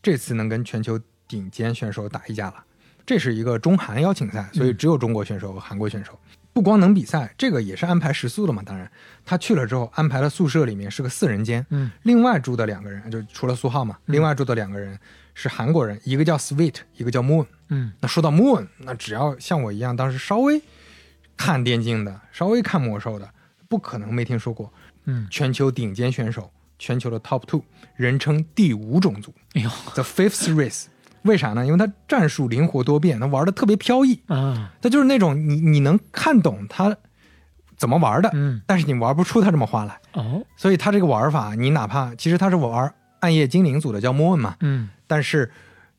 [0.00, 2.64] 这次能跟全球顶尖选手打一架了。
[3.04, 6.16] 这是一个中韩邀请赛，所以只有中国选手和韩国选手。
[6.52, 8.62] 不光能比赛，这个也是安排食宿的嘛。
[8.64, 8.88] 当然，
[9.24, 14.96] 他去了之后安排了宿舍里面是个四人间，嗯，另外住的两个人就除了苏浩嘛，另外住的两个人
[15.34, 17.44] 是韩国人，一个叫 Sweet，一个叫 Moon。
[17.68, 20.62] 嗯，那说到 Moon，那只要像我一样当时稍微
[21.36, 23.28] 看电竞的，稍微看魔兽的，
[23.68, 24.72] 不可能没听说过。
[25.04, 27.62] 嗯，全球顶尖选手，全球的 Top Two，
[27.94, 30.86] 人称第五种族哎呦，The Fifth Race。
[31.22, 31.66] 为啥呢？
[31.66, 36.96] 因为他战术灵活多变，他玩的特别飘逸，啊，他就是那种你你能看懂他
[37.76, 40.00] 怎么玩的，嗯，但是你玩不出他这么花来。
[40.12, 45.50] 哦，所以他这个玩法，你哪怕其实他是玩暗夜精灵组的叫 Moon 嘛，嗯，但是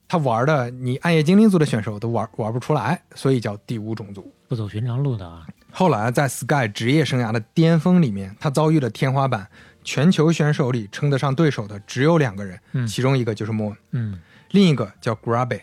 [0.07, 4.34] 他玩的你暗夜精灵组的选手都玩玩不出来，所以叫第五种族。
[4.48, 9.48] 不走寻常路的啊，后来在 Sky 职业生涯的巅峰里面，他遭遇了天花板，
[9.84, 12.88] 全球选手里称得上对手的只有两个人，嗯。
[12.88, 14.19] 其中一个就是 Moon，嗯。
[14.52, 15.61] 另一个叫 Grabe。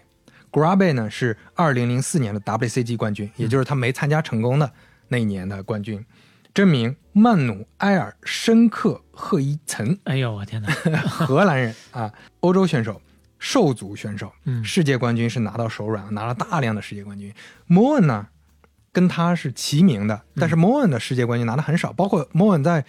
[0.53, 4.71] Grabe 呢是2004年的 WCG 冠军，也就是他没参加成功的
[5.09, 6.05] 那一年的冠军。
[6.53, 10.71] 真名曼努埃尔·申克赫伊岑，哎呦我天哪，
[11.03, 13.03] 荷兰人啊，欧洲选手，
[13.41, 14.63] 兽族选手，嗯。
[14.63, 17.35] 世界冠军是拿到手软，拿了大量的世界冠军。
[17.69, 18.29] Moon 呢，
[18.95, 22.83] 跟他是齐名的，但是莫恩的世界冠军拿的很少，包括莫恩在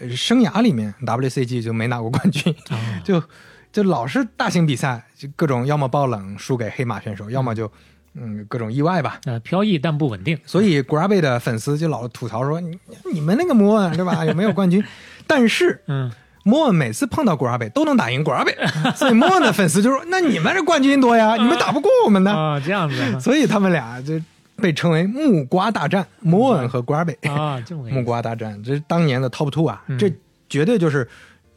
[0.00, 3.22] 呃生涯里面 WCG 就没拿过冠军，哦 就
[3.70, 7.70] 就老是大型比赛就各种要么爆冷输给黑马选手，要么就
[8.14, 9.20] 嗯各种意外吧。
[9.26, 12.76] 呃，飘逸但不稳定，所以 g r a b y 的粉丝就老吐槽说：“你
[13.12, 14.24] 你们那个莫恩对吧？
[14.26, 14.82] 有没有冠军？”
[15.28, 16.10] 但是嗯，
[16.42, 18.52] 莫恩每次碰到 Grabe 都能打赢 Grabe，
[18.96, 22.32] 所以莫恩的粉丝就说：“那你们这冠军多呀，你们打不过我们呢。
[22.34, 24.14] 啊，这样子啊所以他们俩就
[24.60, 27.16] 被称为木瓜大战，莫恩和 Grabe。
[27.28, 30.12] 啊，这么木瓜大战，这是当年的 Top Two 啊，嗯这
[30.48, 31.08] 绝对就是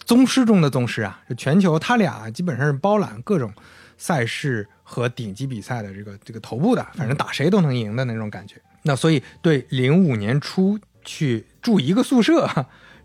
[0.05, 1.21] 宗师中的宗师啊！
[1.27, 3.51] 这全球他俩基本上是包揽各种
[3.97, 8.55] 赛事和顶级比赛的这个这个头部的，反正打谁都能赢的那种感觉。
[8.84, 12.47] 那所以对零五年初去住一个宿舍，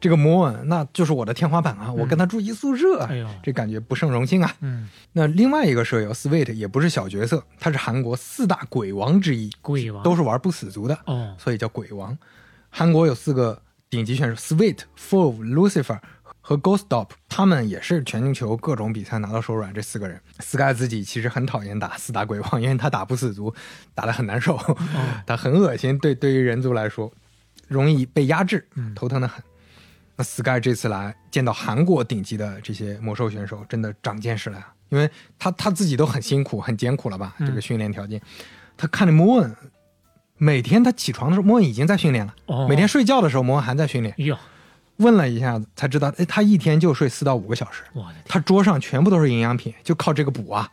[0.00, 1.92] 这个 moon 那就是我的天花板啊！
[1.92, 4.54] 我跟他住一宿舍，哎呦这感觉不胜荣幸啊！
[4.60, 10.98] 嗯，那另外一个舍友 Sweet 也不是小角色，他是韩国四大鬼王之一，鬼王都是玩不死族的。
[11.06, 12.16] 哦，所以叫鬼王。
[12.70, 13.60] 韩国有四个
[13.90, 15.98] 顶级选手，Sweet、Fove、Lucifer
[16.40, 19.74] 和 Ghostop，他们也是全球各种比赛拿到手软。
[19.74, 23.52] 这四个人，Sky 自己其实很讨厌打四大鬼王，因为他打不死族，
[23.94, 24.58] 打得很难受，
[25.26, 25.98] 他很恶心。
[25.98, 27.12] 对，对于人族来说，
[27.66, 29.42] 容易被压制，头疼的很。
[30.18, 34.66] 那 Sky 这次来见到韩国顶级的这些魔兽选手，真的长见识了呀！
[34.88, 35.08] 因为
[35.38, 37.36] 他他自己都很辛苦、很艰苦了吧？
[37.38, 38.20] 这个训练条件，
[38.76, 39.54] 他看着 Moon，
[40.36, 44.12] 每天他起床的时候，Moon 已经在训练了；哦每天睡觉的时候，Moon 还在训练。
[44.18, 44.36] 哟，
[44.96, 50.68] 问了一下才知道，哎，他一天就睡四到五个小时，我的天，他桌上全部都是营养品，就靠这个补啊。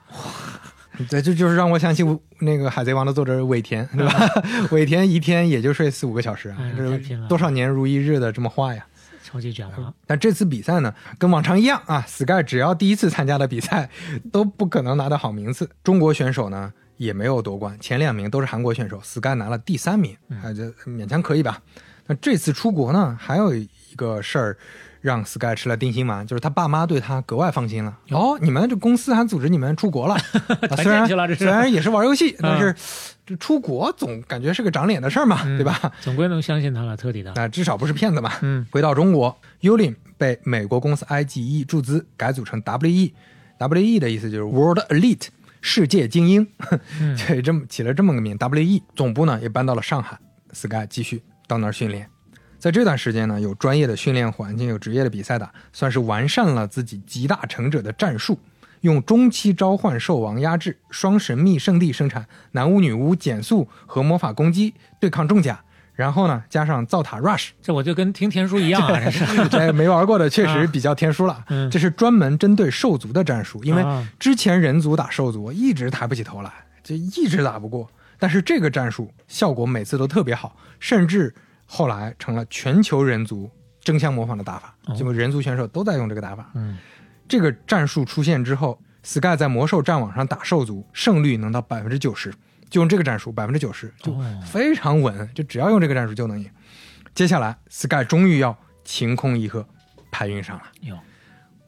[1.07, 2.03] 对，这就是让我想起
[2.39, 4.27] 那个《海贼王》的作者尾田，对吧？
[4.71, 8.83] 尾田一天也就睡四五个小时啊哎，这多少年如一日的这么画呀。
[9.25, 13.89] 超级卷了，但这次比赛呢，跟往常一样啊，Sky 只要第一次参加的比赛
[14.31, 15.67] 都不可能拿到好名次。
[15.83, 21.59] 中国选手呢也没有夺冠，前两名都是韩国选手，Sky 拿了第三名，啊，这勉强可以吧？
[22.05, 24.57] 那这次出国呢，还有一个事儿
[25.05, 27.95] 让 Sky 吃了定心丸，就是他爸妈对他格外放心了。
[28.09, 30.15] 哦，你们这公司还组织你们出国了，
[30.71, 32.75] 啊、虽然虽然也是玩游戏，但是
[33.23, 35.79] 这出国总感觉是个长脸的事儿嘛，对吧？
[36.01, 37.31] 总归能相信他了，彻底的。
[37.35, 38.31] 那至少不是骗子嘛。
[38.41, 45.27] 嗯，回到中国，Ulin 被美国公司 IGE 注资改组成 WE，WE 的意思就是 World Elite
[45.61, 46.47] 世界精英，
[46.99, 48.35] 嗯 这这么起了这么个名。
[48.37, 50.17] WE 总部呢也搬到了上海
[50.51, 52.09] ，Sky 继续到那儿训练。
[52.65, 58.39] 在这段时间呢，有专业的训练环境，有职业的比赛打，算是完善了自己集大成者的战术。
[58.81, 65.61] 用中期召唤兽王压制，双神秘圣地生产男巫女巫减速和魔法攻击对抗重甲，
[65.93, 69.25] 然后呢加上造塔 rush，这我就跟听天书一样啊，这是。
[69.47, 71.45] 这没玩过的确实比较天书了。
[71.49, 76.51] 嗯这是专门针对兽族的战术，因为啊之前人族打兽族一直抬不起头来，
[76.83, 77.87] 就一直打不过。
[78.17, 81.31] 但是这个战术效果每次都特别好，甚至
[81.65, 83.49] 后来成了全球人族
[83.81, 86.49] 争相模仿的打法，哦就人族选手都在用这个打法。
[86.55, 86.77] 嗯，
[87.27, 92.33] 这个战术出现之后，Sky 在魔兽战网上打兽族胜率能到百分之九十，
[92.69, 96.49] 就用这个战术百分之九十就哦非常稳，就只要用这个战术就能赢。
[97.13, 99.67] 接下来，Sky 终于要晴空一鹤，
[100.11, 100.63] 排云上了。
[100.81, 100.97] 有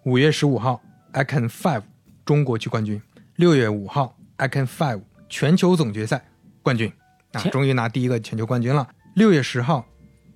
[0.03, 0.81] 五月十五号
[1.13, 1.83] ，Icon Five
[2.25, 2.99] 中国区冠军；
[3.35, 6.25] 六月五号，Icon Five 全球总决赛
[6.61, 6.91] 冠军
[7.33, 8.87] 啊，终于拿第一个全球冠军了。
[9.17, 9.83] 六月十号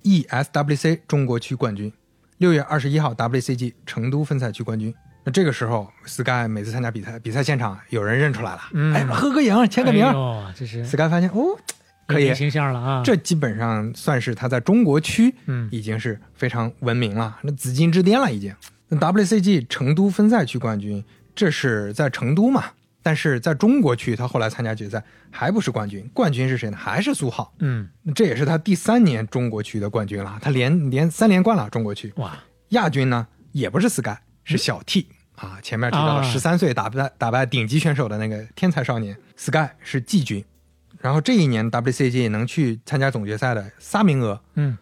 [0.02, 1.88] ，ESWC 中国区冠军；
[2.38, 4.92] 六月二十一号，WCG 成都分赛区冠军。
[5.22, 10.04] 那这个时候，Sky 每次参加比赛，比赛现场有人认出来了，嗯哎，合个影，签个名。
[10.04, 11.56] 哎，这是 Sky 发现哦，
[12.08, 13.02] 可以形象了啊！
[13.04, 18.52] 这基本上算是他在中国区，嗯，已经是非常闻名了，那紫禁之巅了已经。
[18.90, 21.04] WCG 成都分赛区冠军，
[21.36, 22.64] 这是在成都嘛？
[23.02, 26.76] 但是在中国区，他后来参加决赛还不是冠军，冠军是谁呢？
[26.76, 27.52] 还是苏浩。
[27.58, 32.12] 嗯，这也是他第三年中国区的冠军了，他连连三连冠了中国区。
[32.16, 32.38] 哇，
[32.68, 35.58] 亚军呢也不是 Sky，是小 T 啊。
[35.60, 40.44] 前面提到了十三岁打败打败顶级选手的那个天才少年 Sky 是季军。
[41.00, 44.78] 然后这一年 WCG 能去参加总决赛的仨名额，嗯，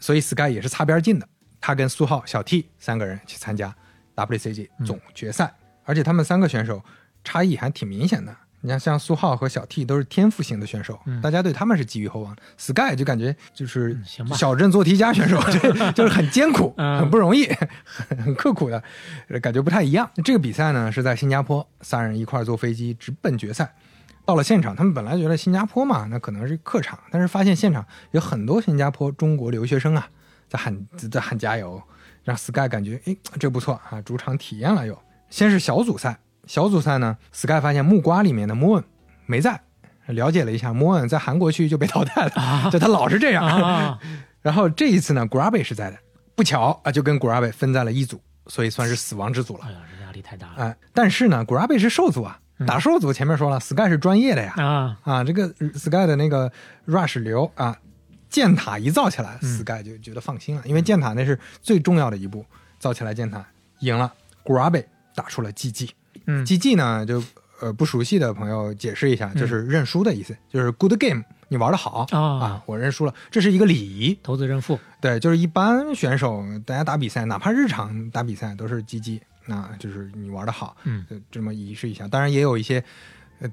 [0.00, 1.28] 所以 Sky 也是擦边进的。
[1.60, 3.72] 他跟苏浩、小 T 三个人去参加
[4.16, 6.82] WCG 总决赛，而且他们三个选手
[7.24, 8.36] 差异还挺明显的。
[8.64, 12.36] 你看，像苏浩和小 T 都是天赋型的选手，大家对他们是寄予厚望。
[12.56, 14.00] Sky 就感觉就是
[14.36, 17.48] 小镇做题家选手， 就就是很艰苦、很不容易、
[17.84, 18.80] 很很刻苦的
[19.40, 20.08] 感觉不太一样。
[20.22, 23.74] 这个比赛呢是在新加坡，三人一块坐飞机直奔决赛。
[24.24, 30.08] 到了现场，他们本来觉得新加坡嘛，那可能是客场，但是发现现场有很多新加坡中国留学生啊，
[30.48, 31.82] 在喊在喊加油，
[32.22, 34.96] 让 Sky 感觉哎这不错啊，主场体验了又。
[35.28, 38.82] 先是小组赛，小组赛呢，Sky 发现木瓜里面的 Moon
[39.26, 39.60] 没在，
[40.06, 43.98] 了解了一下，Moon 在韩国区就被淘汰了， 就他老是这样。
[44.42, 45.98] 然后这一次呢，Grabe 是在的，
[46.34, 49.64] 不巧啊，就跟 Grabe 分在了一组，所以算是死亡之组了。
[49.64, 50.54] 哎呀，这压力太大了。
[50.56, 52.38] 哎，但是呢，Grabe 是兽组啊。
[52.66, 56.52] 打兽组前面说了，Sky 是专业的呀，啊啊，这个 Sky 的那个
[56.86, 57.76] Rush 流啊，
[58.28, 62.44] 箭塔一造起来，Sky 就觉得放心了，因为箭塔那是最重要的一步，
[62.78, 63.44] 造起来箭塔
[63.80, 64.12] 赢了
[64.44, 65.90] ，Grabe 打出了 GG，
[66.26, 67.22] 嗯，GG 呢就
[67.60, 79.20] 呃不熟悉的朋友解释一下，就是认输的意思，就是 Good game，你玩的好啊，我认输了，这是一个礼仪，投资认负，对，就是一般选手大家打比赛，哪怕日常打比赛都是 GG。
[79.44, 82.06] 那就是你玩的好，嗯，这么仪式一下。
[82.06, 82.82] 当然也有一些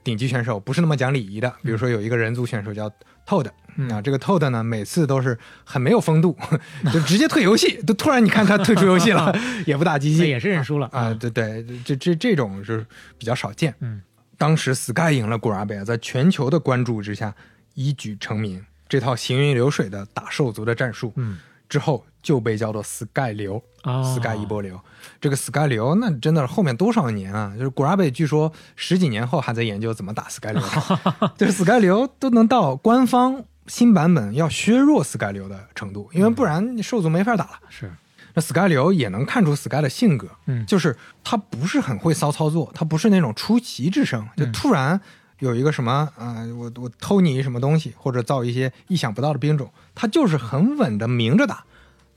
[0.03, 2.90] 顶级选手不是那么讲礼仪的，比如说有一个人族选手叫
[3.26, 3.48] Toad，
[3.91, 6.38] 啊，这个 Toad 呢每次都是很没有风度，
[6.94, 7.82] 就直接退游戏。
[7.84, 9.34] 都突然你看他退出游戏了，
[9.66, 11.14] 也不打积极，也是认输了啊。
[11.14, 12.86] 对对，这这这种是
[13.18, 13.74] 比较少见。
[13.80, 14.02] 嗯，
[14.38, 17.34] 当时 Sky 赢了古拉贝，在全球的关注之下
[17.74, 18.64] 一举成名。
[18.88, 21.38] 这套行云流水的打兽族的战术，嗯，
[21.68, 23.64] 之后就被叫做 Sky 流。
[23.84, 24.80] 啊，Sky 一波流，
[25.22, 27.53] 这个 Sky 流那真的是后面多少年啊？
[27.57, 30.61] 就是古拉贝据说十几年后还在研究怎么打 Sky 流，
[31.38, 37.60] 就是 Sky 流都能到官方新版本要削弱 Sky 流的程度，因为不然兽族没法打了。
[37.69, 37.91] 是，
[38.34, 44.99] 那 Sky 流也能看出 Sky 的性格，嗯，就是他不是很会骚操作，他不是那种出奇制胜，就突然
[45.39, 51.64] 有一个什么啊，我我偷你什么东西，或者造一些意想不到的兵种，他就是很稳的明着打。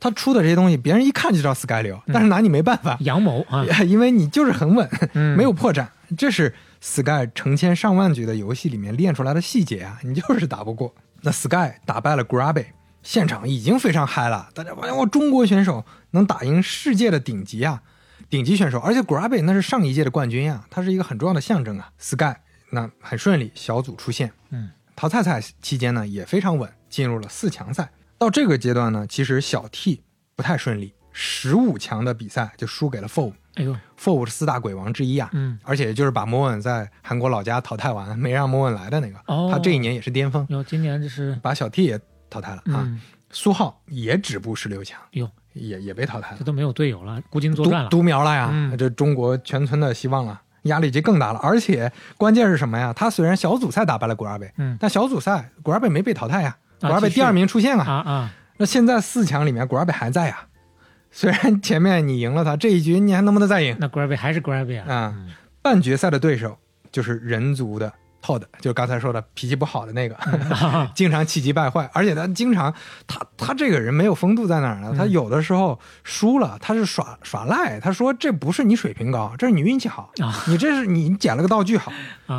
[0.03, 2.97] 他出的这些东西，别人一看就知道 Sky 流，但是拿你没办法。
[3.03, 4.91] 阳谋啊， 因为你就是很稳，
[5.37, 5.87] 没有破绽。
[6.19, 10.93] 这是 Sky 成千上万局的游戏里面练出来的细节啊，你就是打不过。
[11.21, 12.67] 那 Sky 打败了 Grabe，
[13.05, 17.81] 现场已经非常嗨了，大家发现我中国选手能打赢世界的顶级啊，
[18.29, 21.93] 顶级选手，而且 Grabe 那是上一届的冠军啊，它是一个很重要的象征啊。
[22.01, 22.35] Sky
[22.71, 27.89] 那很顺利，小组出线，嗯，淘汰赛期间呢也非常稳，进入了四强赛。
[28.23, 30.01] 到这个阶段呢，其实小 T
[30.37, 33.33] 不太顺利，十五强的比赛就输给了 Four。
[33.55, 40.47] 哎呦，Four 是四大鬼王之一啊，嗯，而且就是把莫文在韩国老家淘汰完，没让莫文来的那个，哦，他这一年也是巅峰。
[40.51, 42.01] 哟，今年这是把小 T 也
[42.31, 42.89] 淘汰了啊，
[43.33, 50.41] 苏浩也止步十六强，哟，也也被淘汰了，这都没有队友了，孤军作战了，独苗了呀，嗯这中国全村的希望了。
[50.67, 52.93] 压力就更大了，而且关键是什么呀？
[52.93, 58.31] 他虽然小组赛打败了古尔贝，嗯，但小组赛古尔贝没被淘汰呀，古尔贝第二名出现了啊啊！
[58.59, 60.41] 那现在四强里面古尔贝还在呀，
[61.11, 63.77] 虽然前面你赢了他这一局，你还能不能再赢？
[63.81, 64.93] 那古尔贝还是古尔贝啊！
[64.93, 65.15] 啊，
[65.63, 66.57] 半决赛的对手
[66.91, 67.93] 就是人族的
[68.23, 70.17] Todd，就刚才说的脾气不好的那个，
[70.95, 72.73] 经常气急败坏，而且他经常
[73.07, 74.95] 他他这个人没有风度在哪儿呢？
[74.97, 80.13] 他有的时候输了，他是耍耍赖，他说这不是你水平高，这是你运气好，
[80.47, 81.93] 你这是你捡了个道具好，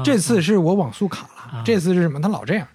[0.03, 2.21] 这次是我网速卡了，这次是什么？
[2.21, 2.67] 他老这样。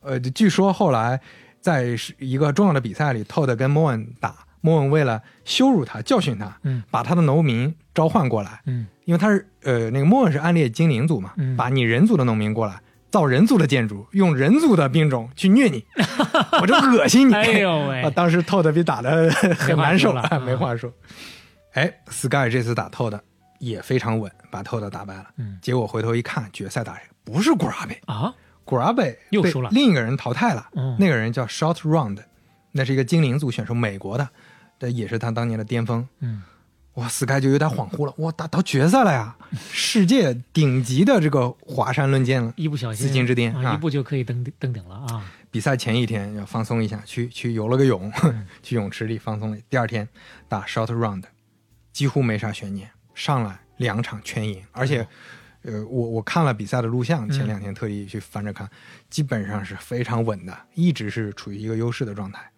[0.00, 1.20] 呃，据说后来
[1.60, 12.80] 在一个重要的比赛里，Todd 跟 Moon 打，Moon 为了羞辱他、教训他，嗯，把他的农民召唤过来，嗯，因为他是呃那个 Moon 是暗猎精灵族嘛，嗯，把你人族的农民过来。
[13.10, 15.84] 造人族的建筑，用人族的兵种去虐你，
[16.62, 17.34] 我就恶心你！
[17.34, 18.08] 哎呦喂！
[18.14, 19.28] 当时 Todd 被打的
[19.58, 20.92] 很难受了，没话说。
[21.72, 23.18] 哎，Sky 这次打 Todd
[23.58, 25.26] 也非常稳，把 Todd 打败了。
[25.38, 27.00] 嗯，结果回头一看，决赛打谁？
[27.24, 28.32] 不是古拉贝啊，
[28.70, 30.68] 古拉贝又输了，另一个人淘汰了。
[30.74, 32.18] 嗯，那个人叫 Short Round，
[32.72, 34.28] 那是一个精灵族选手，美国的，
[34.78, 36.08] 这也是他当年的巅峰。
[36.20, 36.42] 嗯
[36.94, 39.36] 哇，Sky 就有点恍惚了，哇，打到决赛了呀！
[39.70, 45.24] 世界顶级的这个华山论剑了，一不小心紫金之巅啊，一步就可以登登顶了啊！
[45.52, 48.12] 比赛前一天要放松一下，去去游了个泳，
[48.60, 49.56] 去泳池里放松了。
[49.70, 50.06] 第二天
[50.48, 51.22] 打 short round，
[51.92, 55.06] 几乎没啥悬念，上来两场全赢，而且，
[55.62, 58.68] 呃，我我看了比赛的录像，前两天特意去翻着看，
[59.08, 62.50] 基本上是非常稳的，一直是处于一个优势的状态。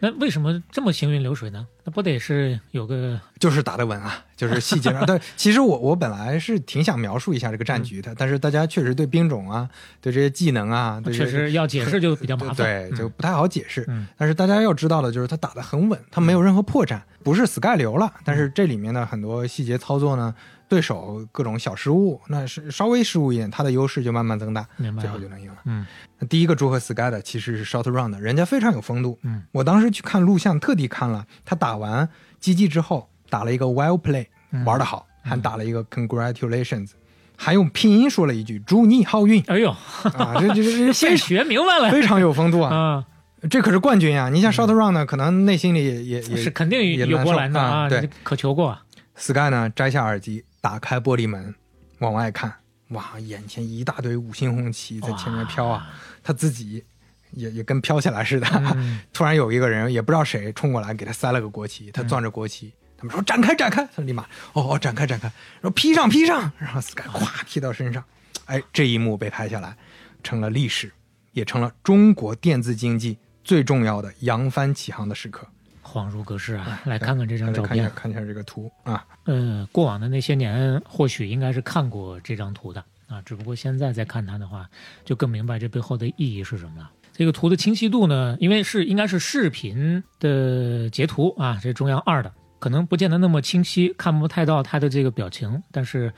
[0.00, 1.66] 那为什么这么行云流水呢？
[1.82, 5.02] 那不得是有个就是打得稳啊，就是细节上。
[5.06, 9.66] 但 其实我我本来是挺想描述一下这个战局的，但是大家确实对兵种啊，
[10.02, 12.56] 对这些技能啊，确实要解释就比较麻烦，
[12.90, 13.88] 对，就不太好解释。
[14.18, 18.12] 但是大家要知道的就是他打得很稳，他没有任何破绽，不是 Sky 流了。
[18.26, 20.34] 但是这里面的很多细节操作呢。
[20.72, 24.66] 对手各种小失误，那是稍微失误一点，他的优势就慢慢增大，
[24.98, 25.58] 最后就能赢了。
[25.66, 25.86] 嗯，
[26.30, 29.18] 第一个祝贺 Sky 的其实是 Short Round，人家非常有风度。
[29.20, 32.08] 嗯，我当时去看录像，特地看了他打完
[32.40, 34.28] GG 之后，打了一个 Well Play，
[34.64, 36.92] 玩得好，还打了一个 Congratulations，
[37.36, 39.44] 还用拼音说了一句祝你好运。
[39.48, 39.68] 哎呦，
[40.16, 43.04] 啊，这这这先 学明白了，非常有风度 啊。
[43.50, 44.30] 这可是冠军呀！
[44.30, 47.90] 你像 Short Round 呢，可能内心里也也是肯定有波澜的啊。
[47.90, 48.78] 对，可求过。
[49.16, 50.42] Sky 呢，摘下耳机。
[50.62, 51.54] 打开玻璃门，
[51.98, 52.54] 往外看，
[52.90, 55.90] 哇，眼前一大堆五星红旗在前面飘啊，
[56.22, 56.84] 他自己
[57.32, 58.46] 也也跟飘起来似的。
[59.12, 64.22] 突然有一个人也不知道谁冲过来给他塞了个国旗，他攥着国旗，他们说展开展开，他立马
[64.52, 65.26] 哦哦展开展开，
[65.60, 68.04] 然后披上披上，然后 Sky 咵披到身上，
[68.46, 69.76] 哎，这一幕被拍下来，
[70.22, 70.92] 成了历史，
[71.32, 75.44] 也成了中国电子竞技最重要的扬帆起航的时刻。
[75.92, 76.80] 恍如隔世啊！
[76.86, 79.04] 来看看这张照片，看一下这个图啊。
[79.26, 83.20] 嗯，过往的那些年，或许应该是看过这张图的啊。
[83.26, 84.66] 只不过现在再看它的话，
[85.04, 86.90] 就更明白这背后的意义是什么了。
[87.12, 96.10] 这个图的清晰度呢，因为是应该是视频的截图啊，这中央二的，可能不见得那么清晰，看不太到他的这个表情，但是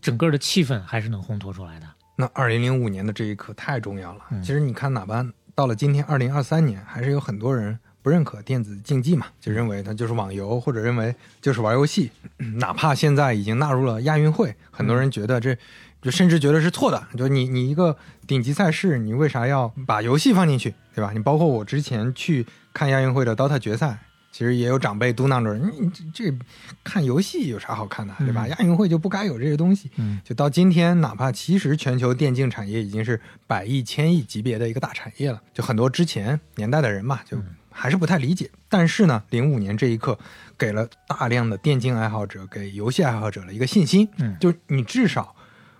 [0.00, 1.86] 整个的气氛还是能烘托出来的。
[2.16, 4.22] 那二零零五年的这一刻太重要了。
[4.40, 5.22] 其实你看，哪怕
[5.54, 7.78] 到了今天二零二三年，还是有很多人。
[8.02, 12.10] 不认可电子竞技嘛，就认为它就是网游，或者认为就是玩游戏。
[12.58, 15.56] 哪怕现在已经纳入了亚运会，很多人觉得这，
[16.02, 17.00] 就甚至觉得是错的。
[17.16, 17.96] 就你你一个
[18.26, 21.12] 顶级赛事，你为啥要把游戏放进去，对吧？
[21.12, 23.96] 你包括我之前去看亚运会的 DOTA 决赛，
[24.32, 26.36] 其实也有长辈嘟囔着，你这这
[26.82, 28.48] 看游戏有啥好看的，对吧？
[28.48, 29.88] 亚运会就不该有这些东西。
[30.24, 37.38] 就到今天，哪怕其实全球电竞产业已经是百亿、千亿级别的一个大产业了，就很多之前年代的人嘛，就。
[37.72, 40.18] 还是不太理解，但是呢，零五年这一刻
[40.56, 45.34] 给了大量的电竞爱好者、给游戏爱好者了一个信心，嗯，就是你至少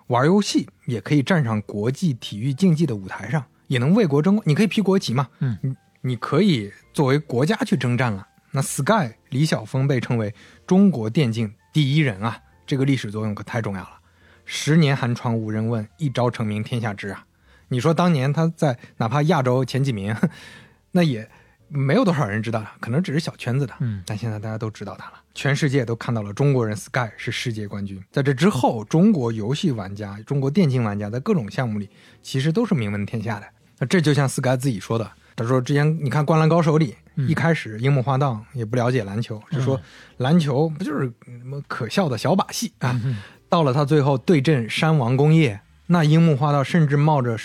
[0.08, 4.42] 玩游戏也可以站上国际体育竞技的舞台上，也能为国争光。
[4.46, 8.26] 你可以披国旗嘛，嗯，你你可以作为国家去征战了。
[8.50, 10.34] 那 Sky 李晓峰被称为
[10.66, 14.00] 中国电竞第一人啊，这个历史作用可太重要了。
[14.44, 17.24] 十年寒窗无人问，一朝成名天下知啊！
[17.68, 20.14] 你说当年他在哪怕亚洲前几名，
[20.92, 21.30] 那也。
[21.72, 23.74] 没有多少人知道他，可能只是小圈子的。
[23.80, 28.02] 嗯，但现在大家都知道他了，全世界都看到了中国人 Sky 是世界冠军。
[28.10, 31.88] 在这之后，中国游戏玩家、中国电竞玩家在各种项目里
[32.22, 33.46] 其实都是名闻天下的。
[33.78, 39.80] 那这就像 Sky 自己说的，他说之前你看《灌篮高手》里，一开始樱木花道也不了解篮球，就说
[40.18, 43.00] 篮球不就是什么可笑的小把戏啊？
[43.48, 47.38] 到了他最后对阵山王工业，那樱木花道甚至冒着。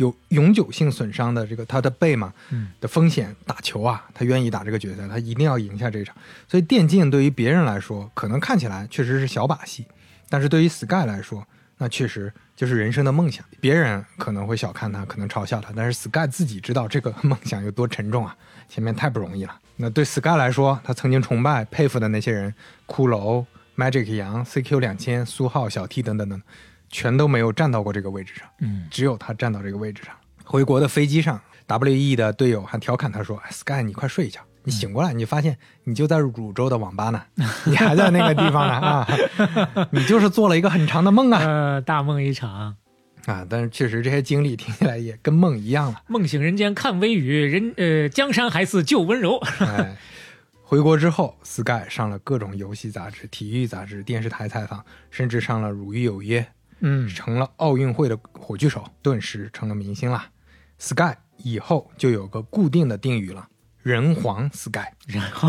[0.00, 2.32] 有永久性损伤的这个他的背嘛，
[2.80, 6.16] 的风险打球啊，他愿意打这个决赛，他一定要赢下这场。
[6.48, 9.84] 所以电竞对于别人来说，可能看起来确实是小把戏，
[10.30, 11.46] 但是对于 Sky 来说，
[11.76, 13.44] 那确实就是人生的梦想。
[13.60, 18.34] 别人可能会小看他，可能嘲笑他，但是 Sky 自己知道这个梦想有多沉重啊，
[18.70, 19.54] 前面太不容易了。
[19.76, 22.54] 那对 Sky 来说，他曾经崇拜、佩服的那些人，
[22.86, 23.44] 骷髅、
[23.76, 26.42] Magic 杨、CQ 两千、苏浩、小 T 等等等。
[26.90, 30.14] 全都没有站到过这个位置上，嗯，只有他站到这个位置上。
[30.44, 37.22] 回国的飞机上，WE 的队友还调侃他说：“Sky，你快睡一觉，你醒过来，你发现你就在汝州的网吧呢，
[37.64, 39.08] 你还在那个地方呢啊，
[39.92, 42.76] 你就是做了一个很长的梦啊， 呃，大梦一场啊。
[43.48, 46.02] 但是确实这些经历听起来也跟梦一样了。
[46.08, 49.38] 梦醒人间看微雨，人呃，江山还似旧温柔。
[49.60, 49.96] 哎，
[50.64, 56.40] 回国之后，Sky 上了各种游戏杂志、体育杂志、电视台采访，甚至上了《汝誉有约》。
[56.80, 60.24] 嗯，成了奥运会的火炬手，顿时成了明星了。
[60.78, 63.46] Sky 以后就有个固定的定语了，
[63.82, 64.86] 人皇 Sky，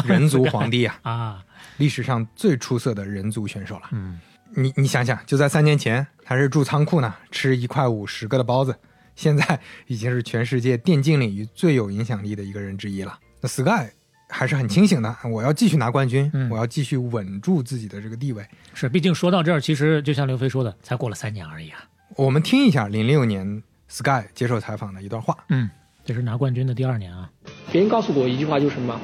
[0.06, 1.46] 人族皇帝啊 啊，
[1.78, 3.84] 历史上最出色的人族选手了。
[3.92, 4.20] 嗯，
[4.56, 8.76] 你你想想，就在三年前还是住仓库呢，吃一块五十个的包子，
[9.16, 13.18] 现在已经是全世界电竞领域最有影响力的一个人之一了。
[13.40, 13.90] 那 Sky，
[14.34, 18.44] 还是很清醒的，我要继续拿冠军，我要继续稳住自己的这个地位。
[18.74, 21.80] 是，毕竟说到这儿，其实就像刘飞说的，才过了三年而已啊。
[22.16, 25.38] 我们听一下零六年 Sky 接受采访的一段话。
[25.50, 25.70] 嗯，
[26.06, 27.30] 这是拿冠军的第二年啊。
[27.72, 29.00] 别人告诉过我一句话，就是什么？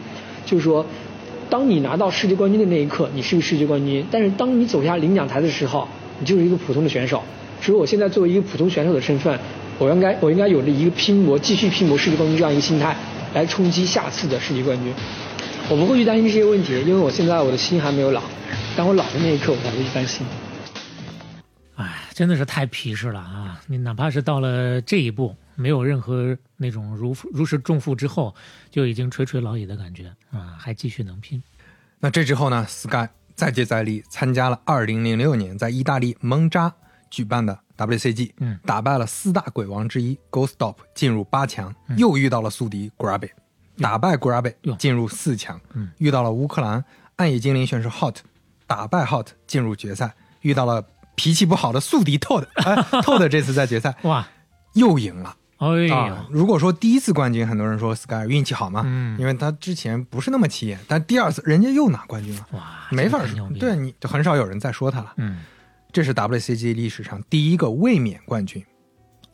[0.46, 0.86] 就是说，
[1.50, 5.88] 当你拿到世界冠军的那一刻，你是个世界冠军；但是当你走下领奖台的时候，
[6.20, 7.22] 你就是一个普通的选手。
[7.62, 9.38] 所以我现在作为一个普通选手的身份，
[9.78, 12.96] 我应该我应该有着一个拼搏、继续拼搏世界冠军这样一个心态，
[13.34, 14.94] 来冲击下次的世界冠军。
[15.70, 18.24] 我不会去担心这些问题，因为我现在我的心还没有老。
[18.76, 20.26] 当我老的那一刻，我才会去担心。
[21.76, 23.62] 哎，真的是太皮实了啊！
[23.68, 28.34] 你哪怕是到了这一步，没有任何那种如如释重负之后，
[28.72, 31.42] 就已经垂垂老矣的感觉啊，还继续能拼。
[32.00, 36.74] 那这之后呢？Sky 再接再厉，参加了2006年在意大利蒙扎。
[37.10, 43.30] 举办的 WCG，嗯，打败了四大鬼王之一 Ghost Stop，进入八强，又遇到了宿敌 GRABY
[43.80, 46.84] 打败 GRABY 进入四强，嗯，遇到了乌克兰
[47.18, 48.16] 暗夜精灵选手 Hot，
[48.66, 50.84] 打败 Hot 进入决赛，遇到了
[51.16, 54.28] 脾气不好的宿敌 Todd，Todd 这次在决赛哇。
[54.74, 65.40] 又赢了，哎呀，如果说第一次冠军，很多人说 Sky 运气好嘛，嗯，因为他之前不是那么起眼，但第二次人家又拿冠军了，哇，没法说，对，你就很少有人再说他了，嗯。
[65.98, 68.64] 这是 WCG 历史上第一个卫冕冠军，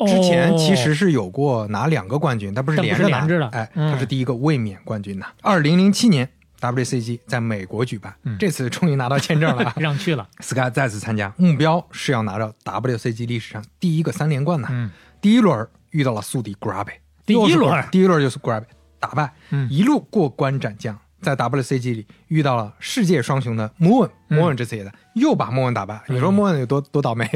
[0.07, 5.25] 之前其实是有过拿两个冠军，但不是连着拿，哎，他是第一个卫冕冠军呐。
[5.41, 6.29] 二零零七年
[6.61, 10.25] WCG 在美国举办，这次终于拿到签证了， 让去了。
[10.39, 14.69] Sky 再次参加，目标是要拿到 WCG 历史上第一个三连冠呐。
[14.71, 16.93] 嗯，第一轮遇到了宿敌 Grabe，
[17.25, 18.63] 第一轮第一轮就是 Grabe
[19.01, 19.33] 打败，
[19.69, 20.97] 一路过关斩将。
[21.23, 26.03] 在 WCG 里遇到了世界双雄的莫文，莫文这次也在，又把莫文打败。
[26.07, 27.27] 你说莫文有多多倒霉？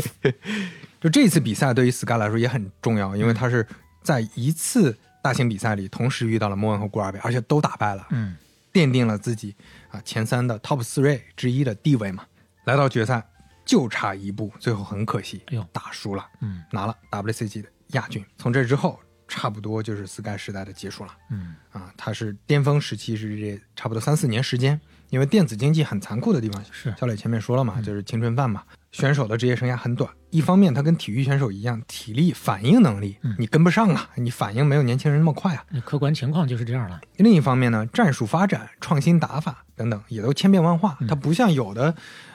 [1.00, 3.66] 就这次比赛对于 Sky 来说也很重要，因为他是
[4.04, 8.36] 在一次大型比赛里同时遇到了莫文和古尔贝，而且都打败了，嗯，
[8.74, 9.56] 奠定了自己
[9.90, 12.26] 啊前三的 Top Three 之一的地位嘛。
[12.66, 13.24] 来到决赛
[13.64, 18.24] 就差一步，最后很可惜，哎呦，打输了，嗯，拿了 WCG 的亚军。
[18.38, 19.00] 从这之后。
[19.28, 21.56] 差不多就是 Sky 时代的结束了，嗯。
[21.72, 24.80] 啊，它是巅峰时期是这差不多三四年时间，
[25.10, 37.00] 因为电子竞技很残酷的地方是，小磊前面说了嘛，就是青春饭嘛，选手的职业生涯很短，一方面他跟体育选手一样，体力反应能力你跟不上啊，你反应没有年轻人那么快啊，客观情况就是这样了。
[37.18, 41.94] 另一方面呢，战术发展、创新打法等等也都千变万化，它不像有的，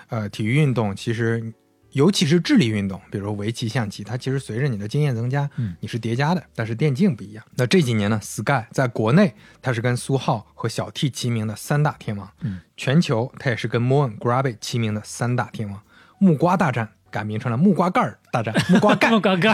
[0.08, 1.52] 呃，体育运动其实。
[1.92, 6.42] 尤其是智力运动，比如说围棋、象棋，它其实随着你的经验增加，嗯，你是叠加的。
[6.54, 7.44] 但是电竞不一样。
[7.56, 15.80] 那这几年呢，Sky 在国内它是跟苏浩和小 T 齐名的三大天王，嗯，全球它也是跟 Moon、Grabe 齐名的三大天王。
[16.18, 19.52] 木瓜大战改名成了木瓜盖儿大战，木瓜盖， 木瓜盖，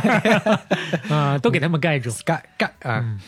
[1.08, 3.18] 啊，都给他们盖住，Sky 盖啊。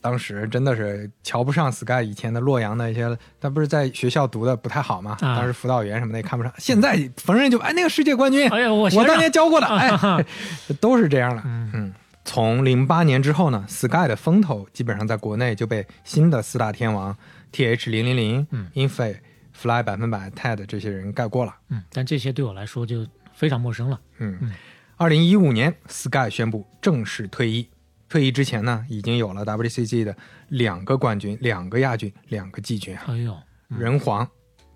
[0.00, 5.16] 当时真的是瞧不上 Sky 以前的洛阳的一些，他不是在学校读的不太好嘛？
[5.20, 6.52] 当时辅导员什么的也看不上。
[6.58, 10.24] 现在逢人就哎那个世界冠军， 哎呀我我当年教过的，哎，
[10.80, 11.42] 都是这样的。
[11.44, 11.92] 嗯，
[12.24, 17.16] 从零八年之后呢，Sky 的风头基本上在国内就被新的四大天王
[17.52, 19.16] TH 零零零、Infi、
[19.52, 21.54] Fly 百分百、TED 这些人盖过了。
[21.70, 23.98] 嗯，但这些对我来说就非常陌生了。
[24.18, 24.52] 嗯，
[24.96, 27.68] 二零一五年，Sky 宣布正式退役。
[28.08, 30.16] 退役之前呢，已经有了 WCG 的
[30.48, 33.04] 两个冠军、两个亚军、两个季军啊！
[33.08, 33.36] 哎呦，
[33.68, 34.26] 人皇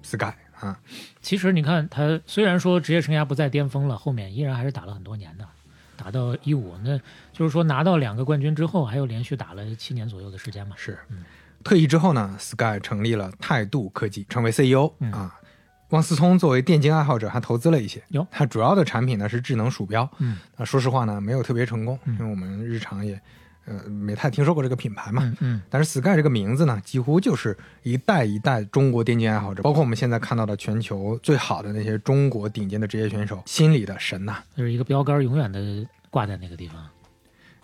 [0.03, 0.79] Sky 啊！
[1.21, 5.49] 其实你看他虽然说职业生涯不在巅峰了，后面依然还是打了很多年的，
[5.97, 6.99] 打到一五，那
[7.33, 10.77] 就是说拿到两个冠军之后，还有连续打了七年左右的时间嘛。
[10.77, 10.99] 是，
[11.65, 15.39] 退役之后呢，Sky 成立了态度科技，成为 CEO 啊。
[15.93, 18.03] 汪思聪作为电竞爱好者，还投资了一些。
[18.09, 20.09] 有，它主要的产品呢是智能鼠标。
[20.19, 23.21] 嗯，那说实话呢，没有特别成功，因为我们日常也，
[23.67, 25.23] 呃，没太听说过这个品牌嘛。
[25.23, 25.63] 嗯嗯。
[25.69, 34.39] 但是 Sky 这个名字呢，几乎就是一代一代中国电竞爱好者，包括我们现在看到的全球最好的那些中国顶尖的职业选手心里的神呐。
[34.57, 36.83] 就是一个标杆，永远的挂在那个地方。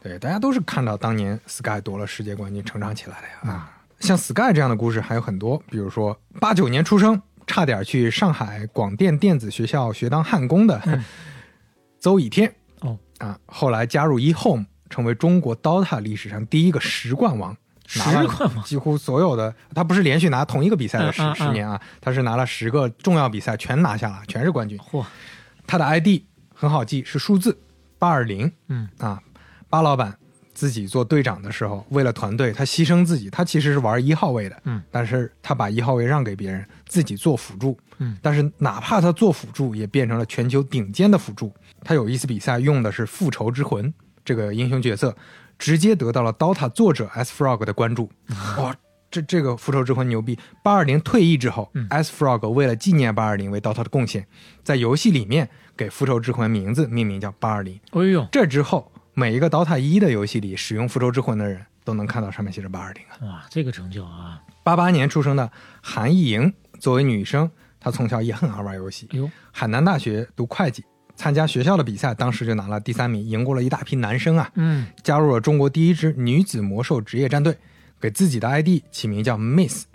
[0.03, 3.55] 对，大家都是看到当年 Sky 夺了世界冠军成长起来的呀。
[3.55, 7.23] 啊，像 Sky 这样的故事还有很多，比如说八九年出生。
[7.49, 10.81] 差点去上海广电电子学校学当焊工的
[11.99, 12.97] 邹以天哦。
[13.19, 17.57] 啊，后来加入 eHome，成为中国 DOTA 历史上第一个十冠王，
[17.87, 24.79] 十冠王，几乎所有的他不是连续拿同一个比赛的十十年啊，他是拿了十个重要比赛全拿下了，全是冠军。
[24.79, 25.05] 嚯，
[25.67, 26.23] 他的 ID
[26.55, 27.59] 很好记，是数字
[27.99, 28.89] 八二零，嗯。
[28.99, 29.21] 啊，
[29.69, 30.17] 巴老板。
[30.59, 33.31] 自己做队长的时候，为了团队，他牺牲自己。
[33.31, 38.19] 他其实是玩一号位的，嗯，但是他把一号位让给别人，自己做辅助，嗯。
[38.21, 41.55] 但是哪怕他做辅助，也变成了全球顶尖的辅助。
[41.85, 43.95] 他有一次比赛用的是复仇之魂
[44.25, 45.17] 这个英雄角色，
[45.61, 48.11] 直接得到了 DOTA 作者 S Frog 的关注。
[48.59, 48.75] 哇，
[49.13, 50.37] 这这个复仇之魂牛逼。
[50.65, 54.27] 八二零退役之后，S Frog 为了纪念八二零为 DOTA 的贡献，
[54.65, 57.79] 在游戏里面给复仇之魂名字命名叫八二零。
[57.93, 63.19] 哎呦，这之后每一个 DOTA 一的游戏里使用复仇之魂的人都能看到上面写着八二零啊！
[63.23, 64.41] 哇，这个成就啊！
[64.63, 65.51] 八八年出生的
[65.83, 67.51] 韩艺莹，作为女生，
[67.81, 69.09] 她从小也很爱玩游戏。
[69.11, 70.85] 哎呦，海南大学读会计。
[71.17, 74.49] 参加学校的比赛，当时就拿了第三名，赢过了一大批男生啊。
[74.55, 77.59] 嗯，加入了中国第一支女子魔兽职业战队，
[78.01, 79.87] 给自己的 ID 起名叫 Miss。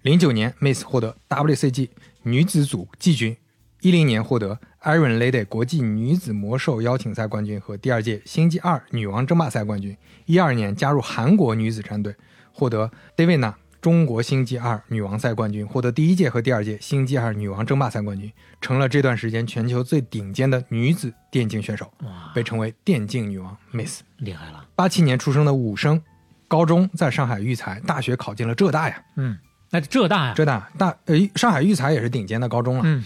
[0.00, 1.90] 零九年，Miss 获得 WCG
[2.22, 3.36] 女子组季军。
[3.82, 9.96] 一零年获得 Iron Lady 国际女子魔兽邀请赛冠军和第二届星际二女王争霸赛冠军。
[10.26, 12.14] 一二年加入韩国女子战队，
[12.52, 13.54] 获得 Davina。
[13.80, 21.92] 中国星际二女王赛冠军，获得第一届和第二届星际二女王争霸赛冠军，成了这段时间全球最顶尖的女子电竞选手，
[22.32, 24.64] 被称为电竞女王 Miss，厉害了。
[24.76, 26.00] 八七年出生的武生，
[26.46, 29.02] 高中在上海育才，大学考进了浙大呀。
[29.16, 29.36] 嗯，
[29.70, 32.82] 那浙大呀，浙大大呃，上海育才也是顶尖的高中了。
[32.84, 33.04] 嗯，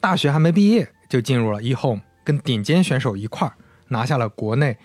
[0.00, 3.54] 大学还没毕业就进入了 eHome，跟顶尖选手一块儿
[3.88, 4.76] 拿下了国内。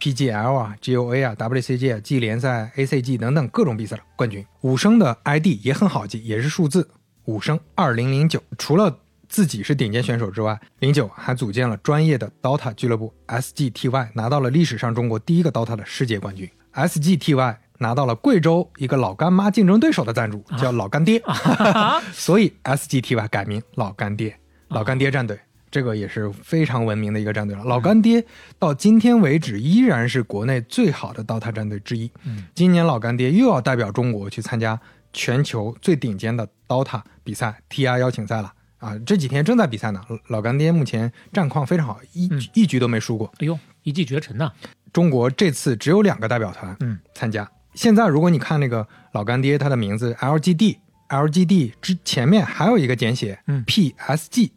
[0.00, 4.46] PGL 啊，GOA 啊，WCG 啊，G 联赛、ACG 等等各种比赛的冠军。
[4.60, 6.88] 武生的 ID 也很好记，也是数字
[7.24, 8.40] 武生二零零九。
[8.56, 8.96] 除了
[9.28, 16.48] 自己是顶尖选手之外，零九还组建了专业的 DOTA 俱乐部 SGTY，拿到了历史上中国第一个 DOTA 的世界冠军。
[16.74, 21.20] SGTY 拿到了贵州一个老干妈竞争对手的赞助，叫老干爹
[22.14, 24.38] 所以 SGTY 改名老干爹，
[24.68, 25.40] 老干爹战队。
[25.70, 27.64] 这个也是非常文明的一个战队了。
[27.64, 28.24] 老干爹
[28.58, 32.10] 到今天为止依然是国内最好的 DOTA 战队之一。
[32.24, 34.80] 嗯，今年老干爹又要代表中国去参加
[35.12, 38.96] 全球最顶尖的 DOTA 比赛 TR 邀请赛了啊！
[39.04, 40.00] 这几天正在比赛呢。
[40.28, 43.30] 老干爹目前战况非常好，一一局都没输过。
[43.38, 44.50] 哎呦，一骑绝尘呐！
[44.92, 47.50] 中国这次只有两个代表团嗯参加。
[47.74, 54.50] 现在如果你看那个老干爹，他的名字 LGD，LGD 之前面还有一个简写，嗯，PSG。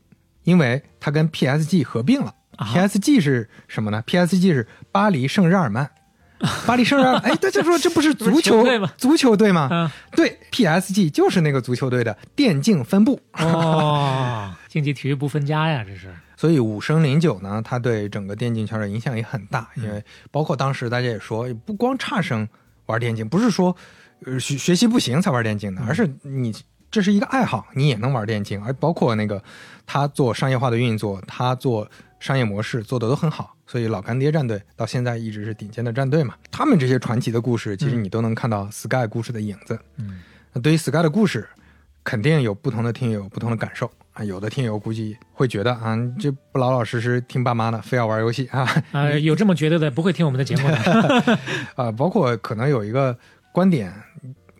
[0.43, 5.89] 因为他跟 PSG 合并了，PSG 是什么呢？PSG 是巴黎圣日耳曼，
[6.65, 8.91] 巴黎圣日耳曼，哎，大家说 这不是足球队吗？
[8.97, 9.67] 足球队吗？
[9.71, 13.19] 嗯，对，PSG 就是那个足球队的电竞分部。
[13.33, 16.13] 哦， 竞技体育不分家呀，这是。
[16.35, 22.47] 所以五升零九呢，它对整个电竞圈的影响也很大，因为包括当时大家也说，不光差生
[22.87, 23.75] 玩电竞，不是说
[24.25, 26.51] 呃学学习不行才玩电竞的，而是你。
[26.91, 29.41] 这是一个爱好，你也能玩电竞，而包括那个
[29.85, 31.89] 他做商业化的运作，他做
[32.19, 36.35] 商业模式做的都很好，所以老干爹战队到现在一直是顶尖的战队嘛。
[36.51, 39.79] 他们这些传奇的故事，其实你都能看到 Sky 故事的影子。
[39.95, 40.19] 嗯，
[40.51, 41.47] 那对于 Sky 的故事，
[42.03, 44.21] 肯定有不同的听友有不同的感受啊。
[44.21, 48.67] 有的听友估计会觉得啊，这不老老实实听爸妈的，非要玩游戏啊。
[48.91, 51.39] 啊， 有这么觉得的，不会听我们的节目的。
[51.75, 53.17] 啊，包括可能有一个
[53.53, 53.93] 观点。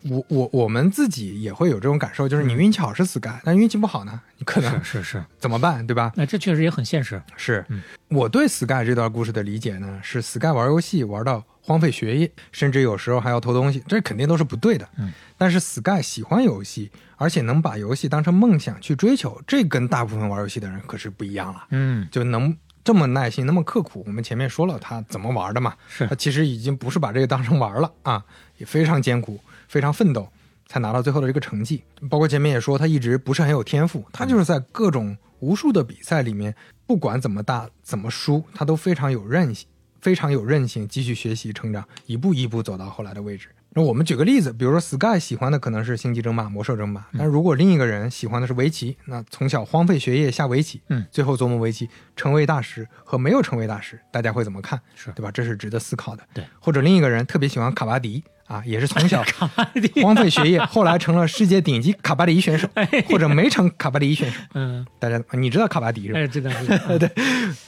[0.03, 6.11] 我我我们自己也会有这种感受，就是你运气好是 Sky，但运气不好呢，你可能是是是怎么办，对吧？
[6.15, 7.21] 那这确实也很现实。
[7.35, 7.65] 是，
[8.07, 14.87] 我对 Sky 这段故事的理解呢，是 Sky 玩游戏玩到荒废学业，甚至有时候还要偷东西，这肯定都是不对的。
[14.97, 21.65] 嗯，但是 Sky 喜欢游戏，而且能把游戏当成梦想去追求，这跟大部分玩游戏的人可是不一样了。
[21.69, 24.03] 嗯，就能这么耐心，那么刻苦。
[24.07, 28.25] 我们前面说了他怎么玩的嘛，是他其实已经不是把这个当成玩了啊，
[28.57, 29.39] 也非常艰苦，
[29.71, 30.27] 非常奋斗。
[30.67, 36.55] 才拿到最后的这个成绩，包括前面也说他一直不是很有天赋，他就是在各种无数的比赛里面，
[36.87, 39.67] 不管怎么大怎么输，他都非常有韧性，
[39.99, 43.49] 非常有韧性，继续学习成长，一步一步走到后来的位置。
[43.73, 54.79] 那我们举个例子，比如说 Sky 喜欢的可能是星际争霸、魔兽争霸，但如果另一个人喜欢的是围棋，那从小荒废学业下围棋，嗯，最后琢磨围棋成为大师和没有成为大师，大家会怎么看？
[54.95, 55.29] 是对吧？
[55.31, 56.23] 这是值得思考的。
[56.33, 58.23] 对，或者另一个人特别喜欢卡巴迪。
[58.51, 59.23] 啊，也是从小
[60.03, 62.67] 荒废学业，后来成了世界顶级卡巴迪选手，
[63.07, 64.41] 或者没成卡巴迪选手。
[64.55, 66.19] 嗯，大家你知道卡巴迪是吧？
[66.19, 66.51] 哎，知道。
[66.99, 67.09] 对，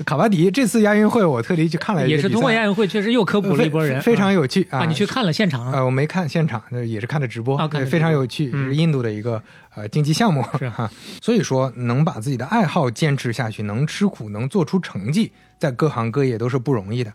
[0.06, 4.84] 卡巴迪这次亚运会我特地去看了，也是通过亚运会确实又科普了一波人，非常有趣啊！
[4.86, 5.82] 你去看了现场啊？
[5.86, 7.58] 我没看现场，也是看的直播，
[7.90, 9.42] 非常有趣，是印度的一个
[9.76, 10.92] 呃竞技项目是哈。
[11.22, 17.14] 所以说，能把自己的爱好坚持下去，能吃苦，能做出成绩，在各行各业都是不容易的。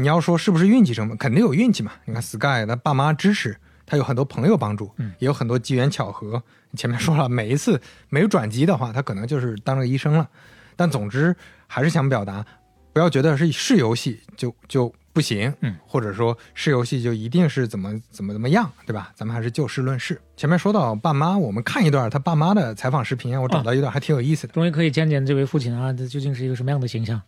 [0.00, 1.16] 你要说是不是运气成分？
[1.18, 1.90] 肯定有运气嘛。
[2.04, 6.40] 你看 Sky，他爸妈支持，他有很多朋友帮助，也有很多机缘巧合。
[6.76, 10.28] 前面说了，每一次没有转机的话，他可能就是当个医生了。
[10.76, 11.34] 但总之
[11.66, 12.46] 还是想表达，
[12.92, 19.10] 不要觉得是是游戏就就不行，嗯，或者说是游戏就一定是怎么怎么怎么样，对吧？
[19.16, 20.20] 咱们还是就事论事。
[20.36, 24.52] 前面说到爸妈，我们看一段他爸妈的采访视频，我找到一段还挺有意思的。
[24.52, 27.20] 终于可以见见这位父亲啊，这究竟是一个什么样的形象？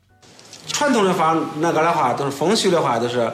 [0.67, 3.31] 传统的话，那个的话都是风俗的话，都是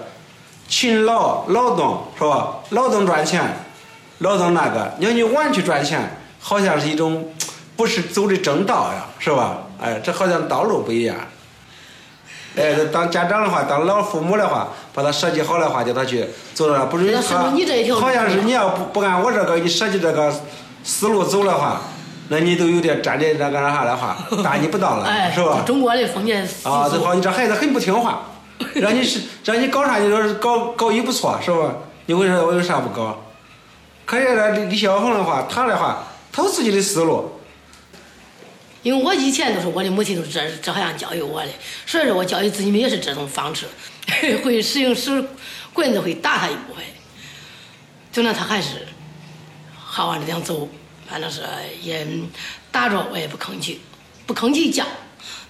[0.68, 2.56] 勤劳劳动，是吧？
[2.70, 3.64] 劳动赚钱，
[4.18, 7.32] 劳动那个，你要你玩去赚钱，好像是一种
[7.76, 9.58] 不是走的正道呀，是吧？
[9.80, 11.16] 哎，这好像道路不一样。
[12.56, 17.50] 哎，当家长的话，当老父母的话，把他设计好的话，叫他去走了，不是他，
[18.00, 20.34] 好像是你要不不按我这个你设计这个
[20.82, 21.82] 思路走的话，
[22.28, 25.62] 那你都有点站在那个啥的话， 大逆不道了，是吧？
[25.66, 28.22] 中国的封建啊，这好，你这孩子很不听话，
[28.74, 31.74] 让你是让你搞啥，你说搞搞一不错，是吧？
[32.06, 33.24] 你为啥我有啥不搞？
[34.04, 37.32] 可是那李小红的话，他的话，他有自己的思路。
[38.82, 41.48] 因为我以前都是我的母亲都是这这样教育我的，
[41.84, 43.66] 所以说我教育子女们也是这种方式，
[44.44, 45.24] 会使用使
[45.72, 46.84] 棍子会打他一部分，
[48.12, 48.86] 就那他还是
[49.76, 50.68] 好好的这样走，
[51.08, 51.42] 反正是
[51.82, 52.06] 也
[52.70, 53.80] 打着我也不吭气，
[54.26, 54.86] 不吭气讲，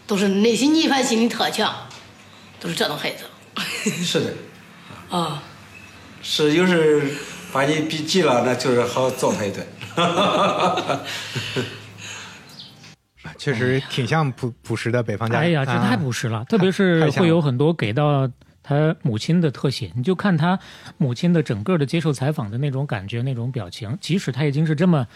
[0.06, 1.74] 都是内心逆反心理特强，
[2.60, 3.24] 都是这种孩子。
[4.04, 4.34] 是的，
[5.16, 5.42] 啊，
[6.22, 7.14] 是有时
[7.52, 9.66] 把你逼急了，那就是好揍他一顿。
[13.38, 15.38] 确实挺像朴朴实的北方家。
[15.38, 18.28] 哎呀，这太朴实了，特别是会有很多给到
[18.66, 19.92] 他母亲的特写。
[19.94, 20.58] 你就看他
[20.98, 25.06] 母亲的整个的接受采访的那种感觉、那种表情，即使他已经是这么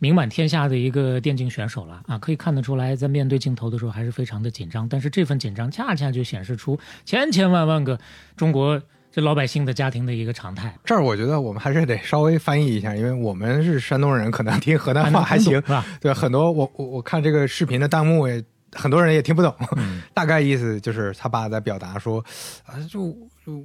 [0.00, 4.88] 名满天下的一个电竞选手了啊，可以看得出来，在面对镜头的时候还是非常的紧张。
[4.88, 7.96] 但是这份紧张恰恰就显示出千千万万个
[8.36, 8.82] 中国。
[9.12, 10.76] 这老百姓的家庭的一个常态。
[10.84, 15.82] 这儿我觉得我们还是得稍微翻译一下，因为我们是山东人，可能听河南话还行， 是吧？
[16.02, 18.44] 对，很多我我我看这个视频的弹幕也。
[18.72, 19.54] 很多人也听不懂，
[20.12, 22.22] 大概意思就是他爸在表达说，
[22.64, 23.16] 啊，就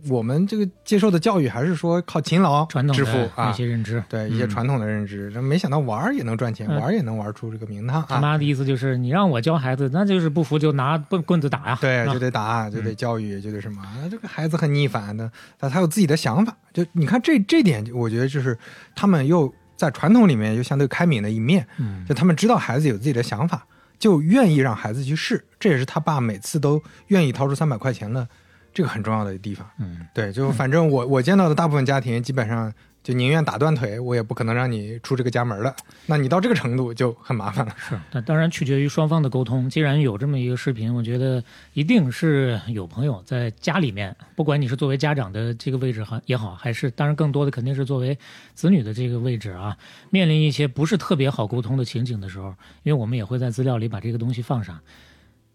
[0.08, 5.30] 我们这个接受的教育还是说靠勤劳致富啊，一些认知，对一些传统的认知。
[5.42, 8.06] 没想到玩也能赚钱，玩也能玩出这个名堂。
[8.08, 13.82] 他妈的意思就是，你让我教孩子，那就是不服就拿棍棍子打呀，对，就得打，就得教育，就得什么。
[14.10, 16.56] 这个孩子很逆反的，但他有自己的想法。
[16.72, 18.58] 就你看这这点，我觉得就是
[18.96, 21.68] 他们又在传统里面又相对开明的一面，
[22.08, 23.66] 就他们知道孩子有自己的想法。
[24.02, 28.28] 就愿意让孩子去试，这也是他爸每次都愿意掏出三百块钱的
[28.74, 29.66] 这个很重要的地方。
[29.80, 32.74] 嗯，对，就反正我我见到的大部分家庭基本上。
[33.04, 35.76] 就宁愿打断腿，我也不可能让你出这个家门了。
[36.06, 37.76] 那你到这个程度就很麻烦了。
[37.78, 39.70] 是，那当然取决于双方的沟通。
[39.70, 48.18] 既然有这么一个视频，我觉得一定是有朋友在家里面，不管你是作为家长的这个位置哈也好，还是当然更多的肯定是作为
[48.54, 49.76] 子女的这个位置啊，
[50.12, 52.50] 面临一些不是特别好沟通的情景的时候，
[52.84, 54.80] 因为我们也会在资料里把这个东西放上。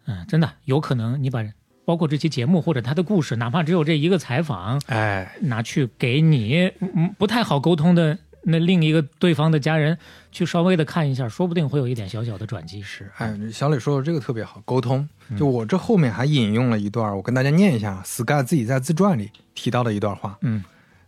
[0.07, 1.45] 嗯，真的有可能你把。
[1.87, 6.71] 包括这期节目或者他的故事，哪怕只有这一个采访，哎，拿去给你
[7.17, 9.97] 不太好沟通的那另一个对方的家人
[10.33, 12.83] 去稍微的看一下，说不定会有一点小小的转机。
[12.83, 15.09] 是，哎，小磊说的这个特别好，沟通。
[15.39, 20.37] 就我这后面还引用了一段，我跟大家念一下，Sky 自己在自传里提到的一段话。
[20.43, 20.65] 嗯，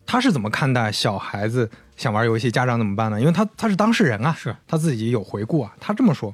[0.07, 3.21] 他是怎么看待小孩子想玩游戏，家长怎么办呢？
[3.21, 6.33] 因为他他是当事人啊，是他自己有回顾啊，他这么说。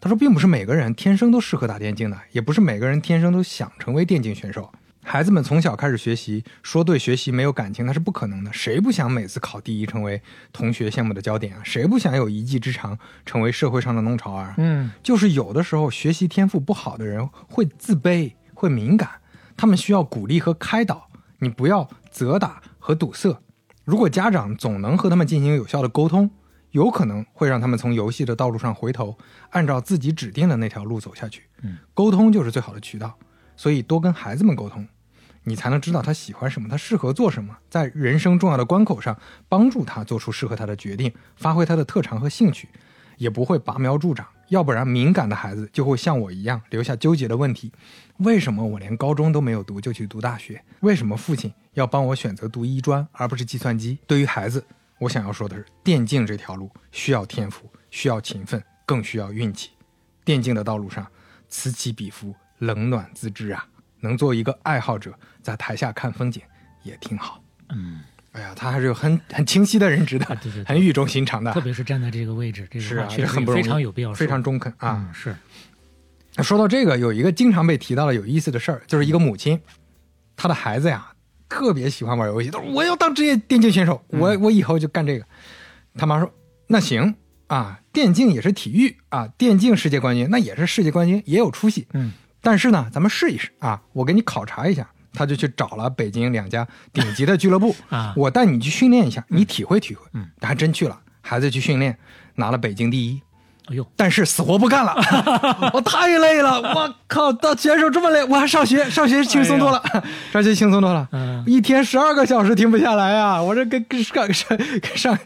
[0.00, 4.70] 他说，并不是每个人天生都适合打电竞的，也不是每个人天生都想成为电竞选手。
[5.02, 8.52] 孩子们从小开始学习，说对学习没有感情那是不可能的。
[8.52, 10.20] 谁不想每次考第一，成为
[10.52, 11.60] 同学羡慕的焦点啊？
[11.64, 14.54] 谁不想有一技之长，成为社会上的弄潮儿？
[14.58, 19.08] 嗯，就是有的时候学习天赋不好的人会自卑，会敏感，
[19.56, 21.08] 他们需要鼓励和开导。
[21.38, 23.40] 你不要责打和堵塞。
[23.84, 26.30] 如果家长总能和他们进行有效的沟通。
[26.72, 29.16] 有可能会让他们从游戏的道路上回头，
[29.50, 31.44] 按照自己指定的那条路走下去。
[31.62, 33.16] 嗯，沟通就是最好的渠道，
[33.56, 34.86] 所以多跟孩子们沟通，
[35.44, 39.18] 你才能知道他喜欢什么，他适合做什么，在人生重要的关口上
[39.48, 42.68] 帮助他做出适合他的决定，发挥他的特长和兴趣，
[43.16, 44.26] 也不会拔苗助长。
[44.48, 47.70] 要不然，敏感的孩子就会像我一样留下纠结的问题：
[48.18, 50.64] 为什么我连高中都没有读就去读大学？
[50.80, 53.98] 为什么父亲要帮我选择读医专而不是计算机？
[54.06, 54.64] 对于孩子。
[54.98, 59.70] 我想要说的是，电竞这条路需要天赋，需要勤奋，更需要运气。
[60.24, 61.06] 电竞的道路上，
[61.48, 63.66] 此起彼伏，冷暖自知啊。
[64.00, 65.12] 能做一个爱好者，
[65.42, 66.42] 在台下看风景
[66.82, 67.42] 也挺好。
[67.70, 68.00] 嗯，
[68.32, 71.52] 哎呀，他还是有很很清晰的认知的，很语重心长的。
[71.52, 75.10] 特别是站在这个位置，这是啊，确实很非常有必要，非常中肯啊。
[75.12, 75.34] 是。
[76.42, 79.60] 说到这个，有一个经常被提到的有意思的事儿，就是一个母亲，
[80.36, 81.12] 她的孩子呀。
[81.48, 85.24] 特别喜欢玩游戏，他说我要当职业电竞选手，我我以后就干这个。
[85.96, 86.32] 他妈说
[86.66, 87.14] 那行
[87.46, 91.86] 啊，电竞也是体育啊，电竞世界冠军那也是世界冠军，也有出息。
[91.94, 94.88] 嗯，但是呢，咱们试一试啊，我给你考察一下。
[95.14, 100.06] 他就去找了北京两家顶级的俱乐部 啊，我带你去训练一下，你体会体会。
[100.12, 101.98] 嗯，还真去了，孩子去训练，
[102.34, 103.20] 拿了北京第一。
[103.70, 104.94] 哎呦，但是死活不干了，
[105.74, 109.82] 我太累了，我靠，当选手这么累，我还上学，上学轻松多了，
[110.32, 111.08] 上学轻松多了，
[111.46, 115.18] 一天十二个小时停不下来啊，我这跟跟上上跟上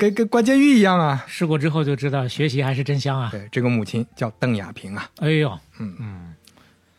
[0.00, 1.24] 跟跟关监狱一样啊。
[1.26, 3.28] 试过之后就知道学习还是真香啊。
[3.30, 5.08] 对，这个母亲叫邓亚萍啊。
[5.20, 5.48] 哎呦，
[5.78, 6.34] 嗯嗯，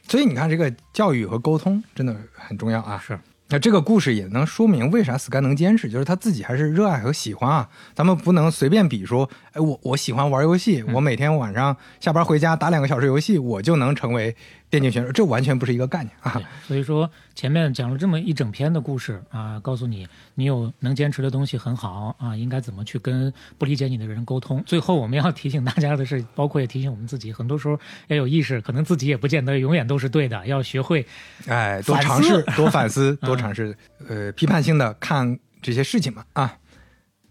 [0.07, 3.01] 所以你看，这个教育和沟通真的很重要啊。
[3.05, 3.19] 是。
[3.49, 7.69] 那这个故事也能说明为啥 Sky 能坚持，就是他自己还是热爱和喜欢啊。
[7.95, 14.35] 咱们不能随便比说，哎，我我喜欢玩游戏，我每天晚上下班回家打两个小时游戏，我就能成为。
[14.69, 16.41] 电竞选手，这完全不是一个概念啊！
[16.67, 24.61] 所以说前面讲了这么一整篇的故事啊，告诉你你有能坚持的东西很好啊，应该怎么去跟不理解你的人沟通。
[24.65, 31.05] 最后我们要提醒大家的是，包括也提醒我们自己，很多时候要有意识，可能自己也不见得永远都是对的，要学会
[31.47, 33.77] 哎多尝试、多反思、 多尝试，
[34.09, 36.57] 呃，批判性的看这些事情嘛啊。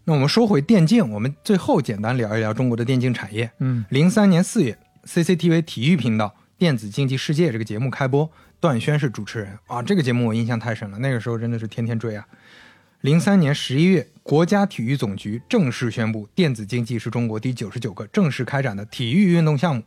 [0.04, 3.50] 那我们说回电竞，我们最后简单聊一聊中国的电竞产业。
[3.58, 6.34] 嗯，零三年四月，CCTV 体育频道。
[6.58, 8.30] 电子竞技世界这个节目开播，
[8.60, 9.82] 段轩是主持人啊。
[9.82, 12.26] 这个节目我印象太深了，那个时候真的是天天追啊。
[13.02, 19.82] 零三年十一月，国家体育总局正式宣布，电子竞技是中国第九十九个正式开展的体育运动项目。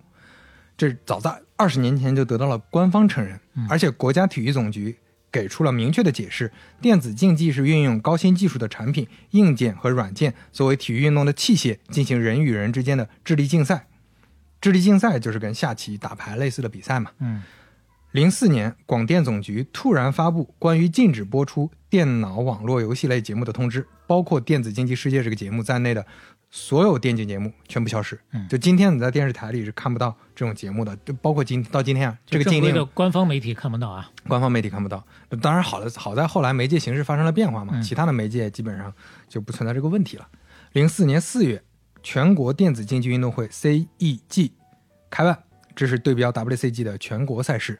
[0.77, 4.95] 这早在二十年前就得到了官方承认，而且国家体育总局
[5.31, 13.87] 给出了明确的解释：电子竞技是运用高新技术的产品、硬件和软件作为体育运动的器械，进行人与人之间的智力竞赛。
[14.61, 17.11] 智力竞赛就是跟下棋、打牌类似的比赛嘛。
[17.19, 17.41] 嗯，
[18.11, 26.05] 零四年，广电总局突然发布关于禁止播出电脑网络游戏类节目的通知，包括《电子竞技世界》这个节目在内的
[26.49, 28.19] 所有电竞节目全部消失。
[28.31, 35.01] 嗯，就今天你在电视台里是看不到这种节目的，就包括今到今天啊，这个禁令，官方媒体看不到啊，官方媒体看不到。
[35.41, 38.93] 当然，好了好在后来媒介形式发生了变化嘛，其他的媒介基本上
[39.29, 40.27] 就不存在这个问题了。
[40.73, 41.63] 零四年四月。
[42.01, 44.51] 全国电子竞技运动会 （CEG）
[45.09, 45.37] 开办，
[45.75, 47.79] 这是对标 WCG 的全国赛事。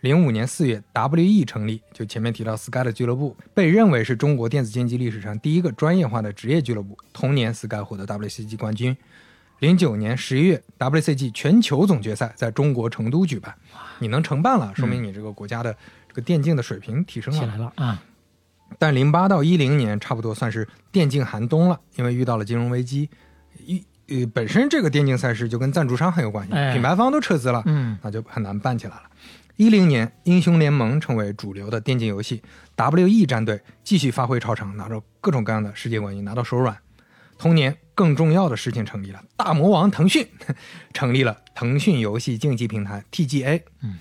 [0.00, 6.96] 零五年四月，WE 成立，就前面提到 Sky 的俱乐部，被认为是中国电子竞技历史上第一个专业化的职业俱乐部。
[7.12, 8.96] 同年，Sky 获得 WCG 冠军。
[9.58, 13.52] 零九年十一月，WCG 全球总决赛在中国成都举办，
[13.98, 15.76] 你能承办了，说明你这个国家的
[16.06, 18.00] 这个电竞的水平提升了起来了啊。
[18.78, 23.10] 但零八到一零年差不多算是电竞寒冬了，因为遇到了金融危机。
[24.32, 29.02] 本身这个电竞赛事就跟赞助商很有关系，品牌方都撤资了，嗯，那就很难办起来了。
[29.56, 32.42] 一零年，英雄联盟成为主流的电竞游戏
[32.76, 36.76] ，WE 战队继续发挥超常，拿着各种各样的世界冠军，拿到手软。
[37.36, 40.26] 同年，更重要的事情成立了，大魔王腾讯
[40.94, 43.62] 成立了腾讯游戏竞技平台 TGA。
[43.82, 43.98] 嗯，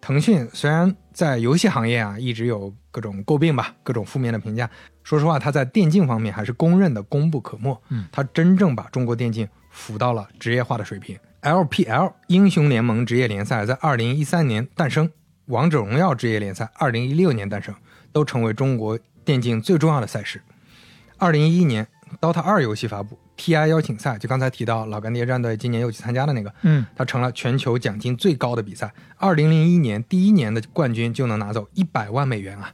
[0.00, 4.70] 腾讯虽然在游戏行业啊一直有各种诟病吧，各种负面的评价。
[5.08, 7.82] 说实话，他在电竞方面还是公认的功不可没。
[7.88, 11.18] 嗯，他真正把中国电竞扶到了职业化的水平。
[11.40, 15.10] LPL 英雄联盟职业联赛在二零一三年诞生，
[15.46, 17.74] 王者荣耀职业联赛二零一六年诞生，
[18.12, 20.42] 都成为中国电竞最重要的赛事。
[21.16, 21.88] 二零一一年
[22.20, 28.92] ，DOTA 二游戏发布，TI 邀请赛就刚才提到老干爹战队今年又去参加的那个，嗯，它成了全球奖金最高的比赛。
[29.16, 32.70] 二零零一年第一年的冠军就能拿走一百万美元啊！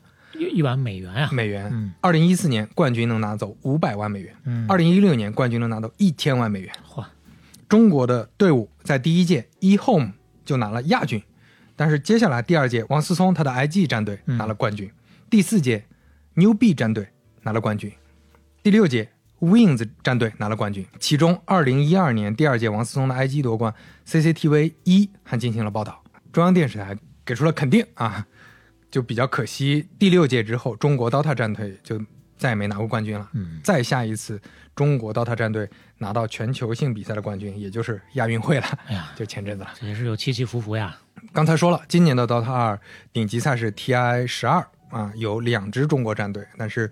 [0.51, 1.29] 一万美元啊！
[1.33, 1.69] 美元。
[1.73, 4.35] 嗯，二零一四年冠军能拿走五百万美元。
[4.45, 6.73] 嗯，二零一六年冠军能拿到一千万美元。
[6.89, 7.05] 嚯！
[7.67, 10.13] 中国的队伍在第一届 eHome
[10.45, 11.21] 就拿了亚军，
[11.75, 14.91] 但是接下来第二届王思聪他的 IG 战队拿了冠军，
[15.31, 15.87] 第四届
[16.37, 17.09] Newbie 战队
[17.43, 17.91] 拿了冠军，
[18.63, 19.11] 第六届
[19.41, 20.87] Wings 战队拿了冠军。
[21.01, 23.75] 其中二零一二年第二届王思聪的 IG 夺冠
[24.07, 28.27] ，CCTV 一还进行了报道，中央电视台给出了肯定啊。
[28.95, 32.01] 就比较可惜，第六届之后，中国 DOTA 战队就
[32.39, 33.29] 再也没拿过冠军了。
[33.33, 34.41] 嗯，再下一次
[34.73, 35.69] 中国 DOTA 战队
[35.99, 38.67] 拿到全球性比赛的冠军，也就是亚运会了。
[38.87, 40.97] 哎呀，就前阵子了，也是有起起伏伏呀。
[41.33, 42.81] 刚才说了，今年的 DOTA 二
[43.13, 46.89] 顶级赛事 TI 十二啊，有两支中国战队，但是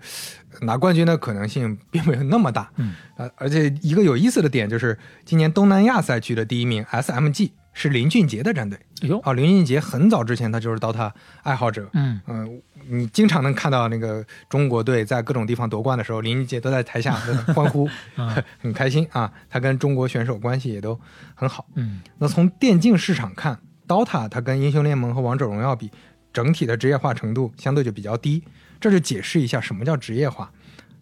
[0.59, 2.69] 拿冠军的可能性并没有那么大。
[2.75, 7.51] 嗯，呃，而且一个有意思的点就是，今年东南亚赛区的第一名 SMG。
[7.73, 17.13] 是林俊杰的战队，哎呦，啊，林俊杰很早之前他就是 DOTA 爱好者，嗯嗯，你经常能看到那个中国队在各种地方夺冠的时候，林俊杰都在台下
[17.55, 17.89] 欢呼，
[18.61, 19.31] 很开心啊。
[19.49, 20.99] 他跟中国选手关系也都
[21.33, 22.01] 很好，嗯。
[22.19, 25.91] 那从电竞市场看，DOTA 它跟英雄联盟和王者荣耀比，
[26.31, 28.43] 整体的职业化程度相对就比较低，
[28.79, 30.51] 这就解释一下什么叫职业化。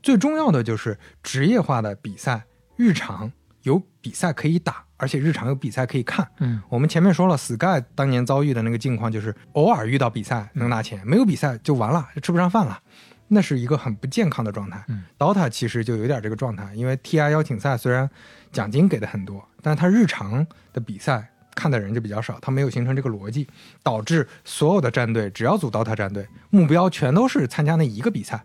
[0.02, 2.46] 最重要的就是职业化的比赛，
[2.78, 3.32] 日常
[3.64, 4.86] 有比赛可以打。
[5.02, 12.80] 而且日常有比赛可以看，嗯，我们前面说了，Sky 当年遭遇的那个境况就是偶尔遇到比赛能拿钱，没有比赛就完了，就吃不上饭了，
[13.28, 14.86] 那是一个很不健康的状态。
[14.90, 18.08] 嗯，DOTA 其实就有点这个状态，因为 TI 邀请赛虽然
[18.52, 23.48] 奖金给的很多，但是它日常的比赛看的人就比较少，它没有形成这个逻辑，
[23.82, 28.44] 导致所有的战队只要组 DOTA 战队，目标全都是参加那一个比赛，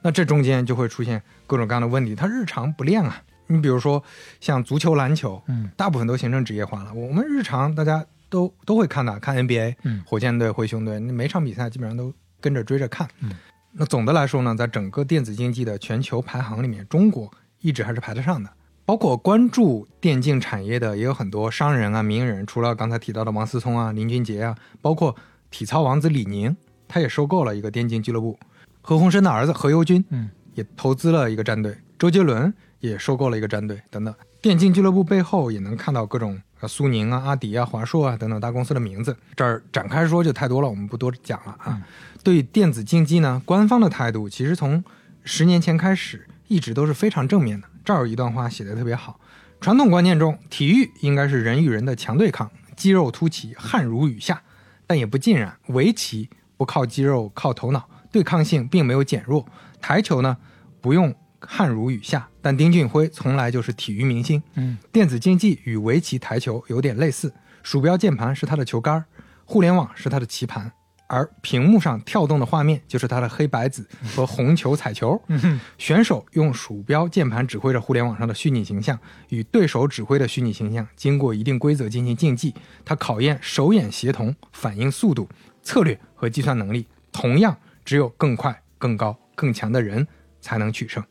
[0.00, 3.20] 那这中间就会出现各种各样的问题，它日常不练啊。
[3.48, 4.02] 你比如说
[4.40, 6.94] 像足球、篮球，嗯，大部分都形成职业化了。
[6.94, 13.08] 我们日常大家都都会看的，看 NBA，嗯，火箭队、灰熊队，每场比赛基本上都跟着追着看。
[13.20, 13.30] 嗯，
[13.72, 17.30] 那总的来说呢，在整个电子竞技的全球排行里面，中国
[17.60, 18.50] 一直还是排得上的。
[18.84, 25.14] 包括关注电竞产业的也有很多商人啊、名人，除了刚才提到的王思聪啊、林俊杰啊，包括
[25.50, 26.56] 体操王子李宁，
[26.86, 28.38] 他也收购了一个电竞俱乐部。
[28.80, 31.76] 何鸿燊的儿子何猷君，嗯，也投资了一个战队。
[31.98, 32.52] 周杰伦。
[32.80, 39.16] 也收购了一个战队等等，电竞俱乐部背后也能看到各种啊苏宁啊、阿迪啊、华硕啊等等大公司的名字。
[39.34, 41.82] 这儿展开说就太多了，我们不多讲了啊。
[42.22, 44.84] 对电子竞技呢，官方的态度其实从
[45.24, 47.66] 十年前开始一直都是非常正面的。
[47.84, 49.18] 这儿有一段话写的特别好：
[49.60, 54.40] 传统观念中，体育应该是人与人的强对抗，肌肉突起，汗如雨下，
[54.86, 55.56] 但也不尽然。
[55.68, 59.44] 围棋不靠肌肉，靠头脑，对抗性并没有减弱。
[59.80, 60.36] 台球呢，
[60.80, 61.12] 不用。
[61.40, 64.42] 汗如雨下，但丁俊晖从来就是体育明星。
[64.54, 67.30] 嗯，电子竞技与围棋、台球有点类似，
[67.62, 69.04] 鼠标键盘是他的球杆，
[69.44, 70.72] 互联网是他的棋盘，
[71.08, 75.22] 而屏幕上跳动的画面就是他的黑白子和红球彩球。
[75.76, 78.98] 选手用鼠标键盘指挥着互联网上的虚拟形象，
[79.28, 85.28] 与对手指挥的虚拟形象经过一定规则进行竞技，它考验手眼协同、反应速度、
[85.62, 86.88] 策略和计算能力。
[87.12, 87.54] 同样，
[87.84, 90.08] 只有更快、更高、更强的人
[90.40, 91.04] 才能取胜。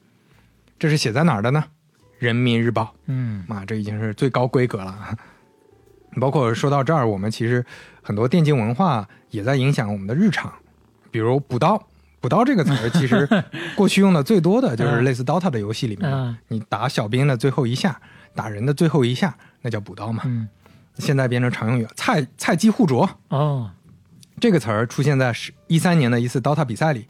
[0.80, 1.64] 这是写在哪儿的呢？
[2.20, 2.94] 人民日报。
[3.06, 5.16] 嗯，啊，这已经是最高规格了。
[6.20, 7.64] 包括说到这儿，我们其实
[8.02, 10.52] 很多电竞文化也在影响我们的日常。
[11.12, 11.82] 比如“补刀
[12.20, 13.28] ”，“补刀”这个词儿，其实
[13.76, 18.00] 过去用的最多的就是类似 DOTA 的游戏里面，你打小兵的最后一下，
[18.34, 20.24] 打人的最后一下，那叫补刀嘛。
[20.26, 20.48] 嗯，
[20.98, 23.08] 现在变成常用语，“菜菜鸡互啄”。
[23.30, 23.72] 哦，
[24.40, 27.08] 这个词儿出现在是一三年的一次 DOTA 比赛里。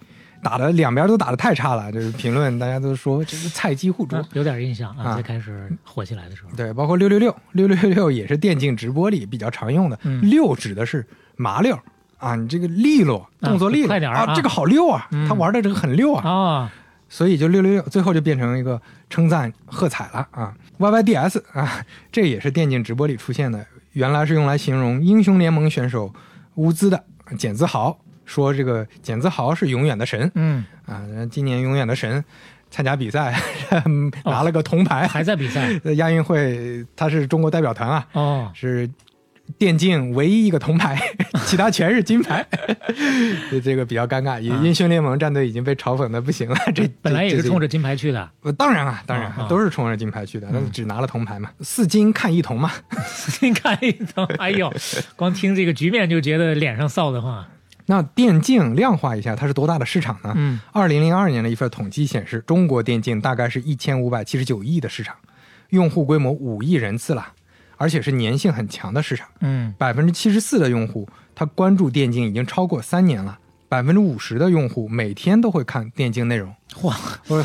[0.47, 5.13] 打的两边都打的太差了，就是评论大家都说这是菜鸡互啄，有点印象啊。
[5.13, 9.99] 最开始火起来的时候，对，包括六六六六六六也是电竞直播里比较常用的。
[10.21, 11.05] 六指的是
[11.35, 11.77] 麻溜
[12.17, 16.71] 啊，你这个利落，动作利落，快点啊，这个好溜啊，他玩的这个很溜啊啊，
[17.09, 20.55] 所以就六六六，最后就变成一个称赞喝彩了啊。
[20.77, 26.13] Y Y D S 啊，这也是电竞直播里出现的，原来是用来形容英雄联盟选手
[26.55, 27.03] 乌兹的
[27.37, 27.99] 简自豪。
[28.27, 30.63] 说这个简自豪是永远的神，嗯。
[30.85, 31.01] 啊，
[31.31, 32.23] 今年永远的神
[32.69, 33.37] 参加比赛
[34.23, 35.69] 拿了个铜牌，还在比赛？
[35.95, 38.89] 亚运会，他是中国代表团啊，哦，是
[39.57, 40.97] 电竞唯一一个铜牌，
[41.45, 42.45] 其他全是金牌，
[43.63, 44.39] 这个比较尴尬。
[44.39, 52.71] 英雄联盟战队已经被嘲讽的不行了，这本来也是冲着金牌去的，当然啊，当然都是冲着金牌去的，那只拿了铜牌嘛，四金看一铜嘛，
[53.05, 54.71] 四金看一铜，哎呦，
[55.17, 57.45] 光听这个局面就觉得脸上臊得慌。
[57.89, 60.33] 那电竞量化一下，它是多大的市场呢？
[60.35, 65.15] 嗯，二零零二年的一份统计显示，中国电竞大概是一千五百七十九亿的市场，
[65.69, 67.25] 用户规模五亿人次了，
[67.77, 69.27] 而且是粘性很强的市场。
[69.39, 73.39] 嗯，百分之七十四的用户他关注电竞已经超过三年了，
[73.69, 76.53] 百分之五十的用户每天都会看电竞内容。
[76.83, 76.95] 哇，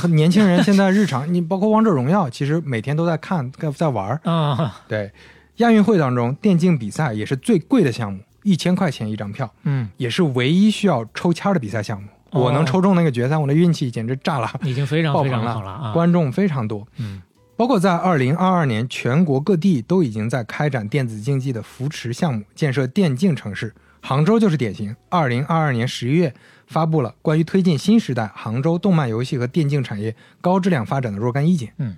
[0.09, 4.83] 年轻人现在日常，你包括王者荣耀，其实每天都在看，在玩啊。
[4.89, 5.13] 对，
[5.59, 8.19] 亚运会当中，电竞比赛也是最贵的项目。
[8.43, 12.09] 一千块钱一张票，嗯，也是唯一需要抽签的比赛项目。
[12.31, 15.93] 我能抽中那个决赛，我的运气简直炸了，已经非常非常好了啊！
[15.93, 17.21] 观众非常多，嗯，
[17.57, 23.75] 包括在二零二二年，全国各地都已经在开展电子竞技的扶持项目，建设电竞城市。
[24.01, 24.97] 杭州就是典型。
[25.11, 26.35] 二零二二年十一月，
[26.67, 31.73] 发布了关于推进新时代杭州动漫游戏和电竞产业高质量发展的若干意见。
[31.77, 31.97] 嗯，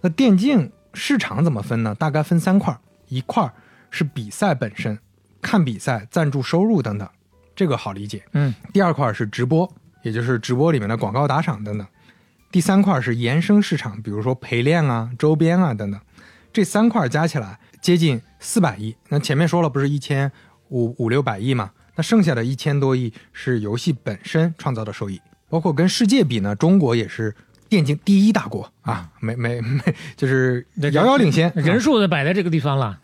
[0.00, 1.94] 那电竞市场怎么分呢？
[1.94, 2.78] 大概分三块，
[3.08, 3.52] 一块
[3.90, 4.98] 是比赛本身。
[5.40, 7.08] 看比赛、赞助收入等等，
[7.54, 8.22] 这个好理解。
[8.32, 9.70] 嗯，第二块是直播，
[10.02, 11.86] 也就是直播里面的广告打赏等等。
[12.50, 16.00] 第三块是延伸市场，比如说陪练啊、周边啊等等。
[16.52, 18.96] 这三块加起来接近四百亿。
[19.08, 20.30] 那前面说了不是一千
[20.68, 21.70] 五五六百亿嘛？
[21.94, 25.20] 那剩下的一千多亿是游戏本身创造的收益。
[25.48, 27.34] 包括跟世界比呢，中国也是
[27.68, 29.80] 电竞第一大国啊，没没没，
[30.16, 32.98] 就是遥遥领先，人数的摆在这个地方了。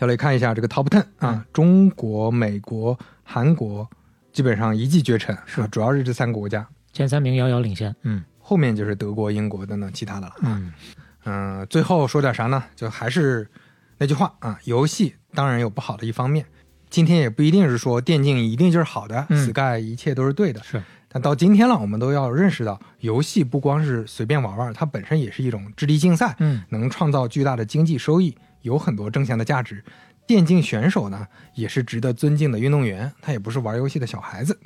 [0.00, 3.86] 小磊看一下这个 Top Ten 啊，中国、美国、韩国
[4.32, 5.68] 基本上一骑绝尘，是。
[5.68, 6.66] 主要是这三个国家。
[6.90, 10.72] 前三名遥遥领先，嗯，后面就是德国、英国等等其他的了，嗯。
[11.26, 12.64] 嗯，最后说点啥呢？
[12.74, 13.46] 就还是
[13.98, 16.46] 那句话啊，游戏当然有不好的一方面，
[16.88, 29.84] 今天也不一定是说电竞一定就是好的，Sky 一切都是对的，是，但到今天了，我们都要认识到，游戏不光是随便玩玩，它本身也是一种智力竞赛，嗯，能创造巨大的经济收益，有很多正向的价值。
[30.26, 34.58] 电竞选手呢，也是值得尊敬的运动员，他也不是玩游戏的小孩子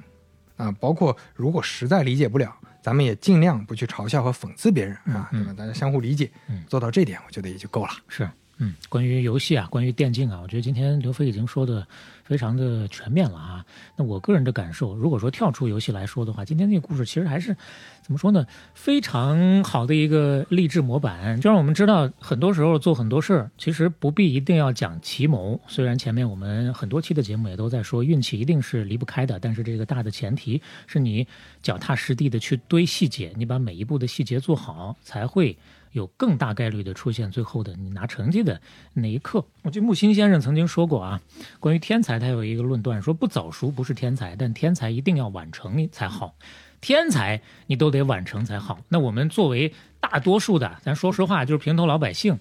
[0.56, 0.70] 啊。
[0.72, 5.54] 包括如果实在理解不了，咱们也尽量不去嘲笑和讽刺别人啊，对吧？
[5.56, 6.30] 大家相互理解，
[6.66, 7.90] 做到这点，我觉得也就够了。
[8.08, 8.28] 是。
[8.58, 11.84] 嗯，关于游戏啊，关于电竞啊，我觉得今天刘飞已经说的
[12.24, 13.64] 非常的全面了啊。
[13.96, 17.56] 那我个人的感受，如果说跳出游戏来说的话，今天这个故事其实还是
[18.02, 18.46] 怎么说呢？
[18.74, 25.60] 非常好的一个励志模板，就让我们知道，很多时候做很多事儿，其实不必一定要讲奇谋。
[25.68, 31.26] 虽然前面我们很多期的节目也都在说，运气一定是离不开的，但是这个大的前提是你
[31.62, 35.56] 脚踏实地的去堆细节，你把每一步的细节做好，才会。
[35.94, 38.60] 有更大概率的出现最后的你拿成绩的
[38.92, 39.44] 那一刻。
[39.62, 41.20] 我记得木心先生曾经说过啊，
[41.60, 46.34] 关于天才，他有一个论断，说不早熟不是天才，但天才一定要晚成才好。
[46.80, 48.80] 天才你都得晚成才好。
[48.88, 52.36] 那我们作为大多数的，咱说实话，就是平头老百姓，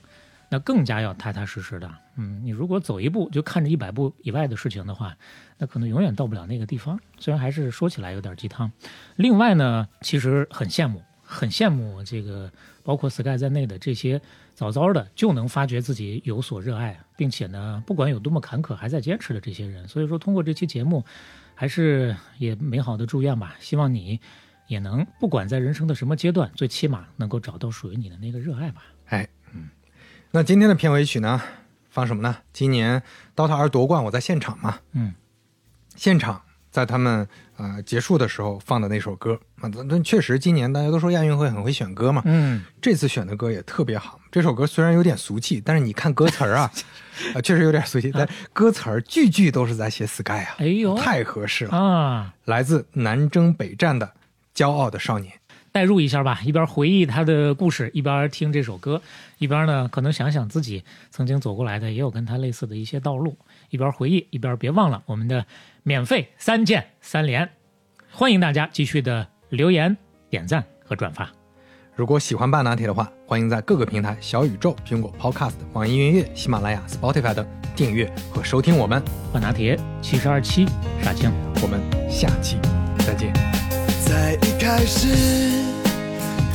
[0.50, 1.90] 那更加要踏踏实实的。
[2.18, 5.16] 嗯，你如果走一步就看着一百步以外的事情的话，
[5.60, 7.00] 那可能永远到不了那个地方。
[7.20, 8.72] 虽然还是说起来有点鸡汤。
[9.16, 11.02] 另外呢，其实很羡慕。
[11.34, 12.52] 很羡慕这个，
[12.84, 14.22] 包括 Sky 在内的这些
[14.54, 19.88] 早早的就能发觉自己有所热爱，并且呢，不管有多么坎坷，还在坚持的这些人。
[19.88, 21.04] 所以说，通过这期节目，
[21.56, 23.56] 还是也美好的祝愿吧。
[23.60, 24.20] 希望你
[24.68, 28.84] 也能，不管在人生的什么阶段，最起码能够找到属于你的那个热爱吧。
[29.08, 29.70] 哎，嗯，
[30.32, 31.42] 那今天的片尾曲呢，
[31.90, 32.38] 放什么呢？
[32.54, 33.02] 今年
[33.36, 35.14] DOTA 二夺冠，我在现场嘛，嗯，
[35.96, 36.42] 现场。
[36.74, 37.26] 在他们
[37.58, 39.40] 呃结束的时候放的那首歌。
[39.62, 44.20] 啊，那确实今年大家都说亚运会很会选歌嘛，嗯，这次选的歌也特别好。
[44.32, 46.72] 这首歌虽然有点俗气，但是你看歌词儿啊，
[47.36, 51.78] 啊 确实有点俗气，但歌词儿句句都是在写 Sky 啊，哎呦，太合适了。
[51.78, 52.34] 啊！
[52.46, 54.12] 来自南征北战的
[54.56, 55.32] 骄傲的少年，
[55.72, 59.02] 代入一下吧，一边回忆他的故事，一边听这首歌，
[59.38, 63.38] 一边呢可能想想自己曾经走过来的，也有跟他类似的一些道路，
[63.74, 65.44] 一边回忆，一边别忘了我们的。
[65.86, 67.50] 免费三键三连，
[68.10, 69.98] 欢迎大家继续的留言、
[70.30, 71.30] 点赞和转发。
[71.94, 77.46] 如果喜欢半拿铁的话，欢迎在各个平台小宇宙、苹果 Podcast、网易云音乐、喜马拉雅、Spotify 等
[77.76, 80.66] 订阅和收听我们半拿铁七十二期
[81.02, 81.30] 杀青。
[81.62, 82.58] 我们下期
[83.00, 83.34] 再见。
[84.06, 85.08] 在一开始，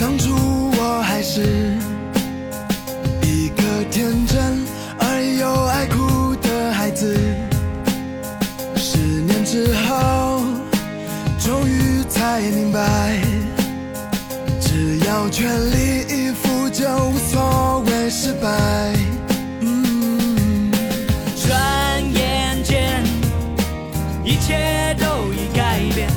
[0.01, 0.33] 当初
[0.81, 1.43] 我还是
[3.23, 3.63] 一个
[12.39, 13.19] 才明白，
[14.61, 18.49] 只要全力以赴，就无所谓失败。
[21.45, 23.03] 转眼间，
[24.25, 26.09] 一切都已改变，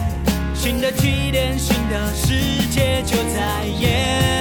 [0.53, 4.40] 新的起点，新的世界就在眼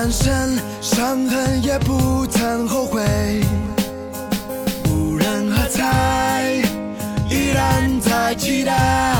[0.00, 3.02] 满身伤痕，也不曾后悔。
[4.88, 6.54] 无人喝彩，
[7.28, 9.19] 依然在期待。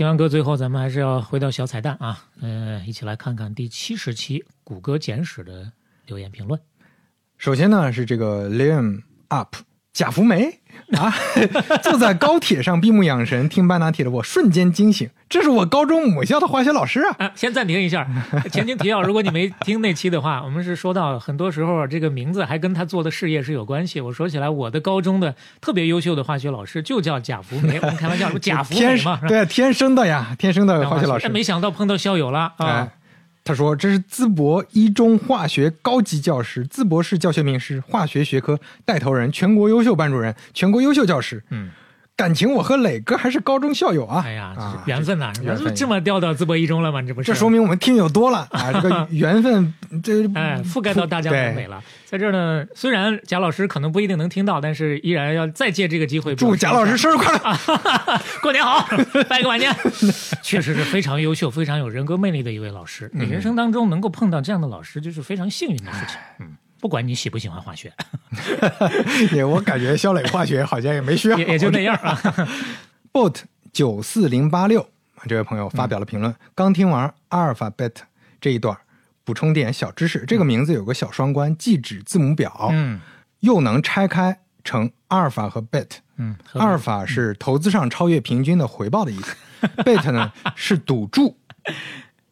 [0.00, 5.70] 听完歌，最后咱们还是要回到小彩蛋啊，嗯，一起来看看第七十期《谷歌简史》的
[6.06, 6.58] 留言评论。
[7.36, 9.56] 首先呢，是这个 Liam Up。
[9.92, 10.60] 贾福梅
[10.96, 11.12] 啊，
[11.82, 17.16] 坐在高铁上闭目养神听半拿铁的我瞬间惊醒，这是我高中母校的化学老师啊！
[17.18, 18.06] 啊，先暂停一下，
[18.50, 24.00] 前情提要，如果你没听那期的话，我们是说到很多时候这个名字还跟他做的事业是有关系。
[24.00, 31.28] 我说起来，我的高中的特别优秀的化学老师就叫贾福梅，我们开玩笑说贾福梅嘛， 对，天生的呀，天生的化学老师。
[31.28, 32.88] 没想到碰到校友了啊！
[33.42, 41.70] 他说：“这是淄博一中化学高级教师，淄博市教学名师，化学学科带头人，全国优秀班主任，全国优秀教师。”嗯。
[42.20, 44.22] 感情我和磊哥还是高中校友啊！
[44.26, 47.00] 哎呀，缘分呐，缘分这么调到淄博一中了吗？
[47.00, 47.32] 这不是？
[47.32, 48.70] 这说明我们听友多了啊！
[48.74, 49.72] 这个缘分，
[50.02, 51.82] 这哎，覆盖到大江南北了。
[52.04, 57.40] 在这儿呢，虽然贾老师可能不一定能听到，但是依然要再借这个机会祝贾老师生日快乐，
[58.42, 58.86] 过年好，
[59.26, 59.74] 拜个晚年。
[60.44, 63.10] 确实是非常优秀、非常有人格魅力的一位老师。
[63.14, 66.16] 你人生当中能够碰到这样的老师，就是非常幸运的事情。
[66.40, 66.56] 嗯。
[66.80, 67.92] 不管你喜不喜欢化学，
[69.32, 72.18] 也我感觉肖磊化学好像也没需要，也就那样啊。
[73.12, 73.42] bot
[73.72, 74.88] 九四零八六
[75.26, 77.92] 这位朋友发表了评论，刚听完阿尔法 bet
[78.40, 78.76] 这一段，
[79.24, 83.00] 补充点小知识，这个名字有个小双关，既指字母表，嗯，
[83.40, 89.36] 又能拆开成阿尔法和 bet，嗯，阿尔法是投资上超越平均的回报的意思
[89.84, 91.36] ，，bet 呢是赌注。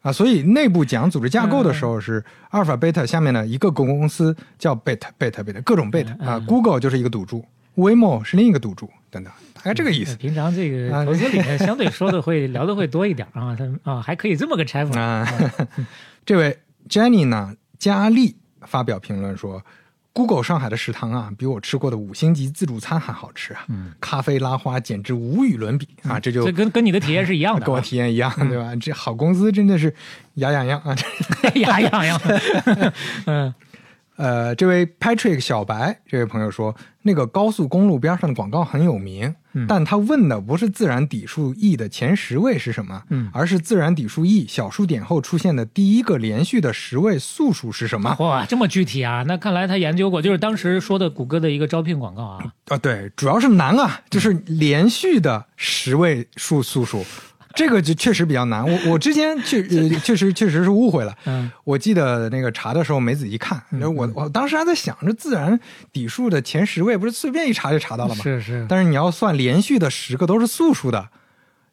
[0.01, 6.39] 啊，所以内部讲组织架构的时候是阿尔法、贝塔下面的一个公公司叫贝塔、贝塔、贝塔，各种贝塔啊。
[6.47, 7.45] Google 就是一个赌注
[7.75, 10.15] ，Waymo 是另一个赌注，等等，大概这个意思。
[10.15, 15.27] 平常这个投资里面 相对说的会聊的会多一点啊，他啊还可以这么个拆法啊。
[16.25, 16.57] 这位
[16.87, 19.63] Jenny 呢，佳丽发表评论说。
[20.19, 23.63] Google 上海的食堂啊，比我吃过的五星级自助餐还好吃啊！
[23.69, 26.19] 嗯，咖啡拉花简直无与伦比啊！
[26.19, 28.75] 这就这跟跟你的体验是一样的，跟我体验一样，对吧？
[28.75, 29.95] 这好公司真的是
[30.33, 30.93] 牙痒痒啊，
[31.55, 32.21] 牙痒痒。
[33.27, 33.53] 嗯。
[34.17, 39.33] 呃，这位 Patrick 小白这位朋友说，那个高速公路边上的广告很有名，
[39.67, 48.15] 但他问的不是自然底数 e 的前十位是什么，嗯，而是自然底数 e 小数点后出现的第一个连续的十位素数是什么？
[48.19, 49.23] 哇，这么具体啊！
[49.27, 52.53] 那看来他研究过，就是当时说的谷歌的一个招聘广告啊。
[52.67, 57.03] 啊，对，主要是难啊，就是连续的十位数素数。
[57.55, 59.61] 这个就确实比较难，我我之前确
[59.99, 61.17] 确实确实是误会了。
[61.25, 63.61] 嗯，我记得那个查的时候没仔细看，
[63.95, 65.59] 我我当时还在想这自然
[65.91, 68.23] 底数的前十位不是随便一查就查到了吗？
[68.23, 68.65] 是是。
[68.69, 71.09] 但是你要算连续的十个都是素数的，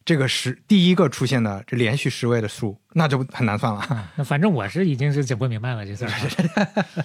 [0.05, 4.11] 这个十第一个出现的这连续十位的数，那就很难算了。
[4.17, 7.05] 那反正我是已经是整不明白了这事儿。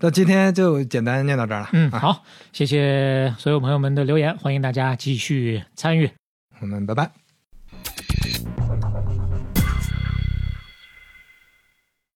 [0.00, 1.68] 那今天就简单念到这儿了。
[1.72, 6.10] 嗯，好，谢谢所有朋友们的留言，欢迎大家继续参与。
[6.60, 7.27] 我们拜拜。
[7.84, 8.97] Thank you.